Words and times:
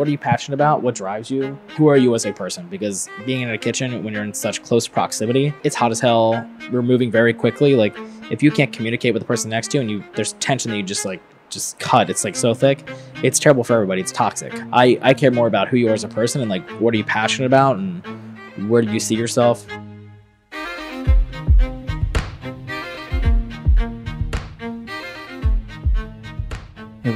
what 0.00 0.08
are 0.08 0.10
you 0.10 0.16
passionate 0.16 0.54
about? 0.54 0.82
What 0.82 0.94
drives 0.94 1.30
you? 1.30 1.58
Who 1.76 1.88
are 1.88 1.96
you 1.98 2.14
as 2.14 2.24
a 2.24 2.32
person? 2.32 2.66
Because 2.68 3.06
being 3.26 3.42
in 3.42 3.50
a 3.50 3.58
kitchen 3.58 4.02
when 4.02 4.14
you're 4.14 4.24
in 4.24 4.32
such 4.32 4.62
close 4.62 4.88
proximity, 4.88 5.52
it's 5.62 5.76
hot 5.76 5.90
as 5.90 6.00
hell. 6.00 6.42
We're 6.72 6.80
moving 6.80 7.10
very 7.10 7.34
quickly. 7.34 7.74
Like 7.74 7.94
if 8.30 8.42
you 8.42 8.50
can't 8.50 8.72
communicate 8.72 9.12
with 9.12 9.20
the 9.22 9.26
person 9.26 9.50
next 9.50 9.72
to 9.72 9.76
you 9.76 9.82
and 9.82 9.90
you 9.90 10.04
there's 10.14 10.32
tension 10.34 10.70
that 10.70 10.78
you 10.78 10.82
just 10.82 11.04
like 11.04 11.20
just 11.50 11.78
cut 11.80 12.08
it's 12.08 12.22
like 12.22 12.36
so 12.36 12.54
thick 12.54 12.88
it's 13.24 13.40
terrible 13.40 13.64
for 13.64 13.74
everybody 13.74 14.00
it's 14.00 14.12
toxic 14.12 14.54
i 14.72 14.96
i 15.02 15.12
care 15.12 15.32
more 15.32 15.48
about 15.48 15.66
who 15.66 15.76
you 15.76 15.88
are 15.88 15.94
as 15.94 16.04
a 16.04 16.08
person 16.08 16.40
and 16.40 16.48
like 16.48 16.62
what 16.80 16.94
are 16.94 16.96
you 16.96 17.02
passionate 17.02 17.46
about 17.46 17.76
and 17.76 18.70
where 18.70 18.82
do 18.82 18.92
you 18.92 19.00
see 19.00 19.16
yourself 19.16 19.66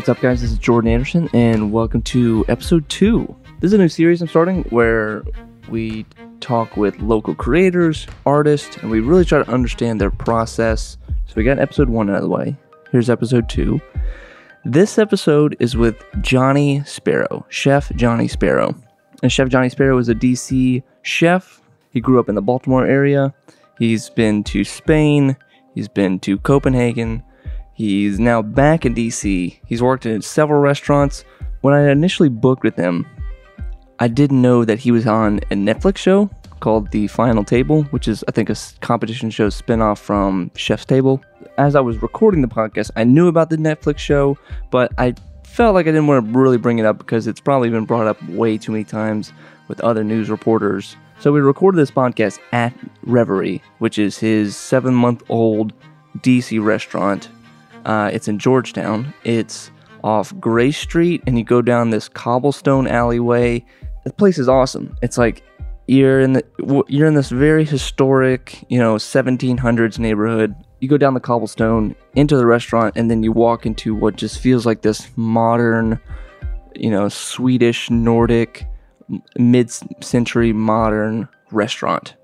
what's 0.04 0.18
up, 0.18 0.20
guys? 0.20 0.42
This 0.42 0.52
is 0.52 0.58
Jordan 0.58 0.90
Anderson, 0.90 1.30
and 1.32 1.72
welcome 1.72 2.02
to 2.02 2.44
episode 2.46 2.86
two. 2.90 3.34
This 3.60 3.68
is 3.68 3.72
a 3.72 3.78
new 3.78 3.88
series 3.88 4.20
I'm 4.20 4.28
starting 4.28 4.62
where 4.64 5.24
we 5.70 6.04
talk 6.40 6.76
with 6.76 6.98
local 6.98 7.34
creators, 7.34 8.06
artists, 8.26 8.76
and 8.76 8.90
we 8.90 9.00
really 9.00 9.24
try 9.24 9.42
to 9.42 9.50
understand 9.50 9.98
their 9.98 10.10
process. 10.10 10.98
So, 11.24 11.32
we 11.36 11.42
got 11.42 11.58
episode 11.58 11.88
one 11.88 12.10
out 12.10 12.16
of 12.16 12.22
the 12.22 12.28
way. 12.28 12.54
Here's 12.92 13.08
episode 13.08 13.48
two. 13.48 13.80
This 14.66 14.98
episode 14.98 15.56
is 15.58 15.74
with 15.74 16.04
Johnny 16.20 16.84
Spero, 16.84 17.46
Chef 17.48 17.90
Johnny 17.96 18.28
Spero. 18.28 18.74
And 19.22 19.32
Chef 19.32 19.48
Johnny 19.48 19.70
Spero 19.70 19.96
is 19.96 20.10
a 20.10 20.14
DC 20.14 20.82
chef. 21.00 21.62
He 21.92 22.02
grew 22.02 22.20
up 22.20 22.28
in 22.28 22.34
the 22.34 22.42
Baltimore 22.42 22.86
area. 22.86 23.32
He's 23.78 24.10
been 24.10 24.44
to 24.44 24.64
Spain, 24.64 25.34
he's 25.74 25.88
been 25.88 26.20
to 26.20 26.36
Copenhagen. 26.40 27.22
He's 27.74 28.20
now 28.20 28.40
back 28.40 28.86
in 28.86 28.94
DC. 28.94 29.58
He's 29.66 29.82
worked 29.82 30.06
in 30.06 30.22
several 30.22 30.60
restaurants. 30.60 31.24
When 31.60 31.74
I 31.74 31.90
initially 31.90 32.28
booked 32.28 32.62
with 32.62 32.76
him, 32.76 33.04
I 33.98 34.06
didn't 34.06 34.40
know 34.40 34.64
that 34.64 34.78
he 34.78 34.92
was 34.92 35.06
on 35.06 35.38
a 35.50 35.54
Netflix 35.54 35.98
show 35.98 36.30
called 36.60 36.90
The 36.92 37.08
Final 37.08 37.44
Table, 37.44 37.82
which 37.84 38.06
is, 38.06 38.24
I 38.28 38.30
think, 38.30 38.48
a 38.48 38.56
competition 38.80 39.28
show 39.28 39.48
spinoff 39.48 39.98
from 39.98 40.52
Chef's 40.54 40.84
Table. 40.84 41.20
As 41.58 41.74
I 41.74 41.80
was 41.80 42.00
recording 42.00 42.42
the 42.42 42.48
podcast, 42.48 42.90
I 42.96 43.02
knew 43.04 43.26
about 43.26 43.50
the 43.50 43.56
Netflix 43.56 43.98
show, 43.98 44.38
but 44.70 44.92
I 44.96 45.14
felt 45.44 45.74
like 45.74 45.86
I 45.86 45.90
didn't 45.90 46.06
want 46.06 46.32
to 46.32 46.38
really 46.38 46.58
bring 46.58 46.78
it 46.78 46.86
up 46.86 46.98
because 46.98 47.26
it's 47.26 47.40
probably 47.40 47.70
been 47.70 47.86
brought 47.86 48.06
up 48.06 48.22
way 48.28 48.56
too 48.56 48.72
many 48.72 48.84
times 48.84 49.32
with 49.66 49.80
other 49.80 50.04
news 50.04 50.30
reporters. 50.30 50.96
So 51.18 51.32
we 51.32 51.40
recorded 51.40 51.78
this 51.78 51.90
podcast 51.90 52.38
at 52.52 52.72
Reverie, 53.02 53.62
which 53.78 53.98
is 53.98 54.18
his 54.18 54.56
seven 54.56 54.94
month 54.94 55.22
old 55.28 55.72
DC 56.18 56.62
restaurant 56.64 57.28
uh, 57.84 58.10
it's 58.12 58.28
in 58.28 58.38
Georgetown. 58.38 59.12
It's 59.24 59.70
off 60.02 60.38
Gray 60.38 60.70
Street, 60.70 61.22
and 61.26 61.38
you 61.38 61.44
go 61.44 61.62
down 61.62 61.90
this 61.90 62.08
cobblestone 62.08 62.86
alleyway. 62.86 63.64
The 64.04 64.12
place 64.12 64.38
is 64.38 64.48
awesome. 64.48 64.96
It's 65.02 65.16
like 65.16 65.42
you're 65.86 66.20
in 66.20 66.34
the 66.34 66.84
you're 66.88 67.06
in 67.06 67.14
this 67.14 67.30
very 67.30 67.64
historic, 67.64 68.64
you 68.68 68.78
know, 68.78 68.96
1700s 68.96 69.98
neighborhood. 69.98 70.54
You 70.80 70.88
go 70.88 70.98
down 70.98 71.14
the 71.14 71.20
cobblestone 71.20 71.94
into 72.14 72.36
the 72.36 72.46
restaurant, 72.46 72.96
and 72.96 73.10
then 73.10 73.22
you 73.22 73.32
walk 73.32 73.66
into 73.66 73.94
what 73.94 74.16
just 74.16 74.38
feels 74.38 74.66
like 74.66 74.82
this 74.82 75.08
modern, 75.16 75.98
you 76.74 76.90
know, 76.90 77.08
Swedish 77.08 77.90
Nordic, 77.90 78.66
mid-century 79.38 80.52
modern 80.52 81.28
restaurant. 81.50 82.14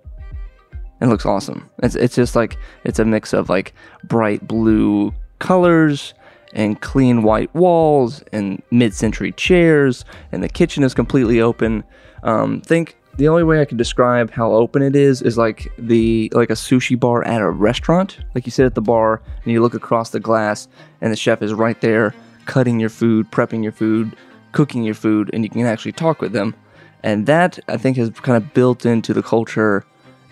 It 1.00 1.06
looks 1.06 1.24
awesome. 1.24 1.70
It's 1.82 1.94
it's 1.94 2.14
just 2.14 2.36
like 2.36 2.58
it's 2.84 2.98
a 2.98 3.04
mix 3.06 3.32
of 3.32 3.48
like 3.48 3.74
bright 4.04 4.46
blue 4.46 5.14
colors 5.40 6.14
and 6.52 6.80
clean 6.80 7.22
white 7.22 7.54
walls 7.54 8.22
and 8.32 8.62
mid-century 8.70 9.32
chairs 9.32 10.04
and 10.32 10.42
the 10.42 10.48
kitchen 10.48 10.82
is 10.84 10.94
completely 10.94 11.40
open. 11.40 11.84
Um, 12.22 12.60
think 12.60 12.96
the 13.16 13.28
only 13.28 13.42
way 13.42 13.60
I 13.60 13.64
can 13.64 13.76
describe 13.76 14.30
how 14.30 14.52
open 14.52 14.82
it 14.82 14.96
is 14.96 15.20
is 15.20 15.36
like 15.36 15.72
the 15.78 16.30
like 16.32 16.50
a 16.50 16.54
sushi 16.54 16.98
bar 16.98 17.24
at 17.24 17.40
a 17.40 17.50
restaurant. 17.50 18.18
Like 18.34 18.46
you 18.46 18.52
sit 18.52 18.66
at 18.66 18.74
the 18.74 18.80
bar 18.80 19.20
and 19.42 19.52
you 19.52 19.60
look 19.60 19.74
across 19.74 20.10
the 20.10 20.20
glass 20.20 20.68
and 21.00 21.12
the 21.12 21.16
chef 21.16 21.42
is 21.42 21.52
right 21.52 21.80
there 21.80 22.14
cutting 22.46 22.80
your 22.80 22.90
food, 22.90 23.30
prepping 23.30 23.62
your 23.62 23.72
food, 23.72 24.16
cooking 24.52 24.82
your 24.82 24.94
food, 24.94 25.30
and 25.32 25.44
you 25.44 25.50
can 25.50 25.66
actually 25.66 25.92
talk 25.92 26.20
with 26.20 26.32
them. 26.32 26.54
And 27.02 27.26
that 27.26 27.58
I 27.68 27.76
think 27.76 27.96
has 27.96 28.10
kind 28.10 28.36
of 28.36 28.52
built 28.54 28.84
into 28.84 29.14
the 29.14 29.22
culture 29.22 29.84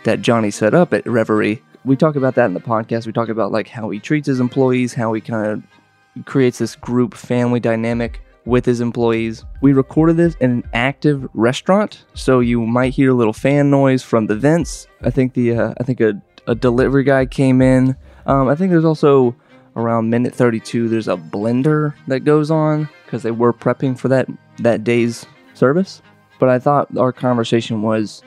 that 0.04 0.21
Johnny 0.21 0.50
set 0.50 0.75
up 0.75 0.93
at 0.93 1.06
Reverie. 1.06 1.62
We 1.84 1.97
talk 1.97 2.16
about 2.16 2.34
that 2.34 2.47
in 2.47 2.55
the 2.55 2.61
podcast. 2.61 3.06
We 3.06 3.12
talk 3.12 3.28
about 3.28 3.53
like 3.53 3.69
how 3.69 3.91
he 3.91 3.99
treats 3.99 4.27
his 4.27 4.41
employees, 4.41 4.94
how 4.94 5.12
he 5.12 5.21
kind 5.21 5.47
of 5.47 6.25
creates 6.27 6.59
this 6.59 6.77
group 6.77 7.15
family 7.15 7.61
dynamic 7.61 8.21
with 8.44 8.65
his 8.65 8.81
employees. 8.81 9.44
We 9.61 9.72
recorded 9.72 10.16
this 10.16 10.34
in 10.37 10.50
an 10.50 10.65
active 10.72 11.28
restaurant, 11.34 12.05
so 12.15 12.41
you 12.41 12.66
might 12.66 12.94
hear 12.94 13.11
a 13.11 13.15
little 13.15 13.33
fan 13.33 13.71
noise 13.71 14.03
from 14.03 14.27
the 14.27 14.37
vents. 14.37 14.89
I 15.03 15.11
think 15.11 15.34
the 15.34 15.55
uh, 15.55 15.75
I 15.78 15.84
think 15.84 16.00
a, 16.00 16.21
a 16.47 16.55
delivery 16.55 17.05
guy 17.05 17.27
came 17.27 17.62
in. 17.62 17.95
Um, 18.27 18.49
I 18.49 18.55
think 18.55 18.71
there's 18.71 18.84
also 18.84 19.37
around 19.77 20.10
minute 20.10 20.34
32 20.34 20.89
there's 20.89 21.06
a 21.06 21.16
blender 21.16 21.95
that 22.09 22.21
goes 22.21 22.50
on 22.50 22.89
because 23.05 23.22
they 23.22 23.31
were 23.31 23.53
prepping 23.53 23.97
for 23.97 24.09
that 24.09 24.27
that 24.59 24.83
day's 24.83 25.25
service. 25.55 26.03
But 26.41 26.49
I 26.49 26.59
thought 26.59 26.97
our 26.97 27.12
conversation 27.12 27.83
was 27.83 28.22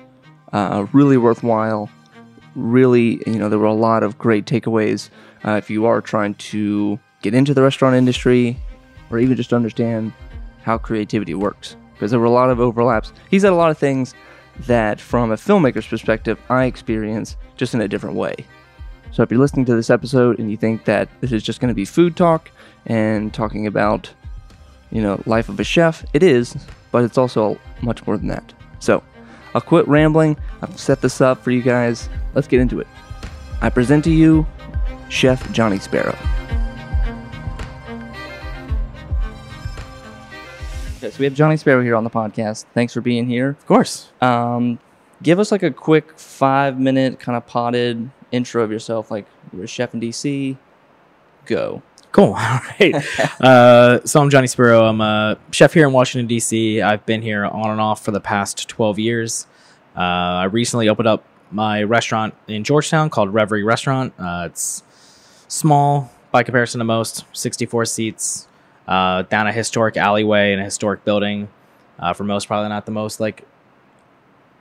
uh, 0.53 0.85
really 0.93 1.17
worthwhile. 1.17 1.89
Really, 2.55 3.21
you 3.25 3.37
know, 3.39 3.49
there 3.49 3.59
were 3.59 3.65
a 3.65 3.73
lot 3.73 4.03
of 4.03 4.17
great 4.17 4.45
takeaways 4.45 5.09
uh, 5.45 5.51
if 5.51 5.69
you 5.69 5.85
are 5.85 6.01
trying 6.01 6.33
to 6.35 6.99
get 7.21 7.33
into 7.33 7.53
the 7.53 7.61
restaurant 7.61 7.95
industry 7.95 8.57
or 9.09 9.19
even 9.19 9.37
just 9.37 9.53
understand 9.53 10.13
how 10.63 10.77
creativity 10.77 11.33
works. 11.33 11.75
Because 11.93 12.11
there 12.11 12.19
were 12.19 12.25
a 12.25 12.31
lot 12.31 12.49
of 12.49 12.59
overlaps. 12.59 13.13
He 13.29 13.39
said 13.39 13.51
a 13.51 13.55
lot 13.55 13.71
of 13.71 13.77
things 13.77 14.13
that, 14.61 14.99
from 14.99 15.31
a 15.31 15.35
filmmaker's 15.35 15.87
perspective, 15.87 16.39
I 16.49 16.65
experience 16.65 17.37
just 17.55 17.73
in 17.73 17.81
a 17.81 17.87
different 17.87 18.15
way. 18.15 18.35
So 19.11 19.23
if 19.23 19.29
you're 19.29 19.39
listening 19.39 19.65
to 19.65 19.75
this 19.75 19.89
episode 19.89 20.39
and 20.39 20.49
you 20.49 20.57
think 20.57 20.85
that 20.85 21.09
this 21.21 21.31
is 21.31 21.43
just 21.43 21.59
going 21.59 21.69
to 21.69 21.75
be 21.75 21.85
food 21.85 22.15
talk 22.15 22.49
and 22.85 23.33
talking 23.33 23.67
about, 23.67 24.09
you 24.89 25.01
know, 25.01 25.21
life 25.25 25.47
of 25.49 25.59
a 25.59 25.63
chef, 25.63 26.03
it 26.13 26.23
is, 26.23 26.55
but 26.91 27.03
it's 27.03 27.17
also 27.17 27.59
much 27.81 28.05
more 28.07 28.17
than 28.17 28.27
that. 28.27 28.53
So 28.79 29.03
I'll 29.53 29.61
quit 29.61 29.87
rambling. 29.87 30.37
I'll 30.61 30.71
set 30.77 31.01
this 31.01 31.21
up 31.21 31.43
for 31.43 31.51
you 31.51 31.61
guys. 31.61 32.09
Let's 32.33 32.47
get 32.47 32.59
into 32.61 32.79
it. 32.79 32.87
I 33.61 33.69
present 33.69 34.03
to 34.05 34.11
you 34.11 34.45
Chef 35.09 35.51
Johnny 35.51 35.77
Spero. 35.79 36.17
Okay, 40.97 41.09
so 41.09 41.17
we 41.19 41.25
have 41.25 41.33
Johnny 41.33 41.57
Spero 41.57 41.81
here 41.81 41.95
on 41.95 42.03
the 42.03 42.09
podcast. 42.09 42.65
Thanks 42.73 42.93
for 42.93 43.01
being 43.01 43.25
here. 43.27 43.49
of 43.49 43.65
course 43.65 44.11
Um, 44.21 44.79
give 45.23 45.39
us 45.39 45.51
like 45.51 45.63
a 45.63 45.71
quick 45.71 46.17
five 46.17 46.79
minute 46.79 47.19
kind 47.19 47.35
of 47.35 47.45
potted 47.47 48.09
intro 48.31 48.63
of 48.63 48.71
yourself. 48.71 49.09
Like 49.11 49.25
you're 49.51 49.63
a 49.63 49.67
chef 49.67 49.93
in 49.93 49.99
DC. 49.99 50.57
Go. 51.45 51.81
Cool. 52.11 52.25
All 52.33 52.33
right. 52.79 52.93
uh, 53.41 54.05
so 54.05 54.21
I'm 54.21 54.29
Johnny 54.29 54.47
Spero. 54.47 54.83
I'm 54.83 55.01
a 55.01 55.37
chef 55.51 55.73
here 55.73 55.87
in 55.87 55.93
Washington 55.93 56.27
D.C. 56.27 56.81
I've 56.81 57.05
been 57.05 57.21
here 57.21 57.45
on 57.45 57.69
and 57.69 57.79
off 57.79 58.03
for 58.03 58.11
the 58.11 58.19
past 58.19 58.67
12 58.67 58.99
years. 58.99 59.47
Uh, 59.95 59.99
I 59.99 60.43
recently 60.45 60.89
opened 60.89 61.07
up 61.07 61.23
my 61.51 61.83
restaurant 61.83 62.33
in 62.47 62.63
Georgetown 62.63 63.09
called 63.09 63.33
Reverie 63.33 63.63
Restaurant. 63.63 64.13
Uh, 64.17 64.47
it's 64.49 64.83
small 65.47 66.11
by 66.31 66.43
comparison 66.43 66.79
to 66.79 66.85
most, 66.85 67.25
64 67.33 67.85
seats, 67.85 68.47
uh, 68.87 69.23
down 69.23 69.47
a 69.47 69.51
historic 69.51 69.97
alleyway 69.97 70.53
in 70.53 70.59
a 70.59 70.63
historic 70.63 71.03
building. 71.03 71.49
Uh, 71.99 72.13
for 72.13 72.23
most, 72.23 72.47
probably 72.47 72.69
not 72.69 72.85
the 72.85 72.91
most 72.91 73.19
like 73.19 73.45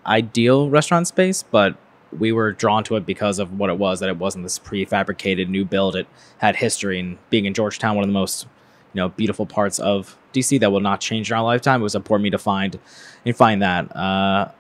ideal 0.05 0.69
restaurant 0.69 1.07
space, 1.07 1.43
but 1.43 1.77
we 2.19 2.33
were 2.33 2.53
drawn 2.53 2.83
to 2.85 2.97
it 2.97 3.07
because 3.07 3.39
of 3.39 3.59
what 3.59 3.71
it 3.71 3.79
was 3.79 4.01
that 4.01 4.09
it 4.09 4.17
wasn't 4.17 4.45
this 4.45 4.59
prefabricated 4.59 5.49
new 5.49 5.65
build. 5.65 5.95
It 5.97 6.07
had 6.39 6.57
history 6.57 6.99
and 6.99 7.19
being 7.31 7.45
in 7.45 7.55
georgetown 7.55 7.97
one 7.97 8.03
of 8.03 8.09
the 8.09 8.15
most 8.15 8.47
you 8.93 9.01
know 9.01 9.09
beautiful 9.11 9.47
parts 9.47 9.79
of 9.79 10.17
dc 10.33 10.59
that 10.61 10.71
will 10.71 10.81
not 10.81 11.01
change 11.01 11.31
in 11.31 11.37
our 11.37 11.43
lifetime 11.43 11.81
it 11.81 11.85
was 11.85 11.95
important 11.95 12.25
me 12.25 12.31
to 12.31 12.39
find 12.39 12.79
and 13.25 13.37
find 13.37 13.63
that. 13.63 13.95
Uh, 13.95 14.51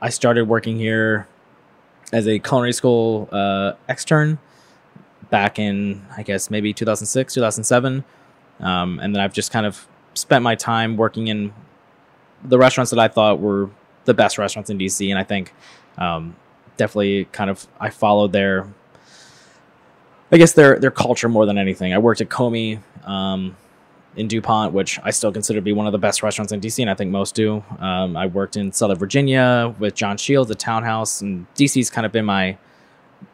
i 0.00 0.08
started 0.08 0.48
working 0.48 0.76
here 0.76 1.26
as 2.12 2.26
a 2.26 2.38
culinary 2.38 2.72
school 2.72 3.28
uh, 3.32 3.72
extern 3.88 4.38
back 5.30 5.58
in 5.58 6.04
i 6.16 6.22
guess 6.22 6.50
maybe 6.50 6.72
2006 6.72 7.34
2007 7.34 8.04
um, 8.60 8.98
and 9.00 9.14
then 9.14 9.22
i've 9.22 9.32
just 9.32 9.52
kind 9.52 9.66
of 9.66 9.86
spent 10.14 10.42
my 10.42 10.54
time 10.54 10.96
working 10.96 11.28
in 11.28 11.52
the 12.44 12.58
restaurants 12.58 12.90
that 12.90 12.98
i 12.98 13.08
thought 13.08 13.40
were 13.40 13.70
the 14.04 14.14
best 14.14 14.38
restaurants 14.38 14.70
in 14.70 14.78
dc 14.78 15.08
and 15.08 15.18
i 15.18 15.24
think 15.24 15.52
um, 15.98 16.34
definitely 16.80 17.26
kind 17.26 17.50
of 17.50 17.68
I 17.78 17.90
followed 17.90 18.32
their 18.32 18.66
I 20.32 20.38
guess 20.38 20.52
their 20.54 20.78
their 20.78 20.90
culture 20.90 21.28
more 21.28 21.46
than 21.46 21.58
anything. 21.58 21.92
I 21.92 21.98
worked 21.98 22.20
at 22.20 22.28
Komi 22.28 22.80
um, 23.04 23.56
in 24.16 24.26
DuPont, 24.28 24.72
which 24.72 24.98
I 25.02 25.10
still 25.10 25.30
consider 25.30 25.58
to 25.58 25.62
be 25.62 25.72
one 25.72 25.86
of 25.86 25.92
the 25.92 25.98
best 25.98 26.22
restaurants 26.22 26.52
in 26.52 26.60
DC, 26.60 26.80
and 26.80 26.90
I 26.90 26.94
think 26.94 27.10
most 27.10 27.34
do. 27.34 27.62
Um, 27.78 28.16
I 28.16 28.26
worked 28.26 28.56
in 28.56 28.72
Southern 28.72 28.96
Virginia 28.96 29.74
with 29.78 29.94
John 29.94 30.16
Shields, 30.16 30.48
the 30.48 30.54
Townhouse, 30.54 31.20
and 31.20 31.46
DC's 31.54 31.90
kind 31.90 32.06
of 32.06 32.12
been 32.12 32.24
my 32.24 32.56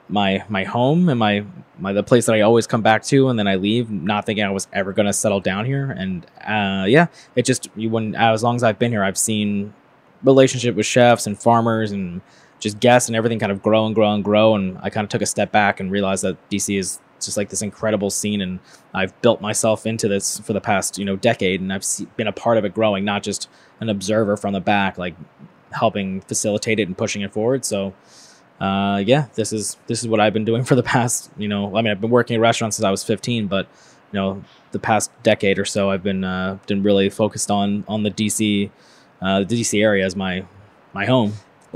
my 0.08 0.44
my 0.48 0.64
home 0.64 1.08
and 1.08 1.18
my 1.18 1.44
my 1.78 1.92
the 1.92 2.02
place 2.02 2.26
that 2.26 2.34
I 2.34 2.40
always 2.40 2.66
come 2.66 2.82
back 2.82 3.04
to, 3.04 3.28
and 3.28 3.38
then 3.38 3.46
I 3.46 3.54
leave, 3.54 3.90
not 3.90 4.26
thinking 4.26 4.44
I 4.44 4.50
was 4.50 4.66
ever 4.72 4.92
gonna 4.92 5.12
settle 5.12 5.40
down 5.40 5.66
here. 5.66 5.90
And 5.90 6.26
uh, 6.40 6.86
yeah, 6.88 7.06
it 7.36 7.44
just 7.44 7.68
you 7.76 7.90
wouldn't. 7.90 8.16
as 8.16 8.42
long 8.42 8.56
as 8.56 8.64
I've 8.64 8.78
been 8.78 8.90
here, 8.90 9.04
I've 9.04 9.18
seen 9.18 9.72
relationship 10.24 10.74
with 10.74 10.86
chefs 10.86 11.26
and 11.26 11.38
farmers 11.38 11.92
and 11.92 12.20
just 12.60 12.80
guess 12.80 13.08
and 13.08 13.16
everything 13.16 13.38
kind 13.38 13.52
of 13.52 13.62
grow 13.62 13.86
and 13.86 13.94
grow 13.94 14.12
and 14.12 14.24
grow. 14.24 14.54
And 14.54 14.78
I 14.82 14.90
kind 14.90 15.04
of 15.04 15.10
took 15.10 15.22
a 15.22 15.26
step 15.26 15.52
back 15.52 15.80
and 15.80 15.90
realized 15.90 16.24
that 16.24 16.36
DC 16.50 16.78
is 16.78 17.00
just 17.20 17.36
like 17.36 17.48
this 17.48 17.62
incredible 17.62 18.10
scene, 18.10 18.40
and 18.40 18.60
I've 18.92 19.20
built 19.22 19.40
myself 19.40 19.86
into 19.86 20.08
this 20.08 20.38
for 20.40 20.52
the 20.52 20.60
past 20.60 20.98
you 20.98 21.04
know 21.04 21.16
decade, 21.16 21.60
and 21.60 21.72
I've 21.72 21.84
been 22.16 22.26
a 22.26 22.32
part 22.32 22.58
of 22.58 22.64
it 22.64 22.74
growing, 22.74 23.04
not 23.04 23.22
just 23.22 23.48
an 23.80 23.88
observer 23.88 24.36
from 24.36 24.52
the 24.52 24.60
back, 24.60 24.98
like 24.98 25.14
helping 25.72 26.20
facilitate 26.22 26.78
it 26.78 26.88
and 26.88 26.96
pushing 26.96 27.22
it 27.22 27.32
forward. 27.32 27.64
So 27.64 27.94
uh, 28.60 29.02
yeah, 29.04 29.26
this 29.34 29.52
is 29.52 29.76
this 29.86 30.02
is 30.02 30.08
what 30.08 30.20
I've 30.20 30.32
been 30.32 30.44
doing 30.44 30.64
for 30.64 30.74
the 30.74 30.82
past, 30.82 31.30
you 31.36 31.48
know, 31.48 31.76
I 31.76 31.82
mean, 31.82 31.90
I've 31.90 32.00
been 32.00 32.10
working 32.10 32.34
in 32.34 32.40
restaurants 32.40 32.76
since 32.76 32.84
I 32.84 32.90
was 32.90 33.04
15, 33.04 33.48
but 33.48 33.68
you 34.12 34.20
know, 34.20 34.44
the 34.72 34.78
past 34.78 35.10
decade 35.22 35.58
or 35.58 35.64
so, 35.64 35.90
I've 35.90 36.02
been 36.02 36.24
uh, 36.24 36.58
been 36.66 36.82
really 36.82 37.10
focused 37.10 37.50
on 37.50 37.84
on 37.88 38.02
the 38.02 38.10
DC, 38.10 38.70
uh, 39.20 39.40
the 39.40 39.60
DC 39.60 39.82
area 39.82 40.04
as 40.04 40.16
my 40.16 40.44
my 40.92 41.04
home. 41.04 41.34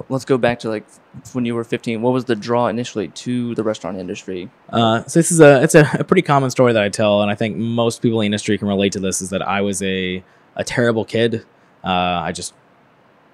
Let's 0.08 0.24
go 0.24 0.38
back 0.38 0.60
to 0.60 0.68
like 0.68 0.86
when 1.32 1.44
you 1.44 1.54
were 1.54 1.64
15. 1.64 2.00
What 2.00 2.12
was 2.12 2.24
the 2.24 2.36
draw 2.36 2.68
initially 2.68 3.08
to 3.08 3.54
the 3.54 3.62
restaurant 3.62 3.98
industry? 3.98 4.50
Uh, 4.70 5.04
so 5.04 5.18
this 5.18 5.30
is 5.30 5.40
a 5.40 5.62
it's 5.62 5.74
a, 5.74 5.88
a 5.98 6.04
pretty 6.04 6.22
common 6.22 6.50
story 6.50 6.72
that 6.72 6.82
I 6.82 6.88
tell, 6.88 7.22
and 7.22 7.30
I 7.30 7.34
think 7.34 7.56
most 7.56 8.00
people 8.00 8.20
in 8.20 8.24
the 8.24 8.26
industry 8.26 8.56
can 8.56 8.68
relate 8.68 8.92
to 8.92 9.00
this. 9.00 9.20
Is 9.20 9.30
that 9.30 9.42
I 9.42 9.60
was 9.60 9.82
a 9.82 10.22
a 10.56 10.64
terrible 10.64 11.04
kid. 11.04 11.44
Uh, 11.84 11.88
I 11.88 12.32
just 12.32 12.54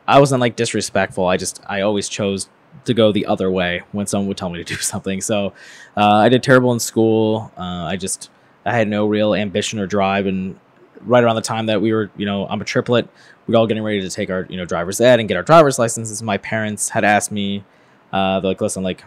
I 0.09 0.19
wasn't 0.21 0.41
like 0.41 0.57
disrespectful. 0.57 1.27
I 1.27 1.37
just 1.37 1.61
I 1.67 1.83
always 1.83 2.09
chose 2.09 2.49
to 2.85 2.95
go 2.95 3.13
the 3.13 3.27
other 3.27 3.51
way 3.51 3.83
when 3.93 4.07
someone 4.07 4.29
would 4.29 4.37
tell 4.37 4.51
me 4.51 4.63
to 4.63 4.65
do 4.65 4.75
something. 4.81 5.21
So 5.21 5.53
uh, 5.97 6.15
I 6.15 6.29
did 6.29 6.43
terrible 6.43 6.73
in 6.73 6.81
school. 6.81 7.53
Uh, 7.57 7.85
I 7.85 7.97
just 7.97 8.31
I 8.65 8.73
had 8.73 8.89
no 8.89 9.07
real 9.07 9.35
ambition 9.35 9.79
or 9.79 9.87
drive. 9.87 10.27
And 10.27 10.59
right 11.03 11.23
around 11.23 11.37
the 11.37 11.43
time 11.43 11.67
that 11.67 11.81
we 11.81 11.93
were, 11.93 12.11
you 12.17 12.27
know, 12.27 12.47
I'm 12.47 12.61
a 12.61 12.65
triplet. 12.65 13.09
We 13.47 13.53
were 13.53 13.59
all 13.59 13.67
getting 13.67 13.83
ready 13.83 14.01
to 14.01 14.11
take 14.11 14.31
our, 14.31 14.47
you 14.49 14.57
know, 14.57 14.65
driver's 14.65 15.01
ed 15.01 15.21
and 15.21 15.29
get 15.29 15.37
our 15.37 15.43
driver's 15.43 15.79
licenses. 15.79 16.23
My 16.23 16.39
parents 16.39 16.89
had 16.89 17.05
asked 17.05 17.31
me, 17.31 17.65
uh, 18.13 18.41
they're 18.41 18.51
like, 18.51 18.61
listen, 18.61 18.83
like, 18.83 19.05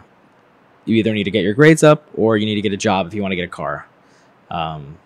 you 0.84 0.96
either 0.96 1.12
need 1.12 1.24
to 1.24 1.30
get 1.30 1.44
your 1.44 1.54
grades 1.54 1.82
up 1.82 2.06
or 2.14 2.36
you 2.36 2.46
need 2.46 2.54
to 2.54 2.62
get 2.62 2.72
a 2.72 2.76
job 2.76 3.06
if 3.06 3.14
you 3.14 3.22
want 3.22 3.32
to 3.32 3.36
get 3.36 3.44
a 3.44 3.48
car. 3.48 3.86
Um, 4.50 4.98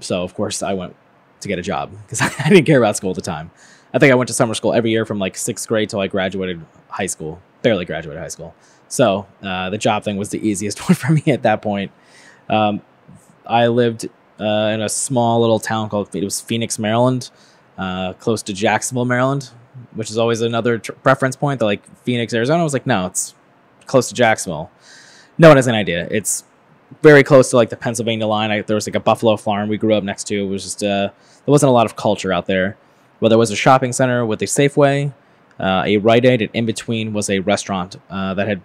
so 0.00 0.22
of 0.22 0.34
course 0.34 0.62
I 0.62 0.74
went 0.74 0.94
to 1.40 1.48
get 1.48 1.58
a 1.58 1.62
job 1.62 1.92
because 2.02 2.20
I 2.44 2.48
didn't 2.48 2.64
care 2.64 2.78
about 2.78 2.96
school 2.96 3.10
at 3.10 3.16
the 3.16 3.22
time. 3.22 3.50
I 3.94 3.98
think 3.98 4.12
I 4.12 4.14
went 4.14 4.28
to 4.28 4.34
summer 4.34 4.54
school 4.54 4.74
every 4.74 4.90
year 4.90 5.04
from 5.04 5.18
like 5.18 5.36
sixth 5.36 5.66
grade 5.68 5.88
till 5.88 6.00
I 6.00 6.06
graduated 6.06 6.64
high 6.88 7.06
school, 7.06 7.40
barely 7.62 7.84
graduated 7.84 8.20
high 8.20 8.28
school. 8.28 8.54
So 8.88 9.26
uh, 9.42 9.70
the 9.70 9.78
job 9.78 10.04
thing 10.04 10.16
was 10.16 10.30
the 10.30 10.38
easiest 10.48 10.88
one 10.88 10.94
for 10.94 11.12
me 11.12 11.22
at 11.26 11.42
that 11.42 11.62
point. 11.62 11.92
Um, 12.48 12.82
I 13.46 13.68
lived 13.68 14.08
uh, 14.40 14.72
in 14.74 14.82
a 14.82 14.88
small 14.88 15.40
little 15.40 15.58
town 15.60 15.88
called 15.88 16.14
it 16.14 16.24
was 16.24 16.40
Phoenix, 16.40 16.78
Maryland, 16.78 17.30
uh, 17.78 18.12
close 18.14 18.42
to 18.44 18.52
Jacksonville, 18.52 19.04
Maryland, 19.04 19.50
which 19.94 20.10
is 20.10 20.18
always 20.18 20.40
another 20.40 20.78
tr- 20.78 20.92
preference 20.92 21.36
point. 21.36 21.60
That 21.60 21.66
like 21.66 21.82
Phoenix, 22.04 22.32
Arizona, 22.34 22.60
I 22.60 22.64
was 22.64 22.72
like, 22.72 22.86
no, 22.86 23.06
it's 23.06 23.34
close 23.86 24.08
to 24.08 24.14
Jacksonville. 24.14 24.70
No 25.38 25.48
one 25.48 25.56
has 25.56 25.66
an 25.66 25.74
idea. 25.74 26.08
It's 26.10 26.44
very 27.02 27.22
close 27.22 27.50
to 27.50 27.56
like 27.56 27.70
the 27.70 27.76
Pennsylvania 27.76 28.26
line. 28.26 28.50
I, 28.50 28.62
there 28.62 28.74
was 28.74 28.86
like 28.86 28.94
a 28.94 29.00
buffalo 29.00 29.36
farm 29.36 29.68
we 29.68 29.76
grew 29.76 29.94
up 29.94 30.04
next 30.04 30.24
to. 30.28 30.44
It 30.44 30.48
was 30.48 30.62
just 30.62 30.82
uh, 30.82 31.08
there 31.08 31.52
wasn't 31.52 31.70
a 31.70 31.72
lot 31.72 31.86
of 31.86 31.96
culture 31.96 32.32
out 32.32 32.46
there. 32.46 32.76
Well, 33.20 33.28
there 33.28 33.38
was 33.38 33.50
a 33.50 33.56
shopping 33.56 33.92
center 33.92 34.26
with 34.26 34.42
a 34.42 34.44
Safeway, 34.44 35.12
uh, 35.58 35.82
a 35.86 35.96
Rite 35.98 36.24
Aid, 36.24 36.42
and 36.42 36.50
in 36.54 36.66
between 36.66 37.12
was 37.12 37.30
a 37.30 37.38
restaurant 37.40 37.96
uh, 38.10 38.34
that 38.34 38.46
had 38.46 38.60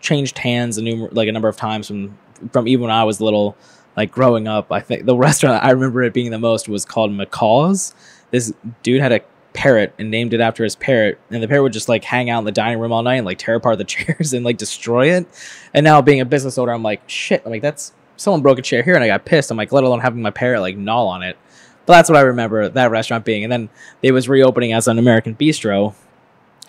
changed 0.00 0.38
hands 0.38 0.78
a 0.78 0.82
numer- 0.82 1.12
like 1.12 1.28
a 1.28 1.32
number 1.32 1.48
of 1.48 1.56
times 1.56 1.86
from 1.88 2.18
from 2.52 2.68
even 2.68 2.82
when 2.82 2.90
I 2.90 3.04
was 3.04 3.20
little, 3.20 3.56
like 3.96 4.10
growing 4.10 4.46
up. 4.46 4.70
I 4.70 4.80
think 4.80 5.06
the 5.06 5.16
restaurant 5.28 5.64
I 5.64 5.70
remember 5.70 6.02
it 6.02 6.12
being 6.12 6.30
the 6.30 6.38
most 6.38 6.68
was 6.68 6.84
called 6.84 7.10
McCaw's. 7.10 7.94
This 8.30 8.52
dude 8.82 9.00
had 9.00 9.12
a 9.12 9.20
parrot 9.52 9.94
and 9.98 10.10
named 10.10 10.34
it 10.34 10.40
after 10.40 10.64
his 10.64 10.76
parrot, 10.76 11.18
and 11.30 11.42
the 11.42 11.48
parrot 11.48 11.62
would 11.62 11.72
just 11.72 11.88
like 11.88 12.04
hang 12.04 12.30
out 12.30 12.40
in 12.40 12.44
the 12.44 12.52
dining 12.52 12.78
room 12.78 12.92
all 12.92 13.02
night 13.02 13.16
and 13.16 13.26
like 13.26 13.38
tear 13.38 13.56
apart 13.56 13.78
the 13.78 13.84
chairs 13.84 14.32
and 14.32 14.44
like 14.44 14.56
destroy 14.56 15.10
it. 15.10 15.26
And 15.74 15.84
now 15.84 16.02
being 16.02 16.20
a 16.20 16.24
business 16.24 16.58
owner, 16.58 16.72
I'm 16.72 16.82
like, 16.82 17.02
shit. 17.08 17.42
I'm 17.44 17.50
like, 17.50 17.62
that's 17.62 17.92
someone 18.16 18.42
broke 18.42 18.58
a 18.58 18.62
chair 18.62 18.82
here, 18.82 18.94
and 18.94 19.04
I 19.04 19.08
got 19.08 19.24
pissed. 19.24 19.50
I'm 19.50 19.56
like, 19.56 19.72
let 19.72 19.84
alone 19.84 20.00
having 20.00 20.22
my 20.22 20.30
parrot 20.30 20.60
like 20.60 20.76
gnaw 20.76 21.06
on 21.06 21.22
it. 21.22 21.36
But 21.86 21.94
that's 21.94 22.10
what 22.10 22.18
I 22.18 22.22
remember 22.22 22.68
that 22.68 22.90
restaurant 22.90 23.24
being. 23.24 23.44
And 23.44 23.52
then 23.52 23.70
it 24.02 24.12
was 24.12 24.28
reopening 24.28 24.74
as 24.74 24.88
an 24.88 24.98
American 24.98 25.34
bistro. 25.34 25.94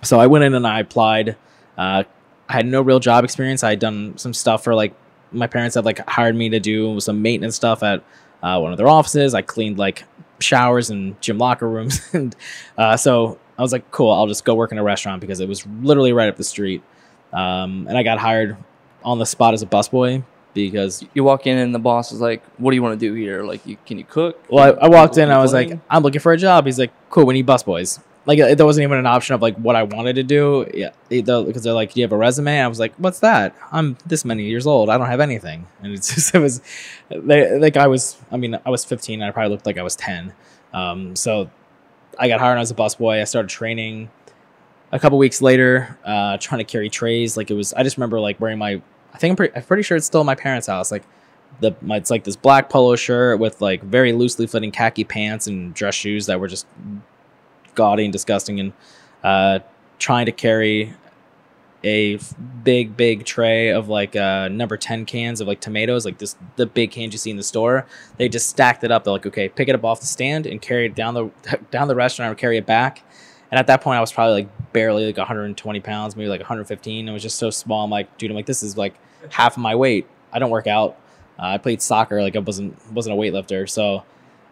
So 0.02 0.18
I 0.18 0.28
went 0.28 0.46
in 0.46 0.54
and 0.54 0.66
I 0.66 0.80
applied. 0.80 1.36
Uh, 1.78 2.04
I 2.48 2.54
had 2.54 2.66
no 2.66 2.82
real 2.82 3.00
job 3.00 3.26
experience. 3.26 3.64
I 3.64 3.72
had 3.72 3.80
done 3.80 4.18
some 4.18 4.34
stuff 4.34 4.64
for 4.64 4.74
like 4.74 4.94
my 5.32 5.48
parents 5.48 5.76
had 5.76 5.86
like 5.86 6.00
hired 6.08 6.36
me 6.36 6.50
to 6.50 6.60
do 6.60 7.00
some 7.00 7.22
maintenance 7.22 7.56
stuff 7.56 7.84
at 7.84 8.04
uh, 8.42 8.60
one 8.60 8.72
of 8.72 8.78
their 8.78 8.88
offices. 8.88 9.34
I 9.34 9.42
cleaned 9.42 9.78
like 9.78 10.06
showers 10.40 10.90
and 10.90 11.20
gym 11.22 11.38
locker 11.38 11.68
rooms, 11.68 12.02
and 12.14 12.36
uh, 12.78 12.98
so 12.98 13.38
I 13.58 13.62
was 13.62 13.72
like, 13.72 13.90
cool. 13.92 14.12
I'll 14.12 14.28
just 14.28 14.46
go 14.46 14.56
work 14.56 14.72
in 14.72 14.78
a 14.78 14.84
restaurant 14.84 15.22
because 15.22 15.40
it 15.40 15.48
was 15.48 15.66
literally 15.82 16.14
right 16.14 16.30
up 16.30 16.38
the 16.38 16.44
street. 16.44 16.82
Um, 17.34 17.88
and 17.88 17.98
I 17.98 18.04
got 18.04 18.18
hired 18.18 18.58
on 19.04 19.20
the 19.20 19.26
spot 19.26 19.54
as 19.54 19.62
a 19.62 19.68
busboy 19.68 20.24
because 20.54 21.06
You 21.14 21.24
walk 21.24 21.46
in 21.48 21.58
and 21.58 21.76
the 21.76 21.80
boss 21.80 22.12
is 22.12 22.22
like, 22.22 22.44
"What 22.58 22.72
do 22.72 22.76
you 22.76 22.82
want 22.82 23.00
to 23.00 23.06
do 23.06 23.14
here? 23.14 23.44
Like, 23.44 23.66
you, 23.66 23.78
can 23.86 23.98
you 23.98 24.04
cook?" 24.04 24.44
Well, 24.50 24.78
I, 24.80 24.86
I 24.86 24.88
walked 24.88 25.18
in. 25.18 25.30
I 25.30 25.38
was 25.38 25.54
like. 25.54 25.80
I'm 25.90 26.04
looking 26.04 26.22
for 26.22 26.32
a 26.32 26.38
job. 26.38 26.66
He's 26.66 26.80
like, 26.80 26.92
cool. 27.10 27.26
We 27.26 27.34
need 27.36 27.48
busboys. 27.48 28.02
Like 28.30 28.40
uh, 28.40 28.54
there 28.54 28.66
wasn't 28.68 28.84
even 28.84 29.00
an 29.00 29.08
option 29.08 29.34
of 29.34 29.42
like 29.42 29.56
what 29.56 29.76
I 29.76 29.82
wanted 29.82 30.18
to 30.18 30.24
do. 30.24 30.70
Yeah, 30.72 30.92
because 31.10 31.64
they're 31.64 31.74
like, 31.74 31.94
do 31.94 32.00
you 32.00 32.04
have 32.04 32.12
a 32.12 32.18
resume? 32.18 32.58
And 32.58 32.66
I 32.66 32.68
was 32.68 32.80
like, 32.80 32.94
what's 32.98 33.22
that? 33.22 33.56
I'm 33.72 33.98
this 34.06 34.24
many 34.24 34.44
years 34.44 34.68
old. 34.68 34.88
I 34.88 35.00
don't 35.00 35.08
have 35.08 35.20
anything. 35.20 35.66
And 35.82 35.94
it's 35.94 36.14
just 36.14 36.36
it 36.36 36.38
was, 36.38 36.62
they, 37.10 37.58
like 37.58 37.76
I 37.76 37.88
was. 37.88 38.18
I 38.32 38.38
mean, 38.38 38.60
I 38.64 38.70
was 38.70 38.86
15. 38.86 39.20
And 39.20 39.28
I 39.28 39.32
probably 39.32 39.50
looked 39.50 39.66
like 39.66 39.80
I 39.80 39.82
was 39.82 39.96
10. 39.96 40.32
Um, 40.74 41.16
so 41.16 41.50
I 42.20 42.28
got 42.28 42.40
hired 42.40 42.60
as 42.60 42.70
a 42.70 42.76
busboy. 42.76 43.20
I 43.20 43.24
started 43.24 43.50
training. 43.50 44.12
A 44.92 45.00
couple 45.00 45.18
weeks 45.18 45.42
later, 45.42 45.98
uh, 46.06 46.38
trying 46.38 46.60
to 46.60 46.66
carry 46.66 46.88
trays. 46.88 47.36
Like 47.36 47.50
it 47.50 47.56
was. 47.56 47.74
I 47.74 47.82
just 47.82 47.98
remember 47.98 48.20
like 48.20 48.40
wearing 48.40 48.60
my. 48.60 48.80
I 49.12 49.18
think 49.18 49.32
I'm 49.32 49.38
pretty, 49.38 49.56
I'm 49.56 49.64
pretty 49.64 49.82
sure 49.82 49.98
it's 49.98 50.06
still 50.06 50.24
my 50.24 50.36
parents' 50.36 50.68
house. 50.68 50.92
Like 50.92 51.04
the 51.62 51.76
my, 51.82 51.96
it's 51.96 52.12
like 52.12 52.26
this 52.26 52.36
black 52.36 52.70
polo 52.70 52.96
shirt 52.96 53.40
with 53.40 53.60
like 53.60 53.82
very 53.82 54.14
loosely 54.14 54.46
fitting 54.46 54.70
khaki 54.70 55.04
pants 55.04 55.48
and 55.48 55.74
dress 55.74 55.96
shoes 55.96 56.28
that 56.28 56.40
were 56.40 56.48
just 56.48 56.68
gaudy 57.80 58.04
and 58.04 58.12
disgusting 58.12 58.60
and 58.60 58.74
uh, 59.24 59.60
trying 59.98 60.26
to 60.26 60.34
carry 60.34 60.94
a 61.82 62.20
big 62.62 62.98
big 62.98 63.24
tray 63.24 63.70
of 63.70 63.88
like 63.88 64.14
uh, 64.14 64.50
number 64.50 64.76
10 64.76 65.06
cans 65.06 65.40
of 65.40 65.48
like 65.48 65.62
tomatoes 65.62 66.04
like 66.04 66.18
this 66.18 66.36
the 66.58 66.66
big 66.66 66.92
cans 66.92 67.14
you 67.14 67.18
see 67.18 67.32
in 67.32 67.38
the 67.38 67.44
store. 67.44 67.86
They 68.18 68.28
just 68.28 68.50
stacked 68.50 68.84
it 68.84 68.92
up. 68.92 69.06
They're 69.06 69.14
like 69.14 69.26
okay 69.26 69.48
pick 69.48 69.70
it 69.70 69.76
up 69.76 69.86
off 69.86 70.02
the 70.02 70.06
stand 70.06 70.46
and 70.46 70.62
carry 70.62 70.88
it 70.88 70.96
down 70.96 71.14
the 71.14 71.32
down 71.72 71.88
the 71.88 71.96
restaurant 71.96 72.34
or 72.34 72.36
carry 72.36 72.58
it 72.58 72.66
back. 72.66 73.02
And 73.52 73.58
at 73.58 73.68
that 73.68 73.82
point 73.82 73.98
i 73.98 74.02
was 74.02 74.12
probably 74.12 74.44
like 74.44 74.74
barely 74.74 75.08
like 75.08 75.18
120 75.18 75.80
pounds 75.80 76.16
maybe 76.16 76.30
like 76.30 76.42
115 76.42 77.08
it 77.08 77.12
was 77.12 77.24
just 77.24 77.38
so 77.38 77.50
small. 77.50 77.86
I'm 77.86 77.90
like 77.90 78.18
dude 78.18 78.30
i'm 78.30 78.36
like 78.36 78.46
this 78.46 78.62
is 78.62 78.78
like 78.78 78.96
half 79.30 79.56
of 79.56 79.64
my 79.64 79.76
weight. 79.76 80.06
I 80.34 80.40
don't 80.40 80.52
work 80.52 80.68
out. 80.68 80.98
Uh, 81.40 81.54
I 81.56 81.58
played 81.58 81.82
soccer, 81.82 82.22
like 82.22 82.36
I 82.36 82.40
wasn't 82.40 82.76
wasn't 82.92 83.18
a 83.18 83.20
weightlifter, 83.20 83.70
so 83.70 84.04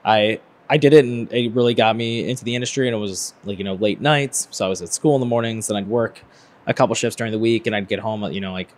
I 0.06 0.40
I 0.70 0.78
did 0.78 0.94
it, 0.94 1.06
and 1.06 1.32
it 1.32 1.54
really 1.54 1.74
got 1.74 1.96
me 1.96 2.30
into 2.30 2.44
the 2.44 2.56
industry. 2.56 2.88
And 2.88 2.96
it 2.96 3.00
was 3.00 3.34
like 3.44 3.58
you 3.58 3.64
know 3.64 3.76
late 3.76 4.02
nights, 4.02 4.48
so 4.52 4.66
I 4.66 4.70
was 4.70 4.82
at 4.82 4.94
school 4.94 5.16
in 5.16 5.20
the 5.20 5.26
mornings, 5.26 5.68
then 5.68 5.78
I'd 5.78 5.88
work 5.88 6.24
a 6.66 6.74
couple 6.74 6.94
shifts 6.96 7.16
during 7.16 7.32
the 7.32 7.40
week, 7.40 7.68
and 7.68 7.76
I'd 7.76 7.88
get 7.88 8.00
home 8.00 8.24
at 8.24 8.34
you 8.34 8.42
know 8.42 8.52
like 8.52 8.70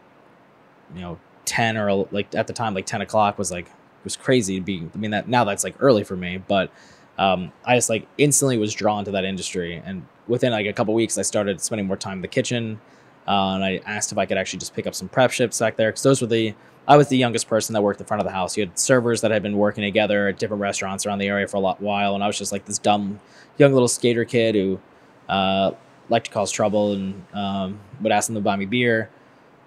you 0.95 1.01
know 1.01 1.19
ten 1.45 1.77
or 1.77 2.07
like 2.11 2.33
at 2.35 2.47
the 2.47 2.53
time 2.53 2.73
like 2.73 2.85
ten 2.85 3.01
o'clock 3.01 3.37
was 3.37 3.51
like 3.51 3.69
was 4.03 4.15
crazy 4.15 4.59
to 4.59 4.61
be. 4.63 4.87
I 4.93 4.97
mean 4.97 5.11
that 5.11 5.27
now 5.27 5.43
that's 5.43 5.63
like 5.63 5.75
early 5.79 6.03
for 6.03 6.15
me, 6.15 6.37
but 6.37 6.71
um, 7.17 7.51
I 7.65 7.75
just 7.75 7.89
like 7.89 8.07
instantly 8.17 8.57
was 8.57 8.73
drawn 8.73 9.05
to 9.05 9.11
that 9.11 9.25
industry, 9.25 9.81
and 9.83 10.05
within 10.27 10.51
like 10.51 10.67
a 10.67 10.73
couple 10.73 10.93
weeks, 10.93 11.17
I 11.17 11.23
started 11.23 11.59
spending 11.59 11.87
more 11.87 11.97
time 11.97 12.19
in 12.19 12.21
the 12.21 12.27
kitchen. 12.27 12.79
Uh, 13.27 13.53
and 13.53 13.63
I 13.63 13.79
asked 13.85 14.11
if 14.11 14.17
I 14.17 14.25
could 14.25 14.37
actually 14.37 14.57
just 14.57 14.73
pick 14.73 14.87
up 14.87 14.95
some 14.95 15.07
prep 15.07 15.29
shifts 15.29 15.59
back 15.59 15.75
there 15.75 15.89
because 15.89 16.01
those 16.01 16.19
were 16.19 16.27
the 16.27 16.55
I 16.87 16.97
was 16.97 17.07
the 17.07 17.17
youngest 17.17 17.47
person 17.47 17.73
that 17.73 17.81
worked 17.81 17.99
in 17.99 18.07
front 18.07 18.21
of 18.21 18.25
the 18.25 18.31
house. 18.31 18.57
You 18.57 18.65
had 18.65 18.79
servers 18.79 19.21
that 19.21 19.31
had 19.31 19.43
been 19.43 19.57
working 19.57 19.83
together 19.83 20.27
at 20.27 20.39
different 20.39 20.61
restaurants 20.61 21.05
around 21.05 21.19
the 21.19 21.27
area 21.27 21.47
for 21.47 21.57
a 21.57 21.59
lot 21.59 21.81
while, 21.81 22.15
and 22.15 22.23
I 22.23 22.27
was 22.27 22.37
just 22.37 22.51
like 22.51 22.65
this 22.65 22.79
dumb 22.79 23.19
young 23.57 23.73
little 23.73 23.87
skater 23.87 24.25
kid 24.25 24.55
who 24.55 24.79
uh, 25.27 25.71
liked 26.09 26.25
to 26.25 26.31
cause 26.31 26.51
trouble 26.51 26.93
and 26.93 27.23
um, 27.33 27.79
would 28.01 28.11
ask 28.11 28.27
them 28.27 28.35
to 28.35 28.41
buy 28.41 28.55
me 28.55 28.65
beer. 28.65 29.09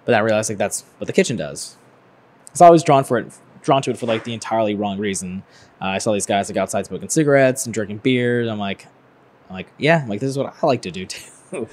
But 0.05 0.15
I 0.15 0.19
realized 0.19 0.49
like 0.49 0.57
that's 0.57 0.83
what 0.97 1.07
the 1.07 1.13
kitchen 1.13 1.37
does. 1.37 1.77
So 2.53 2.65
I 2.65 2.69
was 2.69 2.83
drawn 2.83 3.03
for 3.05 3.17
it, 3.17 3.31
drawn 3.61 3.81
to 3.83 3.91
it 3.91 3.97
for 3.97 4.05
like 4.05 4.25
the 4.25 4.33
entirely 4.33 4.75
wrong 4.75 4.99
reason. 4.99 5.43
Uh, 5.81 5.85
I 5.85 5.97
saw 5.99 6.11
these 6.11 6.25
guys 6.25 6.49
like 6.49 6.57
outside 6.57 6.85
smoking 6.85 7.09
cigarettes 7.09 7.65
and 7.65 7.73
drinking 7.73 7.99
beer. 7.99 8.47
I'm 8.49 8.59
like, 8.59 8.87
I'm 9.49 9.55
like, 9.55 9.67
yeah, 9.77 10.01
I'm 10.03 10.09
like 10.09 10.19
this 10.19 10.29
is 10.29 10.37
what 10.37 10.53
I 10.61 10.67
like 10.67 10.81
to 10.83 10.91
do 10.91 11.05
too. 11.51 11.67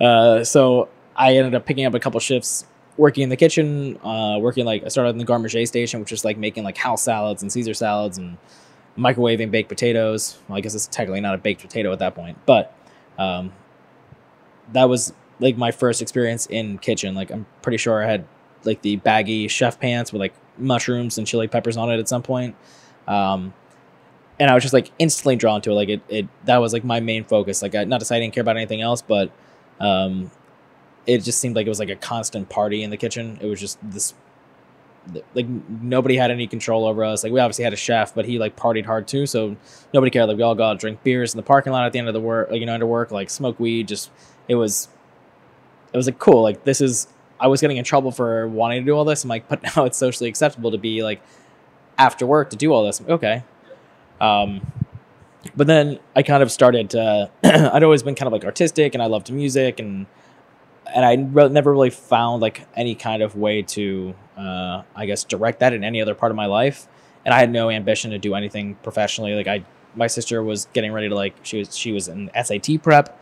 uh, 0.00 0.44
so 0.44 0.88
I 1.16 1.36
ended 1.36 1.54
up 1.54 1.66
picking 1.66 1.84
up 1.84 1.94
a 1.94 2.00
couple 2.00 2.20
shifts 2.20 2.66
working 2.96 3.22
in 3.22 3.28
the 3.28 3.36
kitchen, 3.36 3.98
uh, 4.04 4.38
working 4.38 4.64
like 4.64 4.84
I 4.84 4.88
started 4.88 5.10
in 5.10 5.18
the 5.18 5.24
Garde 5.24 5.42
Manger 5.42 5.64
station, 5.66 6.00
which 6.00 6.12
is 6.12 6.24
like 6.24 6.36
making 6.36 6.64
like 6.64 6.76
house 6.76 7.02
salads 7.02 7.42
and 7.42 7.50
Caesar 7.50 7.74
salads 7.74 8.18
and 8.18 8.36
microwaving 8.96 9.50
baked 9.50 9.68
potatoes. 9.68 10.38
Well, 10.48 10.58
I 10.58 10.60
guess 10.60 10.74
it's 10.74 10.86
technically 10.86 11.20
not 11.20 11.34
a 11.34 11.38
baked 11.38 11.62
potato 11.62 11.92
at 11.92 11.98
that 12.00 12.14
point, 12.14 12.38
but 12.46 12.74
um, 13.18 13.52
that 14.72 14.88
was 14.88 15.12
like 15.40 15.56
my 15.56 15.70
first 15.70 16.02
experience 16.02 16.46
in 16.46 16.78
kitchen. 16.78 17.14
Like 17.14 17.30
I'm 17.30 17.46
pretty 17.62 17.78
sure 17.78 18.02
I 18.02 18.10
had 18.10 18.26
like 18.64 18.82
the 18.82 18.96
baggy 18.96 19.48
chef 19.48 19.80
pants 19.80 20.12
with 20.12 20.20
like 20.20 20.34
mushrooms 20.58 21.18
and 21.18 21.26
chili 21.26 21.48
peppers 21.48 21.76
on 21.76 21.90
it 21.90 21.98
at 21.98 22.08
some 22.08 22.22
point. 22.22 22.54
Um, 23.08 23.54
and 24.38 24.50
I 24.50 24.54
was 24.54 24.62
just 24.62 24.74
like 24.74 24.90
instantly 24.98 25.36
drawn 25.36 25.60
to 25.62 25.70
it. 25.70 25.74
Like 25.74 25.88
it, 25.88 26.02
it 26.08 26.28
that 26.44 26.58
was 26.58 26.72
like 26.72 26.84
my 26.84 27.00
main 27.00 27.24
focus. 27.24 27.62
Like 27.62 27.74
I, 27.74 27.84
not 27.84 28.00
to 28.00 28.06
say 28.06 28.16
I 28.16 28.20
didn't 28.20 28.34
care 28.34 28.42
about 28.42 28.56
anything 28.56 28.80
else, 28.80 29.02
but 29.02 29.30
um, 29.80 30.30
it 31.06 31.18
just 31.18 31.40
seemed 31.40 31.56
like 31.56 31.66
it 31.66 31.68
was 31.68 31.80
like 31.80 31.90
a 31.90 31.96
constant 31.96 32.48
party 32.48 32.82
in 32.82 32.90
the 32.90 32.96
kitchen. 32.96 33.38
It 33.40 33.46
was 33.46 33.60
just 33.60 33.78
this 33.82 34.14
like 35.34 35.46
nobody 35.48 36.16
had 36.16 36.30
any 36.30 36.46
control 36.46 36.86
over 36.86 37.04
us. 37.04 37.24
Like 37.24 37.32
we 37.32 37.40
obviously 37.40 37.64
had 37.64 37.72
a 37.72 37.76
chef, 37.76 38.14
but 38.14 38.24
he 38.24 38.38
like 38.38 38.56
partied 38.56 38.86
hard 38.86 39.08
too, 39.08 39.26
so 39.26 39.56
nobody 39.92 40.10
cared. 40.10 40.28
Like 40.28 40.36
we 40.36 40.42
all 40.42 40.54
go 40.54 40.64
out 40.64 40.78
drink 40.78 41.02
beers 41.02 41.34
in 41.34 41.38
the 41.38 41.42
parking 41.42 41.72
lot 41.72 41.86
at 41.86 41.92
the 41.92 41.98
end 41.98 42.08
of 42.08 42.14
the 42.14 42.20
work, 42.20 42.50
like 42.50 42.60
you 42.60 42.66
know, 42.66 42.74
of 42.74 42.82
work, 42.82 43.10
like 43.10 43.30
smoke 43.30 43.58
weed. 43.58 43.88
Just 43.88 44.10
it 44.48 44.54
was, 44.54 44.88
it 45.92 45.96
was 45.96 46.06
like 46.06 46.18
cool. 46.18 46.42
Like 46.42 46.64
this 46.64 46.80
is, 46.80 47.08
I 47.40 47.48
was 47.48 47.60
getting 47.60 47.76
in 47.76 47.84
trouble 47.84 48.12
for 48.12 48.46
wanting 48.48 48.82
to 48.82 48.86
do 48.86 48.92
all 48.96 49.04
this. 49.04 49.24
I'm 49.24 49.30
like, 49.30 49.48
but 49.48 49.62
now 49.62 49.84
it's 49.84 49.98
socially 49.98 50.28
acceptable 50.28 50.70
to 50.70 50.78
be 50.78 51.02
like 51.02 51.20
after 51.98 52.26
work 52.26 52.50
to 52.50 52.56
do 52.56 52.72
all 52.72 52.84
this. 52.84 53.00
Okay, 53.00 53.42
um, 54.20 54.72
but 55.56 55.66
then 55.66 55.98
I 56.14 56.22
kind 56.22 56.42
of 56.42 56.52
started. 56.52 56.90
To, 56.90 57.30
I'd 57.44 57.82
always 57.82 58.02
been 58.02 58.14
kind 58.14 58.28
of 58.28 58.32
like 58.32 58.44
artistic, 58.44 58.94
and 58.94 59.02
I 59.02 59.06
loved 59.06 59.32
music 59.32 59.80
and 59.80 60.06
and 60.86 61.04
I 61.04 61.14
re- 61.14 61.48
never 61.48 61.72
really 61.72 61.90
found 61.90 62.42
like 62.42 62.66
any 62.74 62.94
kind 62.94 63.22
of 63.22 63.36
way 63.36 63.62
to, 63.62 64.14
uh, 64.36 64.82
I 64.94 65.06
guess, 65.06 65.24
direct 65.24 65.60
that 65.60 65.72
in 65.72 65.84
any 65.84 66.00
other 66.00 66.14
part 66.14 66.30
of 66.30 66.36
my 66.36 66.46
life. 66.46 66.86
And 67.24 67.32
I 67.32 67.38
had 67.38 67.50
no 67.50 67.70
ambition 67.70 68.10
to 68.10 68.18
do 68.18 68.34
anything 68.34 68.74
professionally. 68.82 69.34
Like 69.34 69.46
I, 69.46 69.64
my 69.94 70.06
sister 70.06 70.42
was 70.42 70.66
getting 70.72 70.92
ready 70.92 71.08
to 71.08 71.14
like 71.14 71.34
she 71.42 71.58
was 71.58 71.76
she 71.76 71.92
was 71.92 72.08
in 72.08 72.30
SAT 72.40 72.82
prep. 72.82 73.20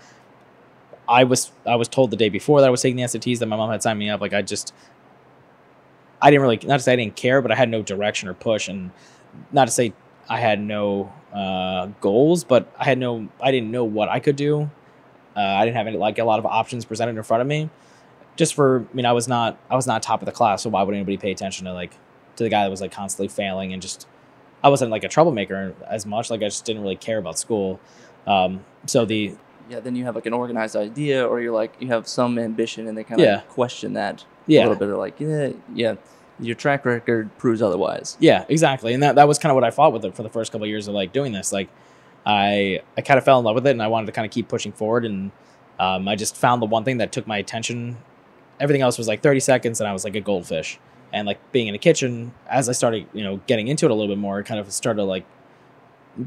I 1.08 1.24
was 1.24 1.52
I 1.66 1.76
was 1.76 1.88
told 1.88 2.10
the 2.10 2.16
day 2.16 2.28
before 2.28 2.60
that 2.60 2.66
I 2.66 2.70
was 2.70 2.80
taking 2.80 2.96
the 2.96 3.02
SATs 3.02 3.40
that 3.40 3.46
my 3.46 3.56
mom 3.56 3.70
had 3.70 3.82
signed 3.82 3.98
me 3.98 4.08
up. 4.08 4.20
Like 4.20 4.32
I 4.32 4.42
just, 4.42 4.72
I 6.22 6.30
didn't 6.30 6.42
really 6.42 6.60
not 6.62 6.78
to 6.78 6.82
say 6.82 6.92
I 6.94 6.96
didn't 6.96 7.16
care, 7.16 7.42
but 7.42 7.50
I 7.50 7.56
had 7.56 7.68
no 7.68 7.82
direction 7.82 8.28
or 8.28 8.34
push, 8.34 8.68
and 8.68 8.90
not 9.52 9.66
to 9.66 9.70
say 9.70 9.92
I 10.28 10.38
had 10.38 10.60
no 10.60 11.12
uh, 11.34 11.86
goals, 12.00 12.44
but 12.44 12.72
I 12.78 12.84
had 12.84 12.98
no 12.98 13.28
I 13.40 13.50
didn't 13.50 13.70
know 13.70 13.84
what 13.84 14.08
I 14.08 14.20
could 14.20 14.36
do 14.36 14.70
uh, 15.36 15.40
I 15.40 15.64
didn't 15.64 15.76
have 15.76 15.86
any 15.86 15.96
like 15.96 16.18
a 16.18 16.24
lot 16.24 16.38
of 16.38 16.46
options 16.46 16.84
presented 16.84 17.16
in 17.16 17.22
front 17.22 17.40
of 17.40 17.46
me. 17.46 17.70
Just 18.36 18.54
for 18.54 18.86
I 18.90 18.94
mean, 18.94 19.06
I 19.06 19.12
was 19.12 19.28
not 19.28 19.58
I 19.70 19.76
was 19.76 19.86
not 19.86 20.02
top 20.02 20.22
of 20.22 20.26
the 20.26 20.32
class, 20.32 20.62
so 20.62 20.70
why 20.70 20.82
would 20.82 20.94
anybody 20.94 21.16
pay 21.16 21.30
attention 21.30 21.66
to 21.66 21.72
like 21.72 21.92
to 22.36 22.44
the 22.44 22.48
guy 22.48 22.62
that 22.64 22.70
was 22.70 22.80
like 22.80 22.92
constantly 22.92 23.28
failing 23.28 23.72
and 23.72 23.82
just 23.82 24.06
I 24.62 24.68
wasn't 24.68 24.90
like 24.90 25.04
a 25.04 25.08
troublemaker 25.08 25.74
as 25.88 26.04
much. 26.06 26.30
Like 26.30 26.40
I 26.42 26.44
just 26.46 26.64
didn't 26.64 26.82
really 26.82 26.96
care 26.96 27.18
about 27.18 27.38
school. 27.38 27.80
Um, 28.26 28.64
so 28.86 29.04
the 29.04 29.34
yeah, 29.68 29.80
then 29.80 29.94
you 29.94 30.04
have 30.04 30.14
like 30.16 30.26
an 30.26 30.32
organized 30.32 30.74
idea, 30.76 31.24
or 31.26 31.40
you're 31.40 31.52
like 31.54 31.74
you 31.80 31.88
have 31.88 32.08
some 32.08 32.38
ambition, 32.38 32.86
and 32.88 32.96
they 32.98 33.04
kind 33.04 33.20
of 33.20 33.26
Yeah. 33.26 33.40
question 33.48 33.92
that 33.94 34.24
yeah 34.46 34.60
a 34.60 34.62
little 34.62 34.76
bit. 34.76 34.88
Of 34.90 34.98
like 34.98 35.20
yeah, 35.20 35.50
yeah, 35.74 35.94
your 36.40 36.54
track 36.56 36.84
record 36.84 37.30
proves 37.38 37.62
otherwise. 37.62 38.16
Yeah, 38.20 38.44
exactly. 38.48 38.94
And 38.94 39.02
that, 39.02 39.14
that 39.16 39.28
was 39.28 39.38
kind 39.38 39.50
of 39.50 39.54
what 39.54 39.64
I 39.64 39.70
fought 39.70 39.92
with 39.92 40.04
it 40.04 40.14
for 40.16 40.22
the 40.22 40.28
first 40.30 40.50
couple 40.52 40.64
of 40.64 40.68
years 40.70 40.88
of 40.88 40.94
like 40.94 41.12
doing 41.12 41.32
this. 41.32 41.52
Like 41.52 41.68
I 42.26 42.80
I 42.96 43.00
kind 43.00 43.18
of 43.18 43.24
fell 43.24 43.38
in 43.38 43.44
love 43.44 43.54
with 43.54 43.66
it 43.66 43.70
and 43.70 43.82
I 43.82 43.88
wanted 43.88 44.06
to 44.06 44.12
kind 44.12 44.26
of 44.26 44.32
keep 44.32 44.48
pushing 44.48 44.72
forward 44.72 45.04
and 45.04 45.30
um, 45.78 46.06
I 46.08 46.14
just 46.14 46.36
found 46.36 46.60
the 46.60 46.66
one 46.66 46.84
thing 46.84 46.98
that 46.98 47.10
took 47.10 47.26
my 47.26 47.38
attention. 47.38 47.96
Everything 48.60 48.82
else 48.82 48.98
was 48.98 49.08
like 49.08 49.22
30 49.22 49.40
seconds 49.40 49.80
and 49.80 49.88
I 49.88 49.92
was 49.92 50.04
like 50.04 50.14
a 50.14 50.20
goldfish. 50.20 50.78
And 51.12 51.26
like 51.26 51.38
being 51.52 51.66
in 51.66 51.74
a 51.74 51.78
kitchen, 51.78 52.32
as 52.48 52.68
I 52.68 52.72
started, 52.72 53.06
you 53.14 53.24
know, 53.24 53.40
getting 53.46 53.66
into 53.66 53.86
it 53.86 53.90
a 53.90 53.94
little 53.94 54.14
bit 54.14 54.20
more, 54.20 54.42
kind 54.42 54.60
of 54.60 54.70
started 54.72 55.04
like 55.04 55.24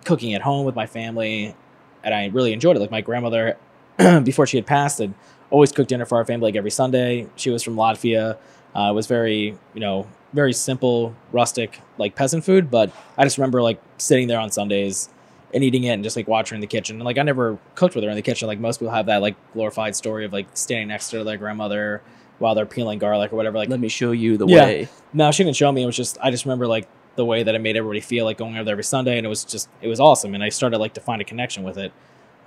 cooking 0.03 0.33
at 0.33 0.41
home 0.41 0.65
with 0.65 0.75
my 0.75 0.87
family 0.87 1.55
and 2.03 2.13
I 2.13 2.27
really 2.27 2.51
enjoyed 2.51 2.75
it. 2.75 2.79
Like 2.79 2.91
my 2.91 3.01
grandmother 3.01 3.57
before 4.23 4.47
she 4.47 4.57
had 4.57 4.65
passed 4.65 4.97
had 4.97 5.13
always 5.51 5.71
cooked 5.71 5.89
dinner 5.89 6.05
for 6.05 6.17
our 6.17 6.25
family 6.25 6.47
like 6.47 6.55
every 6.55 6.71
Sunday. 6.71 7.27
She 7.35 7.51
was 7.51 7.61
from 7.61 7.75
Latvia. 7.75 8.37
Uh, 8.75 8.89
it 8.89 8.93
was 8.93 9.05
very, 9.05 9.55
you 9.75 9.79
know, 9.79 10.07
very 10.33 10.51
simple, 10.51 11.15
rustic, 11.31 11.79
like 11.99 12.15
peasant 12.15 12.43
food. 12.43 12.71
But 12.71 12.91
I 13.17 13.23
just 13.23 13.37
remember 13.37 13.61
like 13.61 13.79
sitting 13.99 14.27
there 14.27 14.39
on 14.39 14.49
Sundays 14.49 15.09
and 15.53 15.63
eating 15.63 15.83
it 15.83 15.89
and 15.89 16.03
just 16.03 16.15
like 16.15 16.27
watching 16.27 16.51
her 16.51 16.55
in 16.55 16.61
the 16.61 16.67
kitchen. 16.67 16.95
And 16.97 17.05
like 17.05 17.17
I 17.17 17.23
never 17.23 17.57
cooked 17.75 17.95
with 17.95 18.03
her 18.03 18.09
in 18.09 18.15
the 18.15 18.21
kitchen. 18.21 18.47
Like 18.47 18.59
most 18.59 18.79
people 18.79 18.93
have 18.93 19.05
that 19.07 19.21
like 19.21 19.35
glorified 19.53 19.95
story 19.95 20.25
of 20.25 20.33
like 20.33 20.47
standing 20.55 20.87
next 20.87 21.09
to 21.11 21.23
their 21.23 21.37
grandmother 21.37 22.01
while 22.39 22.55
they're 22.55 22.65
peeling 22.65 22.99
garlic 22.99 23.31
or 23.31 23.35
whatever. 23.35 23.57
Like 23.57 23.69
Let 23.69 23.79
me 23.79 23.89
show 23.89 24.11
you 24.11 24.37
the 24.37 24.47
Yeah. 24.47 24.65
way. 24.65 24.87
no, 25.13 25.31
she 25.31 25.43
didn't 25.43 25.55
show 25.55 25.71
me. 25.71 25.83
It 25.83 25.85
was 25.85 25.95
just 25.95 26.17
I 26.21 26.31
just 26.31 26.45
remember 26.45 26.65
like 26.67 26.87
the 27.15 27.25
way 27.25 27.43
that 27.43 27.53
it 27.53 27.59
made 27.59 27.77
everybody 27.77 27.99
feel 27.99 28.25
like 28.25 28.37
going 28.37 28.55
over 28.55 28.63
there 28.63 28.71
every 28.73 28.83
Sunday, 28.83 29.17
and 29.17 29.25
it 29.25 29.29
was 29.29 29.43
just 29.43 29.69
it 29.81 29.87
was 29.87 29.99
awesome. 29.99 30.33
And 30.33 30.43
I 30.43 30.49
started 30.49 30.79
like 30.79 30.95
to 30.95 31.01
find 31.01 31.21
a 31.21 31.25
connection 31.25 31.63
with 31.63 31.77
it. 31.77 31.91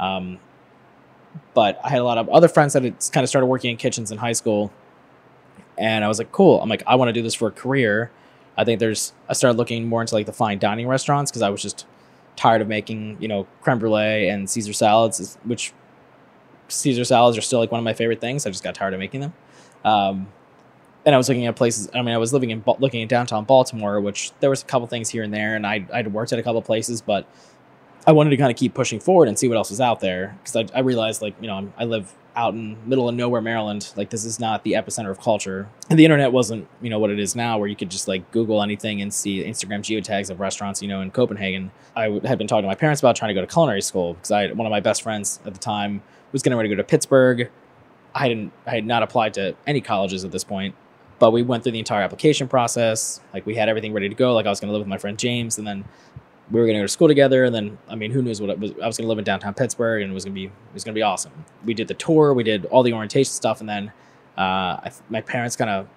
Um, 0.01 0.39
but 1.55 1.79
I 1.85 1.91
had 1.91 2.01
a 2.01 2.05
lot 2.05 2.19
of 2.19 2.29
other 2.29 2.49
friends 2.49 2.73
that 2.73 2.83
had 2.83 2.97
kind 3.13 3.23
of 3.23 3.29
started 3.29 3.47
working 3.47 3.71
in 3.71 3.77
kitchens 3.77 4.11
in 4.11 4.19
high 4.19 4.33
school, 4.33 4.73
and 5.79 6.05
I 6.05 6.09
was 6.09 6.19
like, 6.19 6.33
cool. 6.33 6.61
I'm 6.61 6.69
like, 6.69 6.83
I 6.87 6.97
want 6.97 7.09
to 7.11 7.13
do 7.13 7.23
this 7.23 7.35
for 7.35 7.49
a 7.49 7.53
career. 7.53 8.11
I 8.57 8.65
think 8.65 8.81
there's. 8.81 9.13
I 9.29 9.35
started 9.35 9.57
looking 9.59 9.87
more 9.87 10.01
into 10.01 10.15
like 10.15 10.27
the 10.27 10.33
fine 10.33 10.59
dining 10.59 10.89
restaurants 10.89 11.31
because 11.31 11.43
I 11.43 11.51
was 11.51 11.63
just 11.63 11.87
tired 12.37 12.61
of 12.63 12.69
making 12.69 13.17
you 13.21 13.29
know 13.29 13.47
creme 13.63 13.79
brulee 13.79 14.29
and 14.29 14.49
Caesar 14.49 14.73
salads, 14.73 15.39
which 15.45 15.73
Caesar 16.69 17.05
salads 17.05 17.37
are 17.37 17.43
still 17.43 17.59
like 17.59 17.73
one 17.73 17.79
of 17.79 17.85
my 17.85 17.95
favorite 17.95 18.21
things. 18.21 18.47
I 18.47 18.51
just 18.51 18.65
got 18.65 18.75
tired 18.75 18.95
of 18.95 19.01
making 19.01 19.21
them. 19.21 19.35
Um, 19.85 20.29
and 21.05 21.15
I 21.15 21.19
was 21.19 21.29
looking 21.29 21.47
at 21.47 21.55
places. 21.55 21.89
I 21.95 22.03
mean, 22.03 22.15
I 22.15 22.19
was 22.19 22.33
living 22.33 22.51
in 22.51 22.63
looking 22.79 23.01
in 23.01 23.09
downtown 23.09 23.45
Baltimore, 23.45 24.01
which 24.01 24.33
there 24.41 24.51
was 24.51 24.63
a 24.63 24.67
couple 24.67 24.89
things 24.89 25.09
here 25.09 25.23
and 25.23 25.33
there, 25.33 25.55
and 25.55 25.67
I 25.67 25.87
I'd 25.93 26.13
worked 26.13 26.33
at 26.33 26.39
a 26.39 26.43
couple 26.43 26.61
places, 26.63 27.01
but 27.01 27.29
I 28.07 28.13
wanted 28.13 28.31
to 28.31 28.37
kind 28.37 28.51
of 28.51 28.57
keep 28.57 28.75
pushing 28.75 29.01
forward 29.01 29.29
and 29.29 29.39
see 29.39 29.49
what 29.49 29.57
else 29.57 29.71
was 29.71 29.81
out 29.81 30.01
there 30.01 30.37
because 30.43 30.57
I, 30.57 30.79
I 30.79 30.81
realized 30.81 31.23
like 31.23 31.35
you 31.41 31.47
know 31.47 31.55
I'm, 31.55 31.73
I 31.77 31.85
live 31.85 32.13
out 32.37 32.55
in 32.55 32.77
middle 32.89 33.09
of 33.09 33.15
nowhere 33.15 33.41
Maryland. 33.41 33.93
Like 33.97 34.11
this 34.11 34.25
is 34.25 34.39
not 34.39 34.63
the 34.63 34.75
epicenter 34.75 35.11
of 35.11 35.21
culture, 35.21 35.69
and 35.91 35.99
the 35.99 36.05
internet 36.05 36.33
wasn't 36.33 36.69
you 36.81 36.91
know 36.91 36.99
what 36.99 37.11
it 37.11 37.19
is 37.19 37.35
now, 37.35 37.59
where 37.59 37.69
you 37.69 37.75
could 37.75 37.91
just 37.91 38.07
like 38.07 38.31
Google 38.31 38.63
anything 38.63 39.01
and 39.01 39.13
see 39.13 39.43
Instagram 39.43 39.81
geotags 39.81 40.31
of 40.31 40.39
restaurants. 40.39 40.83
You 40.83 40.89
know, 40.89 41.01
in 41.01 41.11
Copenhagen, 41.11 41.73
I 41.97 42.21
had 42.25 42.39
been 42.39 42.47
talking 42.47 42.63
to 42.63 42.69
my 42.69 42.75
parents 42.75 43.01
about 43.01 43.17
trying 43.17 43.31
to 43.31 43.35
go 43.35 43.41
to 43.41 43.47
culinary 43.47 43.81
school 43.81 44.15
because 44.15 44.31
I 44.31 44.53
one 44.53 44.67
of 44.67 44.71
my 44.71 44.81
best 44.81 45.03
friends 45.03 45.41
at 45.45 45.55
the 45.55 45.61
time 45.61 46.03
was 46.33 46.43
getting 46.43 46.57
ready 46.57 46.69
to 46.69 46.77
go 46.77 46.83
to 46.83 46.87
Pittsburgh. 46.87 47.51
I 48.15 48.21
hadn't 48.21 48.53
I 48.67 48.71
had 48.71 48.87
not 48.87 49.03
applied 49.03 49.35
to 49.35 49.57
any 49.67 49.81
colleges 49.81 50.25
at 50.25 50.31
this 50.31 50.45
point, 50.45 50.75
but 51.19 51.33
we 51.33 51.43
went 51.43 51.63
through 51.63 51.73
the 51.73 51.79
entire 51.79 52.03
application 52.03 52.49
process. 52.49 53.21
Like 53.33 53.47
we 53.47 53.55
had 53.55 53.69
everything 53.69 53.93
ready 53.93 54.09
to 54.09 54.15
go. 54.15 54.35
Like 54.35 54.47
I 54.47 54.51
was 54.51 54.61
going 54.61 54.69
to 54.69 54.73
live 54.73 54.81
with 54.81 54.89
my 54.89 54.99
friend 54.99 55.19
James, 55.19 55.59
and 55.59 55.67
then 55.67 55.85
we 56.51 56.61
were 56.61 56.67
going 56.67 56.77
to 56.77 56.81
go 56.81 56.85
to 56.85 56.89
school 56.89 57.09
together. 57.09 57.45
And 57.45 57.55
then 57.55 57.79
I 57.89 57.95
mean, 57.95 58.11
who 58.11 58.23
knows 58.23 58.41
what 58.41 58.51
it 58.51 58.59
was? 58.59 58.73
I 58.83 58.87
was 58.87 58.97
going 58.97 59.05
to 59.05 59.09
live 59.09 59.19
in 59.19 59.25
downtown 59.25 59.55
Pittsburgh, 59.55 60.03
and 60.03 60.11
it 60.11 60.15
was 60.15 60.25
going 60.25 60.35
to 60.35 60.41
be 60.41 60.47
it 60.47 60.75
was 60.75 60.85
going 60.85 60.95
to 60.95 60.99
be 60.99 61.03
awesome. 61.03 61.33
We 61.65 61.75
did 61.75 61.89
the 61.89 61.95
tour, 61.95 62.33
we 62.35 62.45
did 62.45 62.67
all 62.67 62.83
the 62.83 62.93
orientation 62.93 63.33
stuff, 63.33 63.61
and 63.61 63.69
then 63.69 63.93
uh, 64.39 64.41
I, 64.85 64.93
my 65.09 65.21
parents 65.21 65.57
kind 65.57 65.71
of 65.71 65.89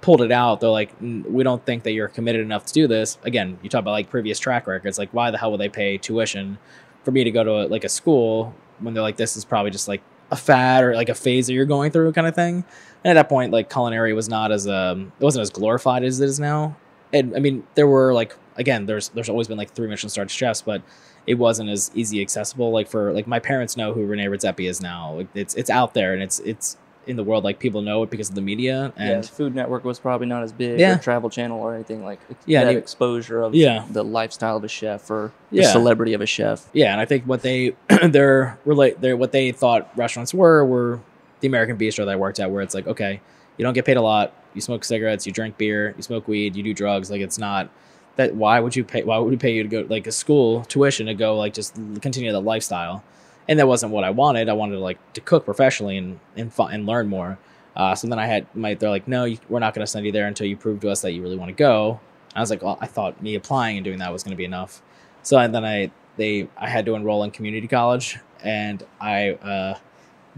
pulled 0.00 0.22
it 0.22 0.32
out. 0.32 0.60
They're 0.60 0.70
like, 0.70 0.92
"N- 1.00 1.24
we 1.28 1.42
don't 1.42 1.64
think 1.64 1.82
that 1.84 1.92
you're 1.92 2.08
committed 2.08 2.42
enough 2.42 2.66
to 2.66 2.72
do 2.72 2.86
this. 2.86 3.18
Again, 3.22 3.58
you 3.62 3.68
talk 3.68 3.80
about 3.80 3.92
like 3.92 4.10
previous 4.10 4.38
track 4.38 4.66
records. 4.66 4.98
Like, 4.98 5.10
why 5.12 5.30
the 5.30 5.38
hell 5.38 5.50
would 5.52 5.60
they 5.60 5.68
pay 5.68 5.98
tuition 5.98 6.58
for 7.04 7.12
me 7.12 7.24
to 7.24 7.30
go 7.30 7.44
to 7.44 7.50
a, 7.50 7.62
like 7.68 7.84
a 7.84 7.88
school 7.88 8.54
when 8.80 8.94
they're 8.94 9.02
like, 9.02 9.16
this 9.16 9.36
is 9.36 9.44
probably 9.44 9.70
just 9.70 9.88
like 9.88 10.02
a 10.30 10.36
fad 10.36 10.84
or 10.84 10.94
like 10.94 11.08
a 11.08 11.14
phase 11.14 11.46
that 11.46 11.54
you're 11.54 11.64
going 11.64 11.90
through 11.90 12.12
kind 12.12 12.26
of 12.26 12.34
thing. 12.34 12.64
And 13.04 13.16
at 13.16 13.22
that 13.22 13.28
point, 13.28 13.52
like 13.52 13.70
culinary 13.70 14.12
was 14.12 14.28
not 14.28 14.50
as 14.50 14.66
um, 14.66 15.12
it 15.18 15.24
wasn't 15.24 15.42
as 15.42 15.50
glorified 15.50 16.02
as 16.02 16.20
it 16.20 16.24
is 16.24 16.40
now. 16.40 16.76
And 17.12 17.34
I 17.36 17.40
mean, 17.40 17.64
there 17.74 17.86
were 17.86 18.12
like 18.14 18.34
again, 18.56 18.86
there's 18.86 19.08
there's 19.10 19.28
always 19.28 19.48
been 19.48 19.58
like 19.58 19.70
three 19.72 19.88
Michelin 19.88 20.10
star 20.10 20.28
chefs, 20.28 20.62
but 20.62 20.82
it 21.26 21.34
wasn't 21.34 21.68
as 21.70 21.90
easy 21.94 22.20
accessible. 22.22 22.70
Like 22.70 22.88
for 22.88 23.12
like 23.12 23.26
my 23.26 23.38
parents 23.38 23.76
know 23.76 23.92
who 23.92 24.04
Rene 24.04 24.26
Redzepi 24.26 24.68
is 24.68 24.80
now. 24.80 25.14
Like 25.14 25.28
it's 25.34 25.54
it's 25.54 25.70
out 25.70 25.94
there 25.94 26.12
and 26.14 26.22
it's 26.22 26.38
it's 26.40 26.76
in 27.06 27.14
the 27.16 27.22
world. 27.22 27.44
Like 27.44 27.60
people 27.60 27.82
know 27.82 28.02
it 28.02 28.10
because 28.10 28.28
of 28.30 28.34
the 28.34 28.40
media 28.40 28.92
yeah, 28.96 29.02
and 29.04 29.24
Food 29.28 29.54
Network 29.54 29.84
was 29.84 30.00
probably 30.00 30.26
not 30.26 30.42
as 30.42 30.52
big, 30.52 30.80
Yeah. 30.80 30.96
or 30.96 30.98
Travel 30.98 31.30
Channel, 31.30 31.60
or 31.60 31.72
anything 31.74 32.04
like 32.04 32.18
Yeah, 32.46 32.64
that 32.64 32.74
exposure 32.74 33.42
of 33.42 33.54
Yeah. 33.54 33.84
the 33.90 34.02
lifestyle 34.02 34.56
of 34.56 34.64
a 34.64 34.68
chef 34.68 35.08
or 35.08 35.30
the 35.52 35.58
Yeah. 35.62 35.70
celebrity 35.70 36.14
of 36.14 36.20
a 36.20 36.26
chef. 36.26 36.68
Yeah, 36.72 36.90
and 36.90 37.00
I 37.00 37.04
think 37.04 37.22
what 37.24 37.42
they 37.42 37.76
their 38.02 38.58
relate 38.64 39.00
their 39.00 39.16
what 39.16 39.30
they 39.30 39.52
thought 39.52 39.88
restaurants 39.96 40.34
were 40.34 40.64
were 40.64 40.98
the 41.40 41.46
American 41.46 41.76
Bistro 41.78 42.04
that 42.06 42.08
I 42.08 42.16
worked 42.16 42.40
at, 42.40 42.50
where 42.50 42.62
it's 42.62 42.74
like, 42.74 42.88
okay, 42.88 43.20
you 43.56 43.62
don't 43.64 43.74
get 43.74 43.84
paid 43.84 43.96
a 43.98 44.02
lot, 44.02 44.32
you 44.56 44.60
smoke 44.60 44.84
cigarettes, 44.84 45.26
you 45.26 45.32
drink 45.32 45.56
beer, 45.56 45.94
you 45.96 46.02
smoke 46.02 46.26
weed, 46.26 46.56
you 46.56 46.62
do 46.62 46.74
drugs. 46.74 47.10
Like 47.10 47.20
it's 47.20 47.38
not 47.38 47.70
that. 48.16 48.34
Why 48.34 48.58
would 48.58 48.74
you 48.74 48.82
pay? 48.82 49.04
Why 49.04 49.18
would 49.18 49.30
we 49.30 49.36
pay 49.36 49.54
you 49.54 49.62
to 49.62 49.68
go 49.68 49.86
like 49.88 50.06
a 50.06 50.12
school 50.12 50.64
tuition 50.64 51.06
to 51.06 51.14
go 51.14 51.36
like 51.36 51.54
just 51.54 51.74
continue 52.00 52.32
the 52.32 52.40
lifestyle? 52.40 53.04
And 53.48 53.60
that 53.60 53.68
wasn't 53.68 53.92
what 53.92 54.02
I 54.02 54.10
wanted. 54.10 54.48
I 54.48 54.54
wanted 54.54 54.74
to 54.74 54.80
like 54.80 54.98
to 55.12 55.20
cook 55.20 55.44
professionally 55.44 55.96
and 55.96 56.18
and 56.36 56.52
and 56.58 56.86
learn 56.86 57.08
more. 57.08 57.38
Uh, 57.76 57.94
so 57.94 58.08
then 58.08 58.18
I 58.18 58.26
had 58.26 58.46
my 58.56 58.74
they're 58.74 58.90
like, 58.90 59.06
no, 59.06 59.24
you, 59.24 59.38
we're 59.48 59.60
not 59.60 59.74
going 59.74 59.84
to 59.84 59.90
send 59.90 60.06
you 60.06 60.12
there 60.12 60.26
until 60.26 60.46
you 60.46 60.56
prove 60.56 60.80
to 60.80 60.90
us 60.90 61.02
that 61.02 61.12
you 61.12 61.22
really 61.22 61.36
want 61.36 61.50
to 61.50 61.54
go. 61.54 62.00
I 62.34 62.40
was 62.40 62.50
like, 62.50 62.62
well, 62.62 62.78
I 62.80 62.86
thought 62.86 63.22
me 63.22 63.34
applying 63.34 63.76
and 63.76 63.84
doing 63.84 63.98
that 63.98 64.12
was 64.12 64.22
going 64.22 64.32
to 64.32 64.36
be 64.36 64.44
enough. 64.44 64.82
So 65.22 65.38
and 65.38 65.54
then 65.54 65.64
I 65.64 65.90
they 66.16 66.48
I 66.56 66.68
had 66.68 66.86
to 66.86 66.94
enroll 66.94 67.22
in 67.22 67.30
community 67.30 67.68
college, 67.68 68.18
and 68.42 68.84
I 69.00 69.32
uh, 69.32 69.78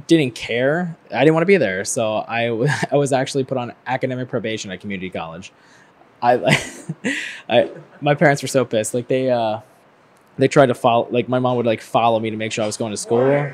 didn't 0.06 0.34
care. 0.34 0.96
I 1.12 1.20
didn't 1.20 1.34
want 1.34 1.42
to 1.42 1.46
be 1.46 1.56
there, 1.56 1.84
so 1.84 2.24
I 2.26 2.46
w- 2.46 2.70
I 2.90 2.96
was 2.96 3.12
actually 3.12 3.44
put 3.44 3.58
on 3.58 3.72
academic 3.86 4.28
probation 4.28 4.70
at 4.70 4.80
community 4.80 5.10
college. 5.10 5.52
I 6.22 6.58
I 7.48 7.70
my 8.00 8.14
parents 8.14 8.42
were 8.42 8.48
so 8.48 8.64
pissed. 8.64 8.94
Like 8.94 9.08
they 9.08 9.30
uh 9.30 9.60
they 10.36 10.48
tried 10.48 10.66
to 10.66 10.74
follow. 10.74 11.08
Like 11.10 11.28
my 11.28 11.38
mom 11.38 11.56
would 11.56 11.66
like 11.66 11.80
follow 11.80 12.20
me 12.20 12.30
to 12.30 12.36
make 12.36 12.52
sure 12.52 12.64
I 12.64 12.66
was 12.66 12.76
going 12.76 12.92
to 12.92 12.96
school. 12.96 13.52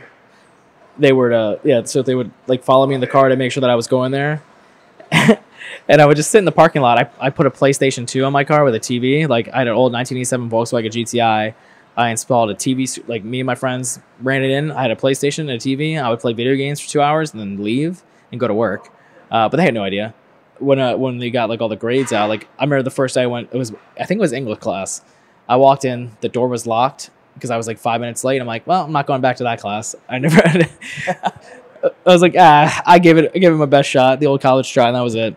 They 0.98 1.12
were 1.12 1.30
to 1.30 1.60
yeah, 1.64 1.82
so 1.84 2.02
they 2.02 2.14
would 2.14 2.30
like 2.46 2.62
follow 2.62 2.86
me 2.86 2.94
in 2.94 3.00
the 3.00 3.06
car 3.06 3.28
to 3.28 3.36
make 3.36 3.52
sure 3.52 3.60
that 3.62 3.70
I 3.70 3.74
was 3.74 3.86
going 3.86 4.12
there. 4.12 4.42
and 5.88 6.00
I 6.00 6.06
would 6.06 6.16
just 6.16 6.30
sit 6.30 6.38
in 6.38 6.44
the 6.44 6.52
parking 6.52 6.82
lot. 6.82 6.98
I, 6.98 7.26
I 7.26 7.30
put 7.30 7.46
a 7.46 7.50
PlayStation 7.50 8.06
2 8.06 8.24
on 8.24 8.32
my 8.32 8.44
car 8.44 8.64
with 8.64 8.74
a 8.74 8.80
TV. 8.80 9.28
Like 9.28 9.48
I 9.48 9.58
had 9.58 9.68
an 9.68 9.74
old 9.74 9.92
1987 9.92 10.50
Volkswagen 10.50 10.90
GTI. 10.90 11.54
I 11.96 12.10
installed 12.10 12.50
a 12.50 12.54
TV. 12.54 13.08
Like 13.08 13.24
me 13.24 13.40
and 13.40 13.46
my 13.46 13.54
friends 13.54 14.00
ran 14.20 14.42
it 14.42 14.50
in. 14.50 14.70
I 14.70 14.82
had 14.82 14.90
a 14.90 14.96
PlayStation 14.96 15.40
and 15.40 15.50
a 15.50 15.58
TV. 15.58 16.00
I 16.00 16.10
would 16.10 16.20
play 16.20 16.32
video 16.32 16.56
games 16.56 16.80
for 16.80 16.88
two 16.88 17.00
hours 17.00 17.32
and 17.32 17.40
then 17.40 17.62
leave 17.62 18.02
and 18.32 18.40
go 18.40 18.48
to 18.48 18.54
work. 18.54 18.88
Uh, 19.30 19.48
but 19.48 19.56
they 19.56 19.64
had 19.64 19.74
no 19.74 19.82
idea 19.82 20.14
when 20.58 20.78
uh, 20.78 20.96
when 20.96 21.18
they 21.18 21.30
got 21.30 21.48
like 21.48 21.60
all 21.60 21.68
the 21.68 21.76
grades 21.76 22.12
out. 22.12 22.28
Like 22.28 22.48
I 22.58 22.64
remember 22.64 22.82
the 22.82 22.90
first 22.90 23.14
day 23.14 23.22
I 23.22 23.26
went. 23.26 23.50
It 23.52 23.58
was 23.58 23.72
I 23.98 24.04
think 24.04 24.18
it 24.18 24.22
was 24.22 24.32
English 24.32 24.58
class. 24.58 25.02
I 25.48 25.56
walked 25.56 25.84
in. 25.84 26.16
The 26.20 26.28
door 26.28 26.48
was 26.48 26.66
locked 26.66 27.10
because 27.34 27.50
I 27.50 27.56
was 27.56 27.66
like 27.66 27.78
five 27.78 28.00
minutes 28.00 28.24
late. 28.24 28.40
I'm 28.40 28.46
like, 28.46 28.66
well, 28.66 28.84
I'm 28.84 28.92
not 28.92 29.06
going 29.06 29.20
back 29.20 29.36
to 29.36 29.44
that 29.44 29.60
class. 29.60 29.94
I 30.08 30.18
never. 30.18 30.40
I 30.46 31.92
was 32.06 32.22
like, 32.22 32.34
ah, 32.38 32.82
I 32.86 32.98
gave 32.98 33.18
it, 33.18 33.30
I 33.34 33.38
gave 33.38 33.52
it 33.52 33.56
my 33.56 33.66
best 33.66 33.90
shot, 33.90 34.18
the 34.18 34.26
old 34.26 34.40
college 34.40 34.72
try, 34.72 34.86
and 34.86 34.96
that 34.96 35.02
was 35.02 35.14
it. 35.14 35.36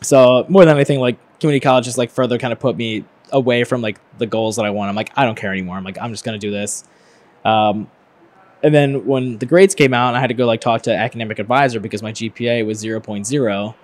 So 0.00 0.46
more 0.48 0.64
than 0.64 0.74
anything, 0.74 0.98
like 0.98 1.18
community 1.40 1.62
college 1.62 1.84
just 1.84 1.98
like 1.98 2.10
further 2.10 2.38
kind 2.38 2.52
of 2.52 2.58
put 2.58 2.76
me 2.76 3.04
away 3.34 3.64
from 3.64 3.82
like 3.82 3.98
the 4.18 4.26
goals 4.26 4.56
that 4.56 4.64
I 4.64 4.70
want. 4.70 4.88
I'm 4.88 4.96
like, 4.96 5.10
I 5.16 5.26
don't 5.26 5.34
care 5.36 5.52
anymore. 5.52 5.76
I'm 5.76 5.84
like, 5.84 5.98
I'm 6.00 6.10
just 6.12 6.24
gonna 6.24 6.38
do 6.38 6.50
this. 6.50 6.84
Um, 7.44 7.90
and 8.62 8.74
then 8.74 9.04
when 9.04 9.36
the 9.36 9.44
grades 9.44 9.74
came 9.74 9.92
out, 9.92 10.14
I 10.14 10.20
had 10.20 10.28
to 10.28 10.34
go 10.34 10.46
like 10.46 10.62
talk 10.62 10.82
to 10.82 10.94
academic 10.94 11.38
advisor 11.38 11.80
because 11.80 12.02
my 12.02 12.12
GPA 12.12 12.64
was 12.64 12.82
0.0, 12.82 13.74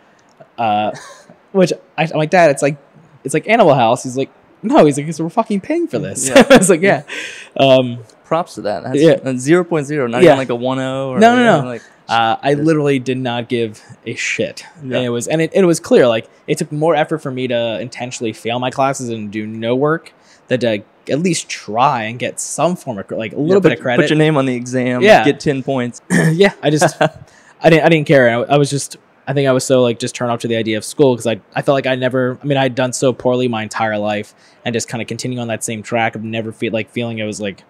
uh, 0.57 0.91
which 1.53 1.73
I, 1.99 2.05
I'm 2.05 2.11
like, 2.17 2.31
Dad, 2.31 2.51
it's 2.51 2.63
like 2.63 2.79
it's 3.25 3.35
like 3.35 3.47
Animal 3.47 3.75
House. 3.75 4.05
He's 4.05 4.17
like, 4.17 4.31
no, 4.63 4.87
he's 4.87 4.97
like, 4.97 5.05
'Cause 5.07 5.21
we're 5.21 5.29
fucking 5.29 5.61
paying 5.61 5.87
for 5.89 5.99
this. 5.99 6.29
Yeah. 6.29 6.47
I 6.51 6.57
was 6.57 6.71
like, 6.71 6.81
yeah. 6.81 7.03
Um, 7.57 7.99
Props 8.25 8.55
to 8.55 8.61
that. 8.63 8.85
That's 8.85 8.97
Yeah. 9.03 9.19
yeah. 9.25 9.33
0.0, 9.33 10.09
not 10.11 10.23
Yeah. 10.23 10.29
even 10.29 10.39
like 10.39 10.51
a 10.51 10.53
1.0 10.53 11.09
or 11.09 11.19
No, 11.19 11.35
no, 11.37 11.61
no. 11.63 11.67
Like, 11.67 11.83
Uh, 12.11 12.37
I 12.43 12.55
literally 12.55 12.99
did 12.99 13.19
not 13.19 13.49
give 13.49 13.81
a 14.05 14.15
shit, 14.17 14.65
Yeah. 14.83 14.97
and 14.97 15.07
it 15.07 15.11
was 15.11 15.29
and 15.29 15.41
it, 15.41 15.53
it 15.55 15.65
was 15.65 15.79
clear 15.79 16.09
like 16.09 16.29
it 16.47 16.59
took 16.59 16.73
more 16.73 16.97
effort 16.97 17.19
for 17.19 17.31
me 17.31 17.47
to 17.49 17.81
intentionally 17.81 18.33
fail 18.33 18.59
my 18.59 18.71
classes 18.71 19.11
and 19.11 19.31
do 19.31 19.47
no 19.47 19.77
work 19.77 20.13
than 20.49 20.61
to 20.61 20.83
at 21.09 21.21
least 21.21 21.49
try 21.49 22.03
and 22.03 22.19
get 22.19 22.41
some 22.41 22.77
form 22.77 22.99
of 22.99 23.11
like 23.11 23.33
a 23.33 23.37
little 23.37 23.55
yeah, 23.55 23.61
bit 23.61 23.73
of 23.73 23.81
credit. 23.81 24.03
Put 24.03 24.11
your 24.11 24.19
name 24.19 24.37
on 24.37 24.47
the 24.47 24.55
exam. 24.55 25.03
Yeah. 25.03 25.25
Get 25.25 25.41
10 25.41 25.63
points. 25.63 26.03
yeah, 26.11 26.53
I 26.63 26.71
just 26.71 27.01
I 27.63 27.71
didn't 27.71 27.85
I 27.85 27.89
didn't 27.89 28.07
care. 28.07 28.29
I, 28.29 28.55
I 28.55 28.59
was 28.59 28.71
just 28.71 28.97
I 29.27 29.33
think 29.33 29.49
I 29.49 29.53
was 29.53 29.65
so 29.65 29.81
like 29.83 29.99
just 29.99 30.15
turned 30.15 30.33
off 30.33 30.41
to 30.41 30.49
the 30.49 30.57
idea 30.57 30.77
of 30.77 30.85
school 30.85 31.15
because 31.15 31.27
I 31.27 31.41
I 31.55 31.63
felt 31.63 31.75
like 31.75 31.87
I 31.87 31.95
never 31.95 32.39
I 32.43 32.47
mean 32.47 32.59
I'd 32.59 32.75
done 32.75 32.93
so 32.93 33.13
poorly 33.13 33.49
my 33.49 33.63
entire 33.63 33.99
life 33.99 34.35
and 34.65 34.73
just 34.73 34.89
kind 34.89 35.01
of 35.01 35.09
continue 35.09 35.39
on 35.39 35.49
that 35.49 35.63
same 35.63 35.83
track 35.83 36.15
of 36.15 36.25
never 36.25 36.53
feel 36.53 36.73
like 36.73 36.91
feeling 36.91 37.19
it 37.19 37.25
was 37.25 37.41
like 37.41 37.63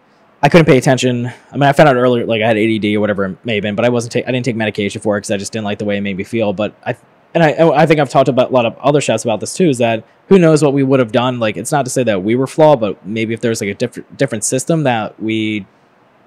I 0.43 0.49
couldn't 0.49 0.67
pay 0.67 0.79
attention. 0.79 1.27
I 1.27 1.53
mean 1.53 1.65
I 1.65 1.73
found 1.73 1.89
out 1.89 1.97
earlier 1.97 2.25
like 2.25 2.43
I 2.43 2.47
had 2.49 2.57
ADD 2.57 2.85
or 2.97 3.01
whatever 3.01 3.25
it 3.27 3.45
may 3.45 3.57
have 3.57 3.63
been, 3.63 3.75
but 3.75 3.85
I 3.85 3.91
wasn't 3.91 4.13
ta- 4.13 4.27
I 4.27 4.33
didn't 4.33 4.45
take 4.45 4.57
medication 4.57 5.01
for 5.01 5.17
it 5.17 5.21
because 5.21 5.31
I 5.31 5.37
just 5.37 5.53
didn't 5.53 5.65
like 5.67 5.79
the 5.79 5.85
way 5.85 5.99
it 5.99 6.01
made 6.01 6.17
me 6.17 6.25
feel. 6.25 6.53
But 6.53 6.75
I 6.85 6.97
and 7.35 7.43
I 7.43 7.69
I 7.71 7.87
think 7.87 8.01
I've 8.01 8.09
talked 8.09 8.29
about 8.29 8.51
a 8.51 8.53
lot 8.53 8.67
of 8.67 8.77
other 8.79 9.01
chefs 9.01 9.25
about 9.25 9.41
this 9.41 9.55
too 9.55 9.69
is 9.69 9.79
that 9.79 10.05
who 10.29 10.39
knows 10.39 10.63
what 10.63 10.73
we 10.73 10.83
would 10.83 11.01
have 11.01 11.13
done 11.13 11.39
like 11.41 11.57
it's 11.57 11.73
not 11.73 11.85
to 11.85 11.91
say 11.91 12.03
that 12.05 12.23
we 12.23 12.35
were 12.35 12.47
flawed 12.47 12.81
but 12.81 13.05
maybe 13.07 13.35
if 13.35 13.41
there's 13.41 13.61
like 13.61 13.71
a 13.71 13.75
different 13.75 14.17
different 14.17 14.45
system 14.45 14.85
that 14.85 15.21
we 15.21 15.67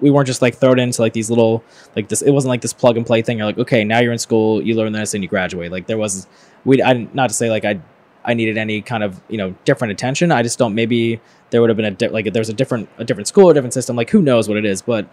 we 0.00 0.10
weren't 0.10 0.26
just 0.26 0.42
like 0.42 0.56
thrown 0.56 0.78
into 0.78 1.00
like 1.00 1.12
these 1.12 1.30
little 1.30 1.64
like 1.96 2.08
this 2.08 2.22
it 2.22 2.30
wasn't 2.30 2.48
like 2.48 2.60
this 2.60 2.72
plug 2.72 2.96
and 2.96 3.06
play 3.06 3.22
thing 3.22 3.38
you're 3.38 3.46
like 3.46 3.58
okay 3.58 3.84
now 3.84 3.98
you're 3.98 4.12
in 4.12 4.18
school 4.18 4.62
you 4.62 4.74
learn 4.74 4.92
this 4.92 5.14
and 5.14 5.22
you 5.22 5.28
graduate 5.28 5.70
like 5.72 5.86
there 5.86 5.98
was 5.98 6.26
we 6.64 6.82
i 6.82 6.92
not 7.12 7.28
to 7.28 7.34
say 7.34 7.50
like 7.50 7.64
i 7.64 7.80
i 8.24 8.34
needed 8.34 8.56
any 8.56 8.80
kind 8.80 9.02
of 9.02 9.20
you 9.28 9.38
know 9.38 9.54
different 9.64 9.92
attention. 9.92 10.32
I 10.32 10.42
just 10.42 10.58
don't 10.58 10.74
maybe 10.74 11.20
there 11.50 11.60
would 11.60 11.70
have 11.70 11.76
been 11.76 11.86
a 11.86 11.90
di- 11.92 12.08
like 12.08 12.32
there's 12.32 12.48
a 12.48 12.52
different 12.52 12.88
a 12.98 13.04
different 13.04 13.28
school 13.28 13.50
a 13.50 13.54
different 13.54 13.74
system 13.74 13.94
like 13.94 14.10
who 14.10 14.20
knows 14.20 14.48
what 14.48 14.56
it 14.56 14.64
is 14.64 14.82
but 14.82 15.06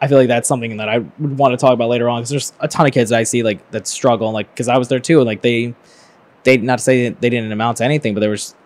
i 0.00 0.08
feel 0.08 0.18
like 0.18 0.26
that's 0.26 0.48
something 0.48 0.76
that 0.78 0.88
i 0.88 0.98
would 0.98 1.38
want 1.38 1.52
to 1.52 1.56
talk 1.56 1.72
about 1.72 1.88
later 1.88 2.08
on 2.08 2.20
because 2.20 2.30
there's 2.30 2.52
a 2.58 2.66
ton 2.66 2.84
of 2.84 2.92
kids 2.92 3.10
that 3.10 3.18
i 3.18 3.22
see 3.22 3.44
like 3.44 3.70
that 3.70 3.86
struggle 3.86 4.32
like 4.32 4.52
because 4.52 4.66
i 4.66 4.76
was 4.76 4.88
there 4.88 4.98
too 4.98 5.18
and 5.18 5.26
like 5.26 5.42
they 5.42 5.72
they 6.42 6.56
not 6.56 6.78
to 6.78 6.84
say 6.84 7.10
they 7.10 7.30
didn't 7.30 7.52
amount 7.52 7.76
to 7.76 7.84
anything 7.84 8.12
but 8.12 8.18
there 8.18 8.30
was 8.30 8.56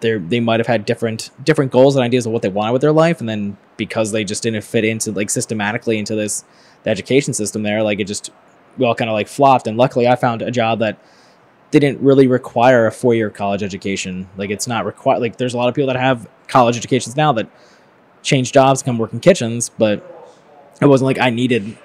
they 0.00 0.16
they 0.16 0.40
might 0.40 0.58
have 0.58 0.66
had 0.66 0.86
different 0.86 1.30
different 1.44 1.70
goals 1.70 1.94
and 1.96 2.02
ideas 2.02 2.24
of 2.24 2.32
what 2.32 2.40
they 2.40 2.48
wanted 2.48 2.72
with 2.72 2.80
their 2.80 2.92
life 2.92 3.20
and 3.20 3.28
then 3.28 3.56
because 3.76 4.10
they 4.12 4.24
just 4.24 4.42
didn't 4.42 4.64
fit 4.64 4.84
into 4.84 5.12
like 5.12 5.28
systematically 5.28 5.98
into 5.98 6.14
this 6.14 6.44
the 6.84 6.90
education 6.90 7.34
system 7.34 7.62
there 7.62 7.82
like 7.82 8.00
it 8.00 8.06
just 8.06 8.30
we 8.78 8.86
all 8.86 8.94
kind 8.94 9.10
of 9.10 9.14
like 9.14 9.28
flopped 9.28 9.66
and 9.66 9.76
luckily 9.76 10.08
i 10.08 10.16
found 10.16 10.40
a 10.40 10.50
job 10.50 10.78
that 10.78 10.98
didn't 11.70 12.00
really 12.00 12.26
require 12.26 12.86
a 12.86 12.92
four-year 12.92 13.30
college 13.30 13.62
education 13.62 14.28
like 14.36 14.50
it's 14.50 14.66
not 14.66 14.84
required 14.86 15.20
like 15.20 15.36
there's 15.36 15.54
a 15.54 15.56
lot 15.56 15.68
of 15.68 15.74
people 15.74 15.86
that 15.86 15.96
have 15.96 16.28
college 16.46 16.76
educations 16.76 17.14
now 17.16 17.32
that 17.32 17.48
change 18.22 18.52
jobs 18.52 18.82
come 18.82 18.98
work 18.98 19.12
in 19.12 19.20
kitchens 19.20 19.68
but 19.68 20.02
it 20.80 20.86
wasn't 20.86 21.06
like 21.06 21.18
i 21.18 21.30
needed 21.30 21.76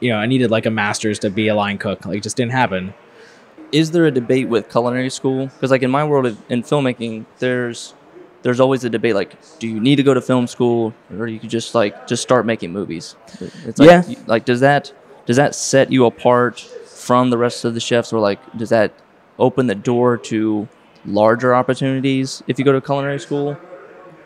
you 0.00 0.10
know 0.10 0.16
i 0.16 0.26
needed 0.26 0.50
like 0.50 0.64
a 0.66 0.70
master's 0.70 1.18
to 1.18 1.28
be 1.30 1.48
a 1.48 1.54
line 1.54 1.76
cook 1.78 2.04
like 2.06 2.18
it 2.18 2.22
just 2.22 2.36
didn't 2.36 2.52
happen 2.52 2.94
is 3.72 3.90
there 3.90 4.04
a 4.04 4.10
debate 4.10 4.50
with 4.50 4.70
culinary 4.70 5.08
school? 5.08 5.46
Because 5.46 5.70
like 5.70 5.82
in 5.82 5.90
my 5.90 6.04
world 6.04 6.26
of, 6.26 6.38
in 6.50 6.62
filmmaking, 6.62 7.24
there's 7.38 7.94
there's 8.42 8.60
always 8.60 8.84
a 8.84 8.90
debate 8.90 9.14
like, 9.14 9.34
do 9.60 9.66
you 9.66 9.80
need 9.80 9.96
to 9.96 10.02
go 10.02 10.12
to 10.12 10.20
film 10.20 10.46
school, 10.46 10.92
or 11.10 11.26
you 11.26 11.40
could 11.40 11.48
just 11.48 11.74
like 11.74 12.06
just 12.06 12.22
start 12.22 12.44
making 12.44 12.70
movies? 12.70 13.16
It's 13.64 13.78
like, 13.78 13.88
Yeah. 13.88 14.06
you- 14.06 14.18
like 14.26 14.44
does 14.44 14.60
that 14.60 14.92
does 15.24 15.36
that 15.36 15.54
set 15.54 15.90
you 15.90 16.04
apart 16.04 16.60
from 16.60 17.30
the 17.30 17.38
rest 17.38 17.64
of 17.64 17.72
the 17.72 17.80
chefs, 17.80 18.12
or 18.12 18.20
like 18.20 18.40
does 18.58 18.68
that 18.68 18.92
open 19.38 19.66
the 19.66 19.74
door 19.74 20.16
to 20.16 20.68
larger 21.04 21.54
opportunities 21.54 22.42
if 22.46 22.58
you 22.58 22.64
go 22.64 22.72
to 22.72 22.80
culinary 22.80 23.18
school? 23.18 23.56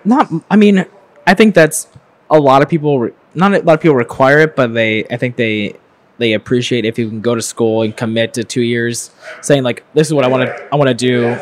not 0.07 0.31
i 0.51 0.57
mean 0.57 0.87
i 1.27 1.35
think 1.35 1.55
that's 1.55 1.89
a 2.31 2.39
lot 2.39 2.63
of 2.63 2.69
people 2.69 3.01
re- 3.01 3.13
not 3.35 3.53
a 3.53 3.59
lot 3.61 3.75
of 3.75 3.81
people 3.81 3.97
require 3.97 4.39
it 4.39 4.57
but 4.57 4.73
they 4.73 5.05
i 5.07 5.17
think 5.17 5.37
they 5.37 5.77
they 6.19 6.33
appreciate 6.33 6.85
if 6.85 6.99
you 6.99 7.09
can 7.09 7.21
go 7.21 7.35
to 7.35 7.43
school 7.43 7.83
and 7.83 7.97
commit 7.97 8.33
to 8.33 8.45
two 8.45 8.63
years 8.63 9.11
saying 9.43 9.63
like 9.63 9.85
this 9.95 10.07
is 10.07 10.15
what 10.15 10.25
i 10.25 10.29
want 10.29 10.45
to 10.45 10.69
i 10.73 10.77
want 10.77 10.89
to 10.89 10.95
do 10.95 11.37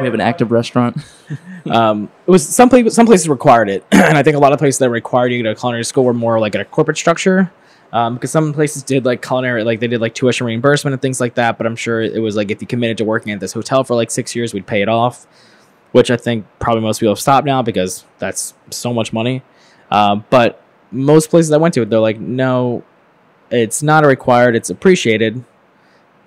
we 0.00 0.06
have 0.06 0.14
an 0.14 0.20
active 0.20 0.50
restaurant. 0.50 0.96
um, 1.70 2.10
it 2.26 2.30
was 2.30 2.46
some 2.46 2.68
people 2.68 2.90
some 2.90 3.06
places 3.06 3.28
required 3.28 3.70
it 3.70 3.84
and 3.92 4.18
i 4.18 4.22
think 4.22 4.36
a 4.36 4.40
lot 4.40 4.52
of 4.52 4.58
places 4.58 4.78
that 4.78 4.90
required 4.90 5.32
you 5.32 5.38
to 5.38 5.44
go 5.44 5.54
to 5.54 5.60
culinary 5.60 5.84
school 5.84 6.04
were 6.04 6.14
more 6.14 6.38
like 6.40 6.54
in 6.54 6.60
a 6.60 6.64
corporate 6.64 6.96
structure 6.96 7.52
um, 7.94 8.14
because 8.14 8.30
some 8.30 8.52
places 8.52 8.82
did 8.82 9.06
like 9.06 9.22
culinary 9.22 9.64
like 9.64 9.80
they 9.80 9.86
did 9.86 10.00
like 10.00 10.14
tuition 10.14 10.46
reimbursement 10.46 10.92
and 10.92 11.00
things 11.00 11.20
like 11.20 11.34
that 11.34 11.56
but 11.56 11.66
i'm 11.66 11.76
sure 11.76 12.02
it 12.02 12.20
was 12.20 12.36
like 12.36 12.50
if 12.50 12.60
you 12.60 12.66
committed 12.66 12.98
to 12.98 13.04
working 13.04 13.32
at 13.32 13.40
this 13.40 13.54
hotel 13.54 13.82
for 13.84 13.94
like 13.94 14.10
six 14.10 14.36
years 14.36 14.52
we'd 14.52 14.66
pay 14.66 14.82
it 14.82 14.88
off 14.88 15.26
which 15.92 16.10
i 16.10 16.16
think 16.16 16.44
probably 16.58 16.82
most 16.82 17.00
people 17.00 17.12
have 17.12 17.20
stopped 17.20 17.46
now 17.46 17.62
because 17.62 18.04
that's 18.18 18.52
so 18.70 18.92
much 18.92 19.12
money 19.12 19.42
um, 19.90 20.24
but 20.28 20.62
most 20.90 21.30
places 21.30 21.50
i 21.52 21.56
went 21.56 21.72
to 21.72 21.84
they're 21.86 22.00
like 22.00 22.18
no 22.18 22.82
it's 23.50 23.82
not 23.82 24.04
a 24.04 24.06
required 24.06 24.54
it's 24.54 24.68
appreciated 24.68 25.42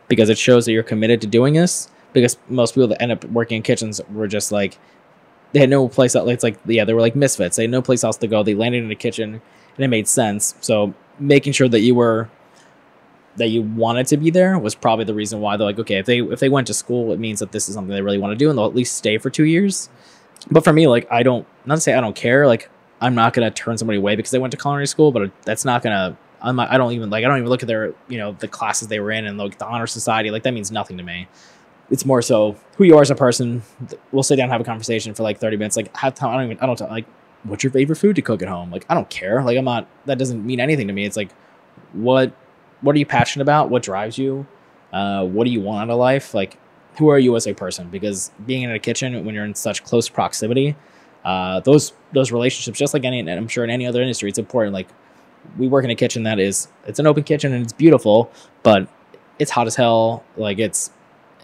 because 0.07 0.29
it 0.29 0.37
shows 0.37 0.65
that 0.65 0.71
you're 0.71 0.83
committed 0.83 1.21
to 1.21 1.27
doing 1.27 1.53
this 1.53 1.89
because 2.13 2.37
most 2.47 2.73
people 2.73 2.87
that 2.87 3.01
end 3.01 3.11
up 3.11 3.23
working 3.25 3.57
in 3.57 3.63
kitchens 3.63 3.99
were 4.09 4.27
just 4.27 4.51
like 4.51 4.77
they 5.53 5.59
had 5.59 5.69
no 5.69 5.87
place 5.87 6.15
else. 6.15 6.29
It's 6.29 6.43
like 6.43 6.59
yeah, 6.65 6.85
they 6.85 6.93
were 6.93 7.01
like 7.01 7.15
misfits. 7.15 7.55
They 7.57 7.63
had 7.63 7.71
no 7.71 7.81
place 7.81 8.03
else 8.03 8.17
to 8.17 8.27
go. 8.27 8.43
They 8.43 8.53
landed 8.53 8.83
in 8.83 8.91
a 8.91 8.95
kitchen, 8.95 9.41
and 9.75 9.85
it 9.85 9.87
made 9.87 10.07
sense. 10.07 10.55
So 10.61 10.93
making 11.19 11.53
sure 11.53 11.67
that 11.67 11.79
you 11.79 11.95
were 11.95 12.29
that 13.37 13.49
you 13.49 13.61
wanted 13.61 14.07
to 14.07 14.17
be 14.17 14.31
there 14.31 14.57
was 14.57 14.73
probably 14.73 15.05
the 15.05 15.13
reason 15.13 15.39
why 15.39 15.55
they're 15.57 15.67
like, 15.67 15.77
okay, 15.77 15.97
if 15.97 16.05
they 16.05 16.19
if 16.19 16.39
they 16.39 16.49
went 16.49 16.67
to 16.67 16.73
school, 16.73 17.11
it 17.11 17.19
means 17.19 17.39
that 17.39 17.51
this 17.51 17.69
is 17.69 17.75
something 17.75 17.93
they 17.93 18.01
really 18.01 18.17
want 18.17 18.31
to 18.31 18.37
do, 18.37 18.49
and 18.49 18.57
they'll 18.57 18.65
at 18.65 18.75
least 18.75 18.97
stay 18.97 19.17
for 19.17 19.29
two 19.29 19.45
years. 19.45 19.89
But 20.49 20.63
for 20.63 20.73
me, 20.73 20.87
like 20.87 21.07
I 21.11 21.23
don't 21.23 21.45
not 21.65 21.75
to 21.75 21.81
say 21.81 21.93
I 21.93 22.01
don't 22.01 22.15
care. 22.15 22.47
Like 22.47 22.69
I'm 23.01 23.15
not 23.15 23.33
gonna 23.33 23.51
turn 23.51 23.77
somebody 23.77 23.97
away 23.97 24.15
because 24.15 24.31
they 24.31 24.39
went 24.39 24.51
to 24.51 24.57
culinary 24.57 24.87
school, 24.87 25.11
but 25.11 25.31
that's 25.43 25.65
not 25.65 25.83
gonna. 25.83 26.17
I'm 26.39 26.55
not, 26.55 26.69
I 26.71 26.77
don't 26.77 26.93
even 26.93 27.09
like 27.09 27.25
I 27.25 27.27
don't 27.27 27.37
even 27.37 27.49
look 27.49 27.63
at 27.63 27.67
their 27.67 27.93
you 28.07 28.17
know 28.17 28.33
the 28.33 28.47
classes 28.47 28.87
they 28.87 28.99
were 28.99 29.11
in 29.11 29.25
and 29.25 29.37
like 29.37 29.57
the 29.57 29.65
honor 29.65 29.87
society 29.87 30.29
like 30.29 30.43
that 30.43 30.53
means 30.53 30.71
nothing 30.71 30.97
to 30.97 31.03
me 31.03 31.27
it's 31.89 32.05
more 32.05 32.21
so 32.21 32.55
who 32.77 32.83
you 32.83 32.97
are 32.97 33.01
as 33.01 33.11
a 33.11 33.15
person. 33.15 33.63
We'll 34.11 34.23
sit 34.23 34.35
down 34.35 34.45
and 34.45 34.51
have 34.51 34.61
a 34.61 34.65
conversation 34.65 35.13
for 35.13 35.23
like 35.23 35.39
30 35.39 35.57
minutes. 35.57 35.77
Like, 35.77 35.95
have 35.97 36.15
time. 36.15 36.29
I 36.29 36.33
don't 36.37 36.51
even, 36.51 36.59
I 36.59 36.65
don't, 36.65 36.79
like, 36.89 37.05
what's 37.43 37.63
your 37.63 37.71
favorite 37.71 37.95
food 37.97 38.15
to 38.15 38.21
cook 38.21 38.41
at 38.41 38.47
home? 38.47 38.71
Like, 38.71 38.85
I 38.89 38.93
don't 38.93 39.09
care. 39.09 39.43
Like, 39.43 39.57
I'm 39.57 39.65
not, 39.65 39.87
that 40.05 40.17
doesn't 40.17 40.45
mean 40.45 40.59
anything 40.59 40.87
to 40.87 40.93
me. 40.93 41.05
It's 41.05 41.17
like, 41.17 41.31
what, 41.93 42.33
what 42.81 42.95
are 42.95 42.99
you 42.99 43.05
passionate 43.05 43.43
about? 43.43 43.69
What 43.69 43.83
drives 43.83 44.17
you? 44.17 44.45
Uh, 44.91 45.25
what 45.25 45.45
do 45.45 45.51
you 45.51 45.61
want 45.61 45.89
out 45.89 45.93
of 45.93 45.99
life? 45.99 46.33
Like, 46.33 46.57
who 46.97 47.09
are 47.09 47.19
you 47.19 47.35
as 47.35 47.47
a 47.47 47.53
person? 47.53 47.89
Because 47.89 48.31
being 48.45 48.63
in 48.63 48.71
a 48.71 48.79
kitchen 48.79 49.23
when 49.25 49.35
you're 49.35 49.45
in 49.45 49.55
such 49.55 49.83
close 49.83 50.09
proximity, 50.09 50.75
uh, 51.25 51.59
those, 51.61 51.93
those 52.13 52.31
relationships, 52.31 52.79
just 52.79 52.93
like 52.93 53.05
any, 53.05 53.19
I'm 53.19 53.47
sure 53.47 53.63
in 53.63 53.69
any 53.69 53.85
other 53.85 54.01
industry, 54.01 54.29
it's 54.29 54.39
important. 54.39 54.73
Like, 54.73 54.87
we 55.57 55.67
work 55.67 55.85
in 55.85 55.91
a 55.91 55.95
kitchen 55.95 56.23
that 56.23 56.39
is, 56.39 56.67
it's 56.85 56.99
an 56.99 57.07
open 57.07 57.23
kitchen 57.23 57.53
and 57.53 57.63
it's 57.63 57.73
beautiful, 57.73 58.31
but 58.63 58.87
it's 59.39 59.51
hot 59.51 59.67
as 59.67 59.75
hell. 59.75 60.23
Like, 60.35 60.59
it's, 60.59 60.91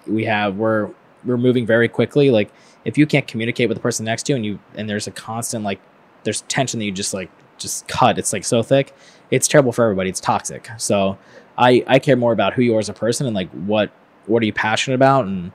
we 0.08 0.26
have 0.26 0.58
we're 0.58 0.90
we're 1.24 1.38
moving 1.38 1.66
very 1.66 1.88
quickly 1.88 2.30
like 2.30 2.52
if 2.86 2.98
you 2.98 3.06
can't 3.06 3.28
communicate 3.28 3.70
with 3.70 3.78
the 3.78 3.82
person 3.82 4.06
next 4.06 4.24
to 4.24 4.34
you 4.34 4.36
and 4.36 4.46
you 4.46 4.60
and 4.76 4.90
there's 4.90 5.08
a 5.08 5.12
constant 5.12 5.64
like 5.64 5.80
there's 6.24 6.42
tension 6.42 6.80
that 6.80 6.86
you 6.86 6.92
just 6.92 7.14
like 7.14 7.30
just 7.58 7.88
cut 7.88 8.18
it's 8.18 8.34
like 8.34 8.44
so 8.44 8.64
thick 8.64 8.94
it's 9.32 9.48
terrible 9.48 9.72
for 9.72 9.84
everybody 9.84 10.10
it's 10.10 10.20
toxic. 10.20 10.70
So 10.78 11.18
i 11.58 11.84
i 11.88 12.00
care 12.00 12.16
more 12.16 12.34
about 12.34 12.54
who 12.54 12.62
you 12.62 12.76
are 12.76 12.80
as 12.80 12.90
a 12.90 12.94
person 12.94 13.28
and 13.28 13.36
like 13.36 13.50
what 13.52 13.92
what 14.26 14.42
are 14.42 14.46
you 14.46 14.54
passionate 14.54 14.96
about 14.96 15.26
and 15.26 15.52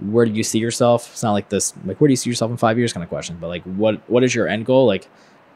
where 0.00 0.24
do 0.24 0.32
you 0.32 0.44
see 0.44 0.60
yourself? 0.60 1.10
It's 1.12 1.22
not 1.22 1.32
like 1.32 1.48
this 1.48 1.74
like 1.84 2.00
where 2.00 2.08
do 2.08 2.12
you 2.12 2.16
see 2.16 2.30
yourself 2.30 2.50
in 2.50 2.56
five 2.56 2.78
years 2.78 2.92
kind 2.92 3.02
of 3.02 3.08
question 3.08 3.36
but 3.40 3.48
like 3.48 3.62
what 3.64 4.08
what 4.08 4.22
is 4.22 4.34
your 4.34 4.48
end 4.48 4.66
goal? 4.66 4.86
Like 4.86 5.08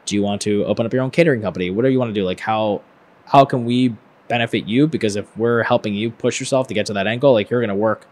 do 0.05 0.15
you 0.15 0.21
want 0.21 0.41
to 0.41 0.65
open 0.65 0.85
up 0.85 0.93
your 0.93 1.01
own 1.01 1.11
catering 1.11 1.41
company? 1.41 1.71
What 1.71 1.83
do 1.83 1.89
you 1.89 1.99
want 1.99 2.09
to 2.09 2.13
do? 2.13 2.25
Like 2.25 2.39
how 2.39 2.81
how 3.25 3.45
can 3.45 3.65
we 3.65 3.95
benefit 4.27 4.67
you? 4.67 4.87
Because 4.87 5.15
if 5.15 5.35
we're 5.37 5.63
helping 5.63 5.93
you 5.93 6.11
push 6.11 6.39
yourself 6.39 6.67
to 6.67 6.73
get 6.73 6.85
to 6.87 6.93
that 6.93 7.07
end 7.07 7.21
goal 7.21 7.33
like 7.33 7.49
you're 7.49 7.61
going 7.61 7.69
to 7.69 7.75
work 7.75 8.07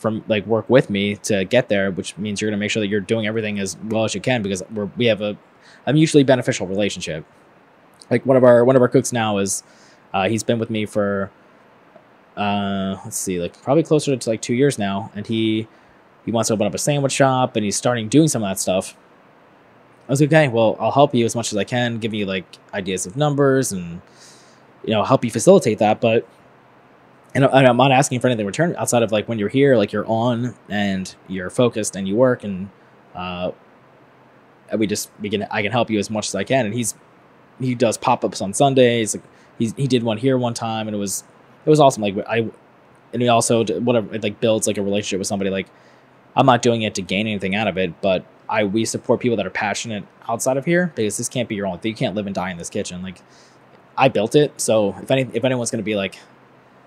from 0.00 0.24
like 0.28 0.46
work 0.46 0.68
with 0.68 0.88
me 0.90 1.16
to 1.16 1.44
get 1.44 1.68
there, 1.68 1.90
which 1.90 2.16
means 2.16 2.40
you're 2.40 2.50
gonna 2.50 2.58
make 2.58 2.70
sure 2.70 2.80
that 2.80 2.88
you're 2.88 3.00
doing 3.00 3.26
everything 3.26 3.58
as 3.58 3.76
well 3.84 4.04
as 4.04 4.14
you 4.14 4.20
can 4.20 4.42
because 4.42 4.62
we're 4.72 4.88
we 4.96 5.06
have 5.06 5.20
a 5.20 5.36
a 5.86 5.92
mutually 5.92 6.24
beneficial 6.24 6.66
relationship. 6.66 7.24
Like 8.10 8.24
one 8.26 8.36
of 8.36 8.44
our 8.44 8.64
one 8.64 8.76
of 8.76 8.82
our 8.82 8.88
cooks 8.88 9.12
now 9.12 9.38
is 9.38 9.62
uh, 10.12 10.28
he's 10.28 10.42
been 10.42 10.58
with 10.58 10.70
me 10.70 10.86
for 10.86 11.30
uh, 12.36 12.96
let's 13.04 13.18
see, 13.18 13.38
like 13.40 13.60
probably 13.62 13.82
closer 13.82 14.16
to 14.16 14.30
like 14.30 14.40
two 14.40 14.54
years 14.54 14.78
now, 14.78 15.12
and 15.14 15.26
he 15.26 15.68
he 16.24 16.32
wants 16.32 16.48
to 16.48 16.54
open 16.54 16.66
up 16.66 16.74
a 16.74 16.78
sandwich 16.78 17.12
shop 17.12 17.56
and 17.56 17.64
he's 17.64 17.76
starting 17.76 18.08
doing 18.08 18.28
some 18.28 18.42
of 18.42 18.48
that 18.48 18.58
stuff. 18.58 18.96
I 20.08 20.12
was 20.12 20.20
like, 20.20 20.28
okay, 20.28 20.48
well, 20.48 20.76
I'll 20.80 20.90
help 20.90 21.14
you 21.14 21.24
as 21.24 21.36
much 21.36 21.52
as 21.52 21.58
I 21.58 21.64
can, 21.64 21.98
give 21.98 22.12
you 22.14 22.26
like 22.26 22.44
ideas 22.74 23.06
of 23.06 23.16
numbers 23.16 23.72
and 23.72 24.00
you 24.84 24.92
know 24.92 25.04
help 25.04 25.24
you 25.24 25.30
facilitate 25.30 25.78
that, 25.78 26.00
but 26.00 26.26
and 27.34 27.44
I'm 27.44 27.76
not 27.76 27.92
asking 27.92 28.20
for 28.20 28.26
anything 28.26 28.40
in 28.40 28.46
return 28.46 28.74
outside 28.76 29.02
of 29.02 29.12
like 29.12 29.28
when 29.28 29.38
you're 29.38 29.48
here, 29.48 29.76
like 29.76 29.92
you're 29.92 30.06
on 30.06 30.54
and 30.68 31.14
you're 31.28 31.50
focused 31.50 31.94
and 31.94 32.08
you 32.08 32.16
work 32.16 32.42
and 32.42 32.70
uh, 33.14 33.52
we 34.76 34.86
just 34.86 35.10
we 35.20 35.30
can 35.30 35.44
I 35.44 35.62
can 35.62 35.72
help 35.72 35.90
you 35.90 35.98
as 35.98 36.10
much 36.10 36.28
as 36.28 36.34
I 36.34 36.44
can. 36.44 36.66
And 36.66 36.74
he's 36.74 36.94
he 37.60 37.74
does 37.74 37.96
pop 37.98 38.24
ups 38.24 38.40
on 38.40 38.52
Sundays. 38.52 39.14
Like 39.14 39.24
he's 39.58 39.74
he 39.74 39.86
did 39.86 40.02
one 40.02 40.18
here 40.18 40.36
one 40.38 40.54
time 40.54 40.88
and 40.88 40.94
it 40.94 40.98
was 40.98 41.24
it 41.64 41.70
was 41.70 41.80
awesome. 41.80 42.02
Like 42.02 42.16
I 42.28 42.48
and 43.12 43.22
he 43.22 43.28
also 43.28 43.64
whatever 43.80 44.14
it 44.14 44.22
like 44.22 44.40
builds 44.40 44.66
like 44.66 44.78
a 44.78 44.82
relationship 44.82 45.18
with 45.18 45.28
somebody. 45.28 45.50
Like 45.50 45.68
I'm 46.34 46.46
not 46.46 46.62
doing 46.62 46.82
it 46.82 46.94
to 46.96 47.02
gain 47.02 47.26
anything 47.26 47.54
out 47.54 47.68
of 47.68 47.78
it, 47.78 48.00
but 48.00 48.24
I 48.48 48.64
we 48.64 48.84
support 48.84 49.20
people 49.20 49.36
that 49.36 49.46
are 49.46 49.50
passionate 49.50 50.04
outside 50.28 50.56
of 50.56 50.64
here 50.64 50.92
because 50.94 51.16
this 51.16 51.28
can't 51.28 51.48
be 51.48 51.54
your 51.54 51.66
own 51.66 51.78
thing. 51.78 51.90
You 51.90 51.96
can't 51.96 52.14
live 52.14 52.26
and 52.26 52.34
die 52.34 52.50
in 52.50 52.58
this 52.58 52.70
kitchen. 52.70 53.02
Like 53.02 53.20
I 53.96 54.08
built 54.08 54.34
it, 54.34 54.60
so 54.60 54.96
if 55.00 55.10
any 55.10 55.28
if 55.32 55.44
anyone's 55.44 55.70
gonna 55.70 55.82
be 55.82 55.96
like 55.96 56.18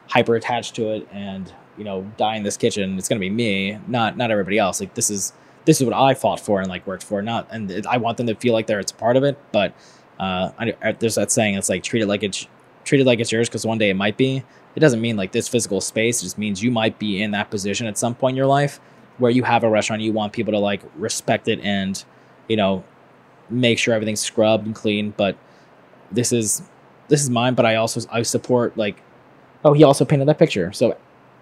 hyper 0.08 0.36
attached 0.36 0.76
to 0.76 0.89
it 0.89 1.08
and 1.12 1.54
you 1.78 1.84
know 1.84 2.10
die 2.18 2.36
in 2.36 2.44
this 2.44 2.58
kitchen. 2.58 2.98
It's 2.98 3.08
going 3.10 3.20
to 3.20 3.26
be 3.26 3.30
me 3.30 3.80
not 3.88 4.18
not 4.18 4.32
everybody 4.32 4.58
else. 4.58 4.80
Like 4.80 4.94
this 4.96 5.10
is 5.10 5.34
this 5.66 5.80
is 5.80 5.86
what 5.88 5.96
i 5.96 6.13
fought 6.13 6.42
for 6.42 6.60
and 6.60 6.70
like 6.70 6.86
worked 6.86 7.04
for. 7.04 7.22
Not 7.22 7.48
and 7.52 7.86
i 7.88 7.98
want 7.98 8.18
them 8.18 8.28
to 8.28 8.36
feel 8.36 8.54
like 8.54 8.68
they're 8.68 8.80
it's 8.80 8.92
part 8.92 9.18
of 9.18 9.24
it 9.24 9.38
but 9.52 9.74
uh 10.20 10.52
I, 10.60 10.92
there's 11.00 11.16
that 11.16 11.32
saying 11.32 11.56
it's 11.56 11.70
like 11.70 11.84
treat 11.84 12.04
it 12.04 12.08
like 12.08 12.24
it's 12.24 12.48
treat 12.84 13.02
it 13.02 13.06
like 13.06 13.20
it's 13.20 13.32
yours 13.32 13.50
because 13.50 13.66
one 13.66 13.78
day 13.78 13.89
it 13.89 13.96
might 13.96 14.18
be. 14.18 14.44
It 14.76 14.80
doesn't 14.80 15.02
mean 15.02 15.16
like 15.16 15.32
this 15.32 15.48
physical 15.48 15.82
space 15.82 16.22
it 16.22 16.26
just 16.26 16.38
means 16.38 16.63
you 16.63 16.72
might 16.72 16.98
be 16.98 17.22
in 17.22 17.32
that 17.32 17.52
position 17.52 17.88
at 17.88 17.98
some 17.98 18.16
point 18.16 18.34
in 18.34 18.38
your 18.38 18.48
life 18.48 18.80
where 19.18 19.32
you 19.32 19.44
have 19.44 19.63
a 19.63 19.70
restaurant 19.70 20.02
you 20.02 20.12
want 20.12 20.34
people 20.34 20.52
to 20.54 20.60
like 20.60 20.82
respect 20.96 21.48
it 21.48 21.60
and 21.62 22.04
you 22.48 22.56
know 22.56 22.84
make 23.50 23.78
sure 23.78 23.94
everything's 23.94 24.20
scrubbed 24.20 24.66
and 24.66 24.76
clean 24.76 25.13
but 25.16 25.38
this 26.12 26.32
is 26.32 26.63
this 27.08 27.22
is 27.22 27.30
mine 27.30 27.54
but 27.54 27.66
i 27.66 27.76
also 27.76 28.02
i 28.12 28.22
support 28.22 28.76
like 28.78 29.02
Oh, 29.65 29.73
he 29.73 29.84
also 29.84 30.06
painted 30.06 30.28
that 30.28 30.38
picture. 30.39 30.71
So 30.71 30.97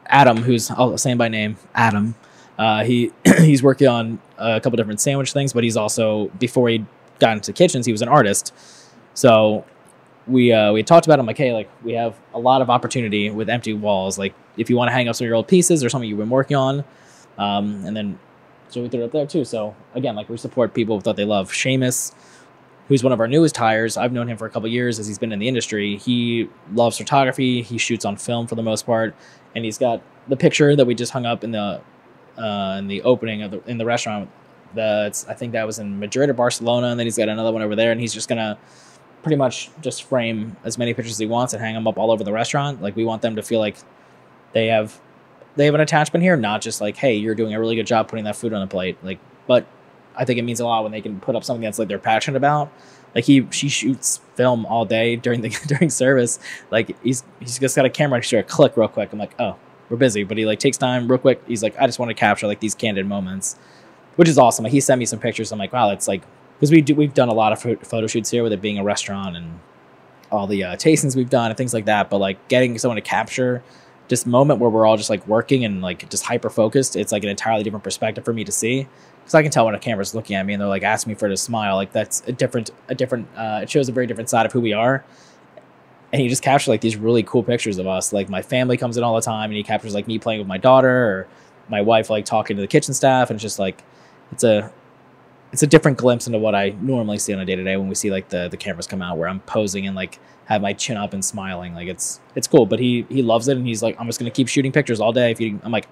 Adam, 0.07 0.37
who's 0.37 0.69
I'll 0.71 0.97
say 0.97 1.13
by 1.13 1.27
name, 1.27 1.57
Adam, 1.73 2.15
uh, 2.57 2.83
he 2.83 3.11
he's 3.39 3.63
working 3.63 3.87
on 3.87 4.19
a 4.37 4.59
couple 4.59 4.77
different 4.77 5.01
sandwich 5.01 5.33
things, 5.33 5.53
but 5.53 5.63
he's 5.63 5.77
also 5.77 6.27
before 6.39 6.69
he 6.69 6.85
got 7.19 7.33
into 7.33 7.53
kitchens, 7.53 7.85
he 7.85 7.91
was 7.91 8.01
an 8.01 8.09
artist. 8.09 8.53
So 9.13 9.65
we 10.27 10.51
uh, 10.51 10.71
we 10.71 10.83
talked 10.83 11.05
about 11.05 11.19
him 11.19 11.25
like, 11.25 11.37
hey, 11.37 11.53
like 11.53 11.69
we 11.83 11.93
have 11.93 12.15
a 12.33 12.39
lot 12.39 12.61
of 12.61 12.69
opportunity 12.69 13.29
with 13.29 13.49
empty 13.49 13.73
walls. 13.73 14.17
Like 14.17 14.33
if 14.57 14.69
you 14.69 14.75
want 14.75 14.89
to 14.89 14.93
hang 14.93 15.07
up 15.07 15.15
some 15.15 15.25
of 15.25 15.27
your 15.27 15.35
old 15.35 15.47
pieces 15.47 15.83
or 15.83 15.89
something 15.89 16.09
you've 16.09 16.19
been 16.19 16.29
working 16.29 16.57
on, 16.57 16.83
um, 17.37 17.85
and 17.85 17.95
then 17.95 18.19
so 18.69 18.81
we 18.81 18.89
threw 18.89 19.01
it 19.01 19.05
up 19.05 19.11
there 19.11 19.25
too. 19.25 19.43
So 19.45 19.75
again, 19.95 20.15
like 20.15 20.29
we 20.29 20.37
support 20.37 20.73
people 20.73 20.97
with 20.97 21.05
what 21.05 21.15
they 21.15 21.25
love. 21.25 21.51
Seamus 21.51 22.13
who's 22.91 23.05
one 23.05 23.13
of 23.13 23.21
our 23.21 23.27
newest 23.27 23.55
hires. 23.55 23.95
I've 23.95 24.11
known 24.11 24.27
him 24.27 24.35
for 24.35 24.45
a 24.45 24.49
couple 24.49 24.67
years 24.67 24.99
as 24.99 25.07
he's 25.07 25.17
been 25.17 25.31
in 25.31 25.39
the 25.39 25.47
industry. 25.47 25.95
He 25.95 26.49
loves 26.73 26.97
photography. 26.97 27.61
He 27.61 27.77
shoots 27.77 28.03
on 28.03 28.17
film 28.17 28.47
for 28.47 28.55
the 28.55 28.63
most 28.63 28.85
part, 28.85 29.15
and 29.55 29.63
he's 29.63 29.77
got 29.77 30.01
the 30.27 30.35
picture 30.35 30.75
that 30.75 30.83
we 30.85 30.93
just 30.93 31.13
hung 31.13 31.25
up 31.25 31.45
in 31.45 31.51
the 31.51 31.79
uh, 32.37 32.75
in 32.79 32.89
the 32.89 33.01
opening 33.03 33.43
of 33.43 33.51
the 33.51 33.63
in 33.63 33.77
the 33.77 33.85
restaurant. 33.85 34.29
That's 34.75 35.25
I 35.25 35.35
think 35.35 35.53
that 35.53 35.65
was 35.65 35.79
in 35.79 35.99
Madrid 36.01 36.29
or 36.29 36.33
Barcelona, 36.33 36.87
and 36.87 36.99
then 36.99 37.07
he's 37.07 37.15
got 37.15 37.29
another 37.29 37.53
one 37.53 37.61
over 37.61 37.77
there, 37.77 37.93
and 37.93 38.01
he's 38.01 38.13
just 38.13 38.27
gonna 38.27 38.57
pretty 39.23 39.37
much 39.37 39.69
just 39.79 40.03
frame 40.03 40.57
as 40.65 40.77
many 40.77 40.93
pictures 40.93 41.13
as 41.13 41.19
he 41.19 41.27
wants 41.27 41.53
and 41.53 41.63
hang 41.63 41.75
them 41.75 41.87
up 41.87 41.97
all 41.97 42.11
over 42.11 42.25
the 42.25 42.33
restaurant. 42.33 42.81
Like 42.81 42.97
we 42.97 43.05
want 43.05 43.21
them 43.21 43.37
to 43.37 43.41
feel 43.41 43.61
like 43.61 43.77
they 44.51 44.67
have 44.67 44.99
they 45.55 45.63
have 45.63 45.75
an 45.75 45.79
attachment 45.79 46.23
here, 46.23 46.35
not 46.35 46.59
just 46.59 46.81
like, 46.81 46.97
hey, 46.97 47.15
you're 47.15 47.35
doing 47.35 47.53
a 47.53 47.59
really 47.61 47.77
good 47.77 47.87
job 47.87 48.09
putting 48.09 48.25
that 48.25 48.35
food 48.35 48.51
on 48.51 48.59
the 48.59 48.67
plate. 48.67 48.97
Like, 49.01 49.19
but 49.47 49.65
I 50.15 50.25
think 50.25 50.39
it 50.39 50.43
means 50.43 50.59
a 50.59 50.65
lot 50.65 50.83
when 50.83 50.91
they 50.91 51.01
can 51.01 51.19
put 51.19 51.35
up 51.35 51.43
something 51.43 51.63
that's 51.63 51.79
like 51.79 51.87
they're 51.87 51.99
passionate 51.99 52.37
about. 52.37 52.71
Like 53.15 53.25
he 53.25 53.47
she 53.51 53.69
shoots 53.69 54.21
film 54.35 54.65
all 54.65 54.85
day 54.85 55.15
during 55.25 55.41
the 55.41 55.49
during 55.67 55.89
service. 55.89 56.39
Like 56.69 56.95
he's 57.03 57.23
he's 57.39 57.59
just 57.59 57.75
got 57.75 57.85
a 57.85 57.89
camera 57.89 58.19
extra 58.19 58.39
a 58.39 58.43
click 58.43 58.77
real 58.77 58.87
quick. 58.87 59.11
I'm 59.11 59.19
like, 59.19 59.35
oh, 59.39 59.55
we're 59.89 59.97
busy, 59.97 60.23
but 60.23 60.37
he 60.37 60.45
like 60.45 60.59
takes 60.59 60.77
time 60.77 61.07
real 61.07 61.19
quick. 61.19 61.41
He's 61.47 61.63
like, 61.63 61.77
I 61.79 61.85
just 61.85 61.99
want 61.99 62.09
to 62.09 62.15
capture 62.15 62.47
like 62.47 62.59
these 62.59 62.75
candid 62.75 63.07
moments, 63.07 63.57
which 64.15 64.29
is 64.29 64.37
awesome. 64.37 64.63
Like, 64.63 64.73
he 64.73 64.79
sent 64.79 64.99
me 64.99 65.05
some 65.05 65.19
pictures. 65.19 65.51
I'm 65.51 65.59
like, 65.59 65.73
wow, 65.73 65.89
that's 65.89 66.07
like 66.07 66.23
because 66.59 66.71
we 66.71 66.81
do 66.81 66.95
we've 66.95 67.13
done 67.13 67.29
a 67.29 67.33
lot 67.33 67.51
of 67.51 67.61
photo 67.61 68.07
shoots 68.07 68.29
here 68.29 68.43
with 68.43 68.53
it 68.53 68.61
being 68.61 68.77
a 68.77 68.83
restaurant 68.83 69.35
and 69.35 69.59
all 70.31 70.47
the 70.47 70.63
uh, 70.63 70.75
tastings 70.77 71.15
we've 71.15 71.29
done 71.29 71.51
and 71.51 71.57
things 71.57 71.73
like 71.73 71.85
that. 71.85 72.09
But 72.09 72.19
like 72.19 72.47
getting 72.47 72.77
someone 72.77 72.95
to 72.95 73.01
capture 73.01 73.63
this 74.07 74.25
moment 74.25 74.59
where 74.59 74.69
we're 74.69 74.85
all 74.85 74.97
just 74.97 75.09
like 75.09 75.25
working 75.27 75.65
and 75.65 75.81
like 75.81 76.09
just 76.09 76.25
hyper 76.25 76.49
focused, 76.49 76.95
it's 76.95 77.11
like 77.11 77.23
an 77.23 77.29
entirely 77.29 77.63
different 77.63 77.83
perspective 77.83 78.23
for 78.23 78.33
me 78.33 78.43
to 78.43 78.51
see 78.51 78.87
because 79.31 79.39
I 79.39 79.43
can 79.43 79.51
tell 79.51 79.65
when 79.65 79.75
a 79.75 79.79
camera's 79.79 80.13
looking 80.13 80.35
at 80.35 80.45
me 80.45 80.53
and 80.53 80.61
they're 80.61 80.67
like 80.67 80.83
asking 80.83 81.11
me 81.11 81.15
for 81.15 81.29
to 81.29 81.37
smile. 81.37 81.77
Like 81.77 81.93
that's 81.93 82.21
a 82.27 82.33
different, 82.33 82.71
a 82.89 82.95
different. 82.95 83.29
Uh, 83.35 83.61
it 83.63 83.69
shows 83.69 83.87
a 83.87 83.93
very 83.93 84.05
different 84.05 84.29
side 84.29 84.45
of 84.45 84.51
who 84.51 84.59
we 84.59 84.73
are. 84.73 85.05
And 86.11 86.21
he 86.21 86.27
just 86.27 86.43
captures 86.43 86.67
like 86.67 86.81
these 86.81 86.97
really 86.97 87.23
cool 87.23 87.41
pictures 87.41 87.77
of 87.77 87.87
us. 87.87 88.11
Like 88.11 88.27
my 88.27 88.41
family 88.41 88.75
comes 88.75 88.97
in 88.97 89.03
all 89.03 89.15
the 89.15 89.21
time, 89.21 89.49
and 89.49 89.55
he 89.55 89.63
captures 89.63 89.93
like 89.95 90.05
me 90.05 90.19
playing 90.19 90.39
with 90.39 90.47
my 90.49 90.57
daughter 90.57 90.89
or 90.89 91.27
my 91.69 91.81
wife 91.81 92.09
like 92.09 92.25
talking 92.25 92.57
to 92.57 92.61
the 92.61 92.67
kitchen 92.67 92.93
staff, 92.93 93.29
and 93.29 93.37
it's 93.37 93.41
just 93.41 93.57
like 93.57 93.81
it's 94.33 94.43
a 94.43 94.69
it's 95.53 95.63
a 95.63 95.67
different 95.67 95.97
glimpse 95.97 96.27
into 96.27 96.37
what 96.37 96.53
I 96.53 96.75
normally 96.81 97.17
see 97.17 97.33
on 97.33 97.39
a 97.39 97.45
day 97.45 97.55
to 97.55 97.63
day 97.63 97.77
when 97.77 97.87
we 97.87 97.95
see 97.95 98.11
like 98.11 98.27
the 98.27 98.49
the 98.49 98.57
cameras 98.57 98.85
come 98.85 99.01
out 99.01 99.17
where 99.17 99.29
I'm 99.29 99.39
posing 99.41 99.87
and 99.87 99.95
like 99.95 100.19
have 100.45 100.61
my 100.61 100.73
chin 100.73 100.97
up 100.97 101.13
and 101.13 101.23
smiling. 101.23 101.73
Like 101.73 101.87
it's 101.87 102.19
it's 102.35 102.47
cool. 102.47 102.65
But 102.65 102.79
he 102.79 103.05
he 103.07 103.21
loves 103.21 103.47
it 103.47 103.55
and 103.55 103.65
he's 103.65 103.81
like, 103.81 103.97
I'm 103.97 104.07
just 104.07 104.19
gonna 104.19 104.31
keep 104.31 104.49
shooting 104.49 104.73
pictures 104.73 104.99
all 104.99 105.13
day. 105.13 105.31
If 105.31 105.39
you 105.39 105.57
I'm 105.63 105.71
like, 105.71 105.87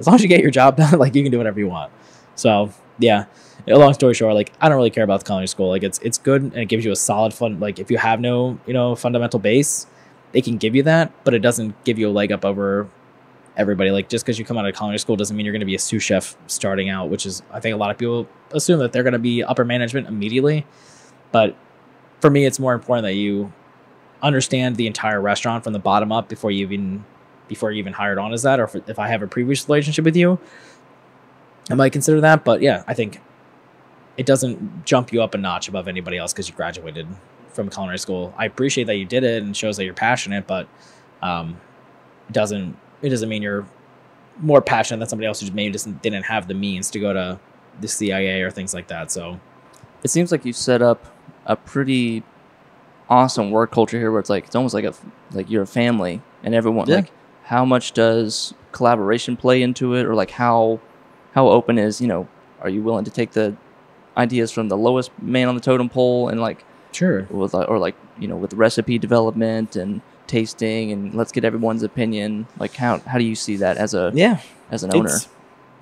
as 0.00 0.08
long 0.08 0.16
as 0.16 0.22
you 0.22 0.28
get 0.28 0.40
your 0.40 0.50
job 0.50 0.76
done, 0.76 0.98
like 0.98 1.14
you 1.14 1.22
can 1.22 1.30
do 1.30 1.38
whatever 1.38 1.60
you 1.60 1.68
want. 1.68 1.92
So 2.40 2.72
yeah. 2.98 3.26
A 3.68 3.78
long 3.78 3.92
story 3.92 4.14
short, 4.14 4.34
like 4.34 4.52
I 4.60 4.68
don't 4.68 4.76
really 4.76 4.90
care 4.90 5.04
about 5.04 5.20
the 5.20 5.26
culinary 5.26 5.46
school. 5.46 5.68
Like 5.68 5.82
it's 5.82 5.98
it's 5.98 6.16
good 6.16 6.42
and 6.42 6.56
it 6.56 6.66
gives 6.66 6.84
you 6.84 6.92
a 6.92 6.96
solid 6.96 7.34
fun. 7.34 7.60
Like 7.60 7.78
if 7.78 7.90
you 7.90 7.98
have 7.98 8.20
no 8.20 8.58
you 8.66 8.72
know 8.72 8.96
fundamental 8.96 9.38
base, 9.38 9.86
they 10.32 10.40
can 10.40 10.56
give 10.56 10.74
you 10.74 10.82
that, 10.84 11.12
but 11.24 11.34
it 11.34 11.40
doesn't 11.40 11.84
give 11.84 11.98
you 11.98 12.08
a 12.08 12.10
leg 12.10 12.32
up 12.32 12.44
over 12.44 12.88
everybody. 13.56 13.90
Like 13.90 14.08
just 14.08 14.24
because 14.24 14.38
you 14.38 14.44
come 14.46 14.56
out 14.56 14.66
of 14.66 14.74
culinary 14.74 14.98
school 14.98 15.14
doesn't 15.14 15.36
mean 15.36 15.44
you're 15.44 15.52
going 15.52 15.60
to 15.60 15.66
be 15.66 15.74
a 15.74 15.78
sous 15.78 16.02
chef 16.02 16.36
starting 16.46 16.88
out, 16.88 17.10
which 17.10 17.26
is 17.26 17.42
I 17.52 17.60
think 17.60 17.74
a 17.74 17.76
lot 17.76 17.90
of 17.90 17.98
people 17.98 18.26
assume 18.52 18.78
that 18.80 18.92
they're 18.92 19.02
going 19.02 19.12
to 19.12 19.18
be 19.18 19.42
upper 19.44 19.64
management 19.64 20.08
immediately. 20.08 20.66
But 21.32 21.54
for 22.20 22.30
me, 22.30 22.46
it's 22.46 22.58
more 22.58 22.72
important 22.72 23.04
that 23.04 23.14
you 23.14 23.52
understand 24.22 24.76
the 24.76 24.86
entire 24.86 25.20
restaurant 25.20 25.64
from 25.64 25.74
the 25.74 25.78
bottom 25.78 26.12
up 26.12 26.28
before 26.28 26.50
you 26.50 26.64
even 26.64 27.04
before 27.46 27.72
you 27.72 27.78
even 27.78 27.92
hired 27.92 28.16
on 28.16 28.32
as 28.32 28.42
that, 28.42 28.58
or 28.58 28.64
if, 28.64 28.88
if 28.88 28.98
I 28.98 29.08
have 29.08 29.22
a 29.22 29.26
previous 29.26 29.68
relationship 29.68 30.04
with 30.04 30.16
you, 30.16 30.38
I 31.70 31.74
might 31.74 31.92
consider 31.92 32.20
that, 32.22 32.44
but 32.44 32.62
yeah, 32.62 32.84
I 32.86 32.94
think 32.94 33.20
it 34.16 34.26
doesn't 34.26 34.84
jump 34.84 35.12
you 35.12 35.22
up 35.22 35.34
a 35.34 35.38
notch 35.38 35.68
above 35.68 35.88
anybody 35.88 36.18
else 36.18 36.32
because 36.32 36.48
you 36.48 36.54
graduated 36.54 37.06
from 37.48 37.70
culinary 37.70 37.98
school. 37.98 38.34
I 38.36 38.46
appreciate 38.46 38.84
that 38.84 38.96
you 38.96 39.04
did 39.04 39.24
it 39.24 39.42
and 39.42 39.56
shows 39.56 39.76
that 39.76 39.84
you're 39.84 39.94
passionate, 39.94 40.46
but 40.46 40.68
um, 41.22 41.60
it 42.28 42.32
doesn't 42.32 42.76
it 43.02 43.08
doesn't 43.08 43.28
mean 43.28 43.42
you're 43.42 43.66
more 44.40 44.60
passionate 44.60 44.98
than 44.98 45.08
somebody 45.08 45.26
else 45.26 45.40
who 45.40 45.50
maybe 45.52 45.72
just 45.72 46.00
didn't 46.02 46.24
have 46.24 46.48
the 46.48 46.54
means 46.54 46.90
to 46.90 46.98
go 46.98 47.12
to 47.12 47.38
the 47.80 47.88
CIA 47.88 48.42
or 48.42 48.50
things 48.50 48.74
like 48.74 48.88
that. 48.88 49.10
So 49.10 49.40
it 50.02 50.08
seems 50.08 50.32
like 50.32 50.44
you 50.44 50.52
set 50.52 50.82
up 50.82 51.06
a 51.46 51.56
pretty 51.56 52.22
awesome 53.08 53.50
work 53.50 53.72
culture 53.72 53.98
here, 53.98 54.10
where 54.10 54.20
it's 54.20 54.30
like 54.30 54.46
it's 54.46 54.56
almost 54.56 54.74
like 54.74 54.84
a 54.84 54.94
like 55.32 55.50
you're 55.50 55.62
a 55.62 55.66
family 55.66 56.22
and 56.42 56.54
everyone 56.54 56.88
yeah. 56.88 56.96
like 56.96 57.12
how 57.44 57.64
much 57.64 57.92
does 57.92 58.54
collaboration 58.72 59.36
play 59.36 59.62
into 59.62 59.94
it 59.94 60.06
or 60.06 60.14
like 60.14 60.30
how 60.30 60.80
how 61.32 61.48
open 61.48 61.78
is 61.78 62.00
you 62.00 62.08
know 62.08 62.28
are 62.60 62.68
you 62.68 62.82
willing 62.82 63.04
to 63.04 63.10
take 63.10 63.32
the 63.32 63.56
ideas 64.16 64.50
from 64.50 64.68
the 64.68 64.76
lowest 64.76 65.10
man 65.20 65.48
on 65.48 65.54
the 65.54 65.60
totem 65.60 65.88
pole 65.88 66.28
and 66.28 66.40
like 66.40 66.64
sure. 66.92 67.22
with 67.30 67.54
uh, 67.54 67.62
or 67.62 67.78
like 67.78 67.94
you 68.18 68.28
know 68.28 68.36
with 68.36 68.52
recipe 68.54 68.98
development 68.98 69.76
and 69.76 70.00
tasting 70.26 70.92
and 70.92 71.14
let's 71.14 71.32
get 71.32 71.44
everyone's 71.44 71.82
opinion? 71.82 72.46
Like 72.58 72.74
how 72.74 72.98
how 72.98 73.18
do 73.18 73.24
you 73.24 73.34
see 73.34 73.56
that 73.56 73.76
as 73.76 73.94
a 73.94 74.12
yeah. 74.14 74.40
as 74.70 74.82
an 74.84 74.94
owner? 74.94 75.18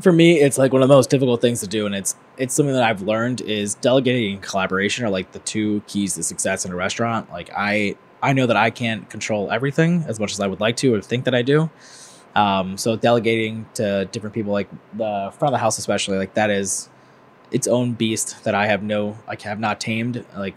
For 0.00 0.12
me 0.12 0.40
it's 0.40 0.58
like 0.58 0.72
one 0.72 0.82
of 0.82 0.88
the 0.88 0.94
most 0.94 1.10
difficult 1.10 1.40
things 1.40 1.60
to 1.60 1.66
do 1.66 1.86
and 1.86 1.94
it's 1.94 2.14
it's 2.36 2.54
something 2.54 2.72
that 2.72 2.84
i've 2.84 3.02
learned 3.02 3.40
is 3.40 3.74
delegating 3.74 4.34
and 4.34 4.42
collaboration 4.42 5.04
are 5.04 5.10
like 5.10 5.32
the 5.32 5.40
two 5.40 5.82
keys 5.88 6.14
to 6.14 6.22
success 6.22 6.64
in 6.64 6.70
a 6.70 6.76
restaurant. 6.76 7.30
Like 7.30 7.50
i 7.56 7.96
i 8.22 8.32
know 8.32 8.46
that 8.46 8.56
i 8.56 8.70
can't 8.70 9.10
control 9.10 9.50
everything 9.50 10.04
as 10.06 10.20
much 10.20 10.32
as 10.32 10.40
i 10.40 10.46
would 10.46 10.60
like 10.60 10.76
to 10.76 10.94
or 10.94 11.00
think 11.00 11.24
that 11.24 11.34
i 11.34 11.42
do 11.42 11.68
um, 12.38 12.76
so 12.76 12.94
delegating 12.94 13.66
to 13.74 14.04
different 14.12 14.32
people, 14.32 14.52
like 14.52 14.70
the 14.96 15.32
front 15.36 15.52
of 15.52 15.52
the 15.52 15.58
house, 15.58 15.76
especially, 15.76 16.18
like 16.18 16.34
that 16.34 16.50
is 16.50 16.88
its 17.50 17.66
own 17.66 17.94
beast 17.94 18.44
that 18.44 18.54
I 18.54 18.66
have 18.68 18.80
no, 18.80 19.18
I 19.26 19.36
have 19.42 19.58
not 19.58 19.80
tamed. 19.80 20.24
Like 20.36 20.54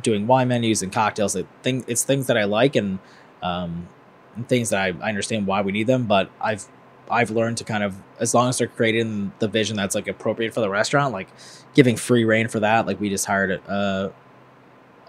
doing 0.00 0.28
wine 0.28 0.46
menus 0.46 0.80
and 0.80 0.92
cocktails, 0.92 1.34
like 1.34 1.46
thing, 1.62 1.84
it's 1.88 2.04
things 2.04 2.28
that 2.28 2.38
I 2.38 2.44
like 2.44 2.76
and, 2.76 3.00
um, 3.42 3.88
and 4.36 4.48
things 4.48 4.70
that 4.70 4.80
I, 4.80 4.88
I 5.04 5.08
understand 5.08 5.48
why 5.48 5.62
we 5.62 5.72
need 5.72 5.88
them. 5.88 6.04
But 6.04 6.30
I've 6.40 6.66
I've 7.10 7.30
learned 7.30 7.58
to 7.58 7.64
kind 7.64 7.82
of 7.82 7.96
as 8.20 8.32
long 8.32 8.48
as 8.48 8.58
they're 8.58 8.68
creating 8.68 9.32
the 9.40 9.48
vision 9.48 9.76
that's 9.76 9.96
like 9.96 10.06
appropriate 10.06 10.54
for 10.54 10.60
the 10.60 10.70
restaurant, 10.70 11.12
like 11.12 11.28
giving 11.74 11.96
free 11.96 12.24
reign 12.24 12.46
for 12.46 12.60
that. 12.60 12.86
Like 12.86 13.00
we 13.00 13.10
just 13.10 13.26
hired 13.26 13.60
uh 13.68 14.10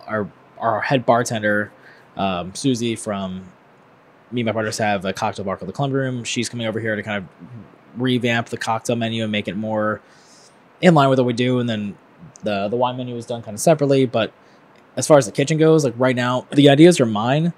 our 0.08 0.28
our 0.58 0.82
head 0.82 1.06
bartender, 1.06 1.72
um, 2.18 2.56
Susie 2.56 2.96
from 2.96 3.52
me 4.36 4.42
and 4.42 4.46
my 4.46 4.52
partners 4.52 4.78
have 4.78 5.06
a 5.06 5.14
cocktail 5.14 5.46
bar 5.46 5.58
called 5.58 5.70
the 5.70 5.74
Club 5.74 5.94
Room. 5.94 6.24
She's 6.24 6.50
coming 6.50 6.68
over 6.68 6.80
here 6.80 6.96
to 6.96 7.02
kind 7.02 7.24
of 7.24 8.02
revamp 8.02 8.50
the 8.50 8.58
cocktail 8.58 8.98
menu 8.98 9.24
and 9.24 9.32
make 9.32 9.48
it 9.48 9.56
more 9.56 10.02
in 10.82 10.94
line 10.94 11.10
with 11.10 11.18
what 11.18 11.26
we 11.26 11.34
do. 11.34 11.60
And 11.60 11.70
then 11.70 11.98
the 12.44 12.68
the 12.68 12.76
wine 12.76 12.98
menu 12.98 13.16
is 13.16 13.26
done 13.26 13.42
kind 13.42 13.56
of 13.56 13.62
separately. 13.62 14.06
But 14.06 14.34
as 14.98 15.08
far 15.08 15.18
as 15.18 15.26
the 15.26 15.32
kitchen 15.32 15.58
goes, 15.58 15.84
like 15.86 15.94
right 15.98 16.16
now, 16.16 16.48
the 16.52 16.70
ideas 16.70 17.00
are 17.00 17.06
mine, 17.06 17.54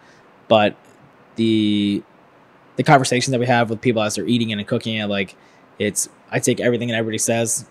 but 0.48 0.78
the 1.36 2.04
the 2.76 2.84
conversation 2.84 3.32
that 3.32 3.40
we 3.40 3.48
have 3.48 3.72
with 3.72 3.82
people 3.82 4.04
as 4.04 4.16
they're 4.16 4.28
eating 4.28 4.52
and 4.54 4.66
cooking 4.68 4.96
it, 4.96 5.08
like 5.08 5.36
it's 5.80 6.10
I 6.32 6.40
take 6.40 6.60
everything 6.60 6.90
and 6.92 6.98
everybody 6.98 7.18
says 7.18 7.66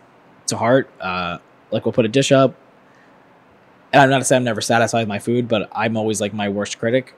to 0.49 0.57
heart. 0.57 0.91
Uh, 1.01 1.39
like 1.71 1.85
we'll 1.85 1.93
put 1.93 2.05
a 2.05 2.09
dish 2.09 2.33
up, 2.33 2.57
and 3.93 4.03
I'm 4.03 4.11
not 4.11 4.19
to 4.19 4.25
say 4.25 4.37
I'm 4.37 4.45
never 4.45 4.61
satisfied 4.61 5.01
with 5.01 5.09
my 5.09 5.21
food, 5.21 5.47
but 5.47 5.69
I'm 5.73 5.97
always 5.97 6.21
like 6.21 6.35
my 6.35 6.49
worst 6.49 6.79
critic. 6.79 7.15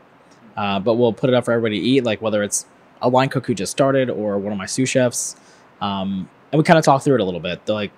Uh, 0.58 0.80
but 0.80 0.94
we'll 0.94 1.12
put 1.12 1.30
it 1.30 1.34
up 1.34 1.44
for 1.44 1.52
everybody 1.52 1.78
to 1.78 1.86
eat, 1.86 2.02
like 2.02 2.20
whether 2.20 2.42
it's 2.42 2.66
a 3.00 3.08
line 3.08 3.28
cook 3.28 3.46
who 3.46 3.54
just 3.54 3.70
started 3.70 4.10
or 4.10 4.36
one 4.38 4.52
of 4.52 4.58
my 4.58 4.66
sous 4.66 4.88
chefs. 4.88 5.36
Um, 5.80 6.28
and 6.50 6.58
we 6.58 6.64
kind 6.64 6.76
of 6.76 6.84
talk 6.84 7.02
through 7.02 7.14
it 7.14 7.20
a 7.20 7.24
little 7.24 7.38
bit. 7.38 7.64
They're 7.64 7.76
like, 7.76 7.92